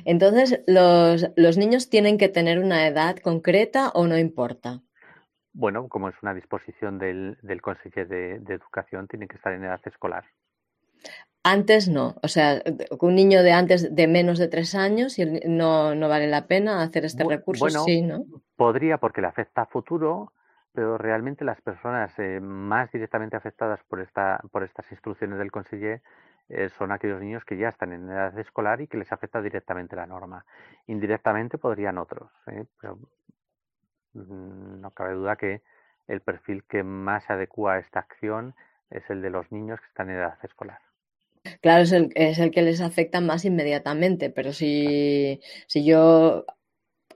Entonces, 0.05 0.63
¿los, 0.67 1.29
los 1.35 1.57
niños 1.57 1.89
tienen 1.89 2.17
que 2.17 2.29
tener 2.29 2.59
una 2.59 2.87
edad 2.87 3.17
concreta 3.17 3.89
o 3.89 4.07
no 4.07 4.17
importa? 4.17 4.81
Bueno, 5.51 5.89
como 5.89 6.07
es 6.07 6.15
una 6.21 6.33
disposición 6.33 6.99
del, 6.99 7.37
del 7.41 7.61
Consejo 7.61 8.05
de, 8.05 8.39
de 8.39 8.53
Educación, 8.53 9.07
tienen 9.07 9.27
que 9.27 9.35
estar 9.35 9.51
en 9.53 9.65
edad 9.65 9.81
escolar. 9.85 10.23
Antes 11.49 11.87
no, 11.87 12.15
o 12.21 12.27
sea, 12.27 12.61
un 12.99 13.15
niño 13.15 13.41
de 13.41 13.53
antes 13.53 13.95
de 13.95 14.07
menos 14.07 14.37
de 14.37 14.49
tres 14.49 14.75
años 14.75 15.15
no, 15.45 15.95
no 15.95 16.09
vale 16.09 16.27
la 16.27 16.45
pena 16.45 16.81
hacer 16.81 17.05
este 17.05 17.23
recurso, 17.23 17.69
sí, 17.69 18.01
¿no? 18.01 18.25
Podría 18.57 18.97
porque 18.97 19.21
le 19.21 19.27
afecta 19.27 19.61
a 19.61 19.65
futuro, 19.65 20.33
pero 20.73 20.97
realmente 20.97 21.45
las 21.45 21.61
personas 21.61 22.11
eh, 22.19 22.41
más 22.41 22.91
directamente 22.91 23.37
afectadas 23.37 23.79
por 23.87 24.01
esta 24.01 24.41
por 24.51 24.63
estas 24.63 24.91
instrucciones 24.91 25.39
del 25.39 25.49
conseller 25.49 26.01
eh, 26.49 26.67
son 26.67 26.91
aquellos 26.91 27.21
niños 27.21 27.45
que 27.45 27.55
ya 27.55 27.69
están 27.69 27.93
en 27.93 28.09
edad 28.09 28.37
escolar 28.37 28.81
y 28.81 28.87
que 28.87 28.97
les 28.97 29.13
afecta 29.13 29.41
directamente 29.41 29.95
la 29.95 30.05
norma. 30.05 30.45
Indirectamente 30.87 31.57
podrían 31.57 31.97
otros, 31.97 32.29
¿eh? 32.47 32.65
pero 32.81 32.99
mm, 34.15 34.81
no 34.81 34.91
cabe 34.91 35.13
duda 35.13 35.37
que 35.37 35.61
el 36.07 36.19
perfil 36.19 36.65
que 36.65 36.83
más 36.83 37.23
se 37.23 37.31
adecua 37.31 37.75
a 37.75 37.79
esta 37.79 37.99
acción 37.99 38.53
es 38.89 39.09
el 39.09 39.21
de 39.21 39.29
los 39.29 39.49
niños 39.51 39.79
que 39.79 39.87
están 39.87 40.09
en 40.09 40.17
edad 40.17 40.37
escolar. 40.43 40.79
Claro, 41.61 41.83
es 41.83 41.91
el, 41.91 42.11
es 42.15 42.39
el 42.39 42.51
que 42.51 42.61
les 42.61 42.81
afecta 42.81 43.21
más 43.21 43.45
inmediatamente, 43.45 44.29
pero 44.29 44.53
si, 44.53 45.41
si 45.67 45.85
yo 45.85 46.45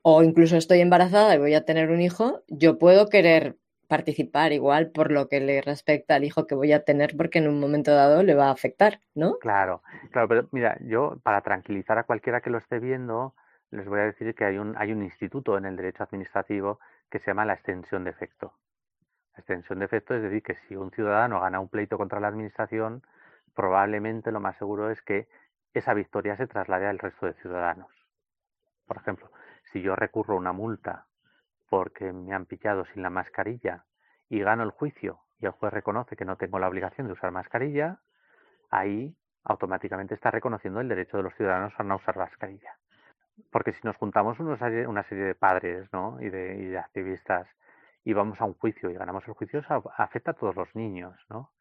o 0.03 0.23
incluso 0.23 0.57
estoy 0.57 0.81
embarazada 0.81 1.35
y 1.35 1.39
voy 1.39 1.53
a 1.53 1.65
tener 1.65 1.91
un 1.91 2.01
hijo, 2.01 2.43
yo 2.47 2.77
puedo 2.77 3.07
querer 3.07 3.57
participar 3.87 4.53
igual 4.53 4.89
por 4.91 5.11
lo 5.11 5.27
que 5.27 5.41
le 5.41 5.61
respecta 5.61 6.15
al 6.15 6.23
hijo 6.23 6.47
que 6.47 6.55
voy 6.55 6.71
a 6.71 6.85
tener 6.85 7.15
porque 7.17 7.39
en 7.39 7.49
un 7.49 7.59
momento 7.59 7.93
dado 7.93 8.23
le 8.23 8.35
va 8.35 8.47
a 8.47 8.51
afectar, 8.51 9.01
¿no? 9.15 9.37
Claro, 9.39 9.83
claro, 10.11 10.29
pero 10.29 10.47
mira, 10.51 10.77
yo 10.81 11.19
para 11.23 11.41
tranquilizar 11.41 11.97
a 11.97 12.05
cualquiera 12.05 12.39
que 12.39 12.49
lo 12.49 12.57
esté 12.57 12.79
viendo, 12.79 13.35
les 13.69 13.85
voy 13.85 13.99
a 13.99 14.03
decir 14.03 14.33
que 14.33 14.45
hay 14.45 14.57
un, 14.57 14.75
hay 14.77 14.93
un 14.93 15.03
instituto 15.03 15.57
en 15.57 15.65
el 15.65 15.75
derecho 15.75 16.03
administrativo 16.03 16.79
que 17.09 17.19
se 17.19 17.27
llama 17.27 17.43
la 17.43 17.53
extensión 17.53 18.05
de 18.05 18.11
efecto. 18.11 18.53
La 19.33 19.39
extensión 19.39 19.79
de 19.79 19.85
efecto 19.85 20.15
es 20.15 20.23
decir 20.23 20.41
que 20.41 20.55
si 20.67 20.75
un 20.75 20.91
ciudadano 20.91 21.41
gana 21.41 21.59
un 21.59 21.67
pleito 21.67 21.97
contra 21.97 22.21
la 22.21 22.29
administración, 22.29 23.03
probablemente 23.55 24.31
lo 24.31 24.39
más 24.39 24.57
seguro 24.57 24.89
es 24.89 25.01
que 25.01 25.27
esa 25.73 25.93
victoria 25.93 26.35
se 26.35 26.47
traslade 26.47 26.87
al 26.87 26.99
resto 26.99 27.25
de 27.25 27.33
ciudadanos. 27.33 27.91
Por 28.85 28.97
ejemplo, 28.97 29.31
si 29.71 29.81
yo 29.81 29.95
recurro 29.95 30.35
a 30.35 30.37
una 30.37 30.51
multa 30.51 31.05
porque 31.69 32.11
me 32.11 32.33
han 32.33 32.45
pillado 32.45 32.85
sin 32.85 33.01
la 33.01 33.09
mascarilla 33.09 33.85
y 34.29 34.39
gano 34.41 34.63
el 34.63 34.71
juicio 34.71 35.21
y 35.39 35.45
el 35.45 35.51
juez 35.51 35.71
reconoce 35.71 36.15
que 36.15 36.25
no 36.25 36.35
tengo 36.37 36.59
la 36.59 36.67
obligación 36.67 37.07
de 37.07 37.13
usar 37.13 37.31
mascarilla, 37.31 37.99
ahí 38.69 39.15
automáticamente 39.43 40.13
está 40.13 40.29
reconociendo 40.31 40.81
el 40.81 40.89
derecho 40.89 41.17
de 41.17 41.23
los 41.23 41.33
ciudadanos 41.35 41.73
a 41.77 41.83
no 41.83 41.95
usar 41.95 42.17
mascarilla. 42.17 42.77
Porque 43.49 43.73
si 43.73 43.79
nos 43.83 43.95
juntamos 43.95 44.39
una 44.39 44.57
serie 44.57 45.23
de 45.23 45.35
padres 45.35 45.91
¿no? 45.93 46.21
y, 46.21 46.29
de, 46.29 46.57
y 46.57 46.65
de 46.65 46.77
activistas 46.77 47.47
y 48.03 48.13
vamos 48.13 48.39
a 48.41 48.45
un 48.45 48.53
juicio 48.53 48.89
y 48.89 48.93
ganamos 48.93 49.27
el 49.27 49.33
juicio, 49.33 49.59
eso 49.59 49.91
afecta 49.97 50.31
a 50.31 50.33
todos 50.33 50.55
los 50.55 50.75
niños, 50.75 51.15
¿no? 51.29 51.51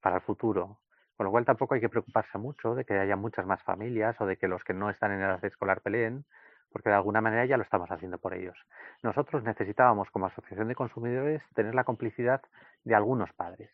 Para 0.00 0.16
el 0.16 0.22
futuro. 0.22 0.80
Con 1.16 1.24
lo 1.24 1.30
cual 1.30 1.44
tampoco 1.44 1.74
hay 1.74 1.80
que 1.80 1.88
preocuparse 1.88 2.38
mucho 2.38 2.74
de 2.74 2.84
que 2.84 2.98
haya 2.98 3.16
muchas 3.16 3.46
más 3.46 3.62
familias 3.62 4.20
o 4.20 4.26
de 4.26 4.36
que 4.36 4.48
los 4.48 4.64
que 4.64 4.74
no 4.74 4.90
están 4.90 5.12
en 5.12 5.20
edad 5.20 5.44
escolar 5.44 5.80
peleen, 5.80 6.24
porque 6.72 6.88
de 6.88 6.96
alguna 6.96 7.20
manera 7.20 7.46
ya 7.46 7.56
lo 7.56 7.62
estamos 7.62 7.88
haciendo 7.90 8.18
por 8.18 8.34
ellos. 8.34 8.56
Nosotros 9.02 9.44
necesitábamos 9.44 10.10
como 10.10 10.26
asociación 10.26 10.66
de 10.66 10.74
consumidores 10.74 11.40
tener 11.54 11.74
la 11.74 11.84
complicidad 11.84 12.42
de 12.82 12.96
algunos 12.96 13.32
padres, 13.32 13.70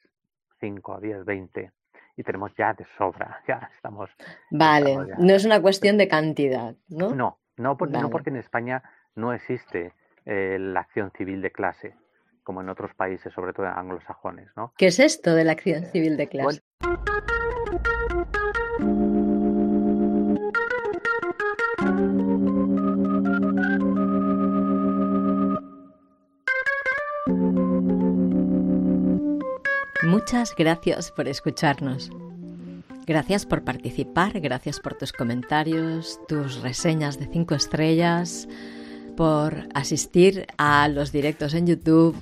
5, 0.61 1.01
10, 1.01 1.25
20, 1.25 1.73
y 2.17 2.23
tenemos 2.23 2.55
ya 2.57 2.75
de 2.75 2.85
sobra, 2.99 3.41
ya 3.49 3.71
estamos. 3.75 4.11
Vale, 4.51 4.99
no 5.19 5.33
es 5.33 5.47
una 5.47 5.63
cuestión 5.63 5.97
de 5.97 6.09
cantidad, 6.09 6.75
¿no? 6.89 7.15
No, 7.15 7.39
no, 7.57 7.79
porque, 7.79 7.99
no 7.99 8.11
porque 8.11 8.29
en 8.29 8.37
España 8.37 8.83
no 9.15 9.33
existe 9.33 9.95
eh, 10.27 10.59
la 10.61 10.81
acción 10.81 11.11
civil 11.17 11.41
de 11.41 11.53
clase, 11.53 11.95
como 12.51 12.63
en 12.63 12.69
otros 12.69 12.91
países, 12.97 13.33
sobre 13.33 13.53
todo 13.53 13.67
anglosajones, 13.67 14.49
¿no? 14.57 14.75
¿Qué 14.77 14.89
es 14.89 14.99
esto 14.99 15.37
de 15.37 15.45
la 15.45 15.53
acción 15.53 15.85
civil 15.85 16.17
de 16.17 16.27
clase? 16.27 16.61
Muchas 30.03 30.57
gracias 30.57 31.13
por 31.13 31.29
escucharnos. 31.29 32.11
Gracias 33.07 33.47
por 33.47 33.63
participar, 33.63 34.41
gracias 34.41 34.81
por 34.81 34.95
tus 34.95 35.13
comentarios, 35.13 36.19
tus 36.27 36.63
reseñas 36.63 37.17
de 37.21 37.27
cinco 37.27 37.55
estrellas, 37.55 38.49
por 39.17 39.69
asistir 39.75 40.47
a 40.57 40.89
los 40.89 41.13
directos 41.13 41.55
en 41.55 41.67
YouTube, 41.67 42.17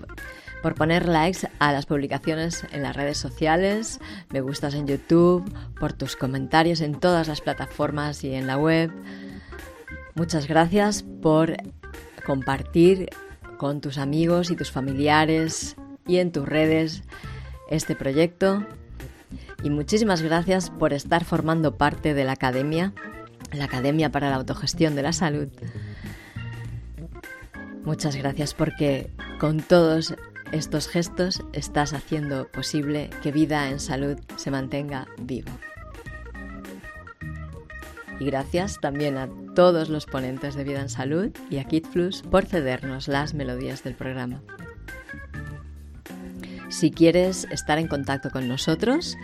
por 0.62 0.74
poner 0.74 1.08
likes 1.08 1.48
a 1.58 1.72
las 1.72 1.86
publicaciones 1.86 2.64
en 2.72 2.82
las 2.82 2.96
redes 2.96 3.18
sociales, 3.18 4.00
me 4.30 4.40
gustas 4.40 4.74
en 4.74 4.86
YouTube, 4.86 5.44
por 5.78 5.92
tus 5.92 6.16
comentarios 6.16 6.80
en 6.80 6.98
todas 6.98 7.28
las 7.28 7.40
plataformas 7.40 8.24
y 8.24 8.34
en 8.34 8.46
la 8.46 8.56
web. 8.56 8.90
Muchas 10.14 10.48
gracias 10.48 11.04
por 11.22 11.56
compartir 12.26 13.10
con 13.56 13.80
tus 13.80 13.98
amigos 13.98 14.50
y 14.50 14.56
tus 14.56 14.70
familiares 14.70 15.76
y 16.06 16.18
en 16.18 16.32
tus 16.32 16.48
redes 16.48 17.02
este 17.70 17.94
proyecto 17.94 18.66
y 19.62 19.70
muchísimas 19.70 20.22
gracias 20.22 20.70
por 20.70 20.92
estar 20.92 21.24
formando 21.24 21.76
parte 21.76 22.14
de 22.14 22.24
la 22.24 22.32
Academia, 22.32 22.92
la 23.52 23.64
Academia 23.64 24.10
para 24.10 24.30
la 24.30 24.36
Autogestión 24.36 24.94
de 24.94 25.02
la 25.02 25.12
Salud. 25.12 25.48
Muchas 27.88 28.16
gracias 28.16 28.52
porque 28.52 29.08
con 29.40 29.60
todos 29.60 30.14
estos 30.52 30.88
gestos 30.88 31.42
estás 31.54 31.94
haciendo 31.94 32.46
posible 32.48 33.08
que 33.22 33.32
vida 33.32 33.70
en 33.70 33.80
salud 33.80 34.18
se 34.36 34.50
mantenga 34.50 35.08
vivo. 35.22 35.50
Y 38.20 38.26
gracias 38.26 38.78
también 38.82 39.16
a 39.16 39.30
todos 39.54 39.88
los 39.88 40.04
ponentes 40.04 40.54
de 40.54 40.64
Vida 40.64 40.82
en 40.82 40.90
Salud 40.90 41.30
y 41.48 41.56
a 41.56 41.64
KidFlus 41.64 42.20
por 42.20 42.44
cedernos 42.44 43.08
las 43.08 43.32
melodías 43.32 43.82
del 43.82 43.94
programa. 43.94 44.42
Si 46.68 46.90
quieres 46.90 47.48
estar 47.50 47.78
en 47.78 47.88
contacto 47.88 48.28
con 48.28 48.48
nosotros 48.48 49.16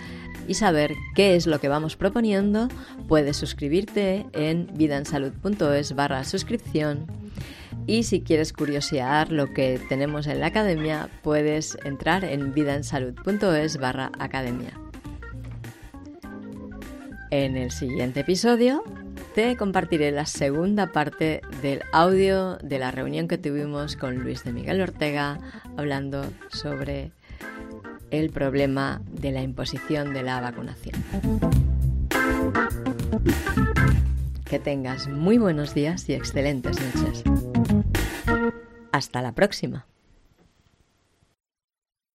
y 0.48 0.54
saber 0.54 0.94
qué 1.14 1.36
es 1.36 1.46
lo 1.46 1.60
que 1.60 1.68
vamos 1.68 1.96
proponiendo, 1.96 2.68
puedes 3.08 3.36
suscribirte 3.36 4.24
en 4.32 4.70
vidaensalud.es 4.72 5.94
barra 5.94 6.24
suscripción. 6.24 7.23
Y 7.86 8.04
si 8.04 8.22
quieres 8.22 8.52
curiosear 8.52 9.30
lo 9.30 9.52
que 9.52 9.80
tenemos 9.88 10.26
en 10.26 10.40
la 10.40 10.46
academia, 10.46 11.08
puedes 11.22 11.76
entrar 11.84 12.24
en 12.24 12.54
vidaensalud.es 12.54 13.76
barra 13.78 14.10
academia. 14.18 14.72
En 17.30 17.56
el 17.56 17.70
siguiente 17.72 18.20
episodio 18.20 18.84
te 19.34 19.56
compartiré 19.56 20.12
la 20.12 20.24
segunda 20.24 20.92
parte 20.92 21.40
del 21.60 21.82
audio 21.92 22.56
de 22.62 22.78
la 22.78 22.92
reunión 22.92 23.26
que 23.26 23.38
tuvimos 23.38 23.96
con 23.96 24.20
Luis 24.20 24.44
de 24.44 24.52
Miguel 24.52 24.80
Ortega 24.80 25.40
hablando 25.76 26.24
sobre 26.48 27.10
el 28.12 28.30
problema 28.30 29.02
de 29.10 29.32
la 29.32 29.42
imposición 29.42 30.14
de 30.14 30.22
la 30.22 30.40
vacunación. 30.40 30.94
Que 34.44 34.58
tengas 34.60 35.08
muy 35.08 35.38
buenos 35.38 35.74
días 35.74 36.08
y 36.08 36.14
excelentes 36.14 36.78
noches. 36.80 37.24
Hasta 38.94 39.22
la 39.22 39.34
próxima. 39.34 39.88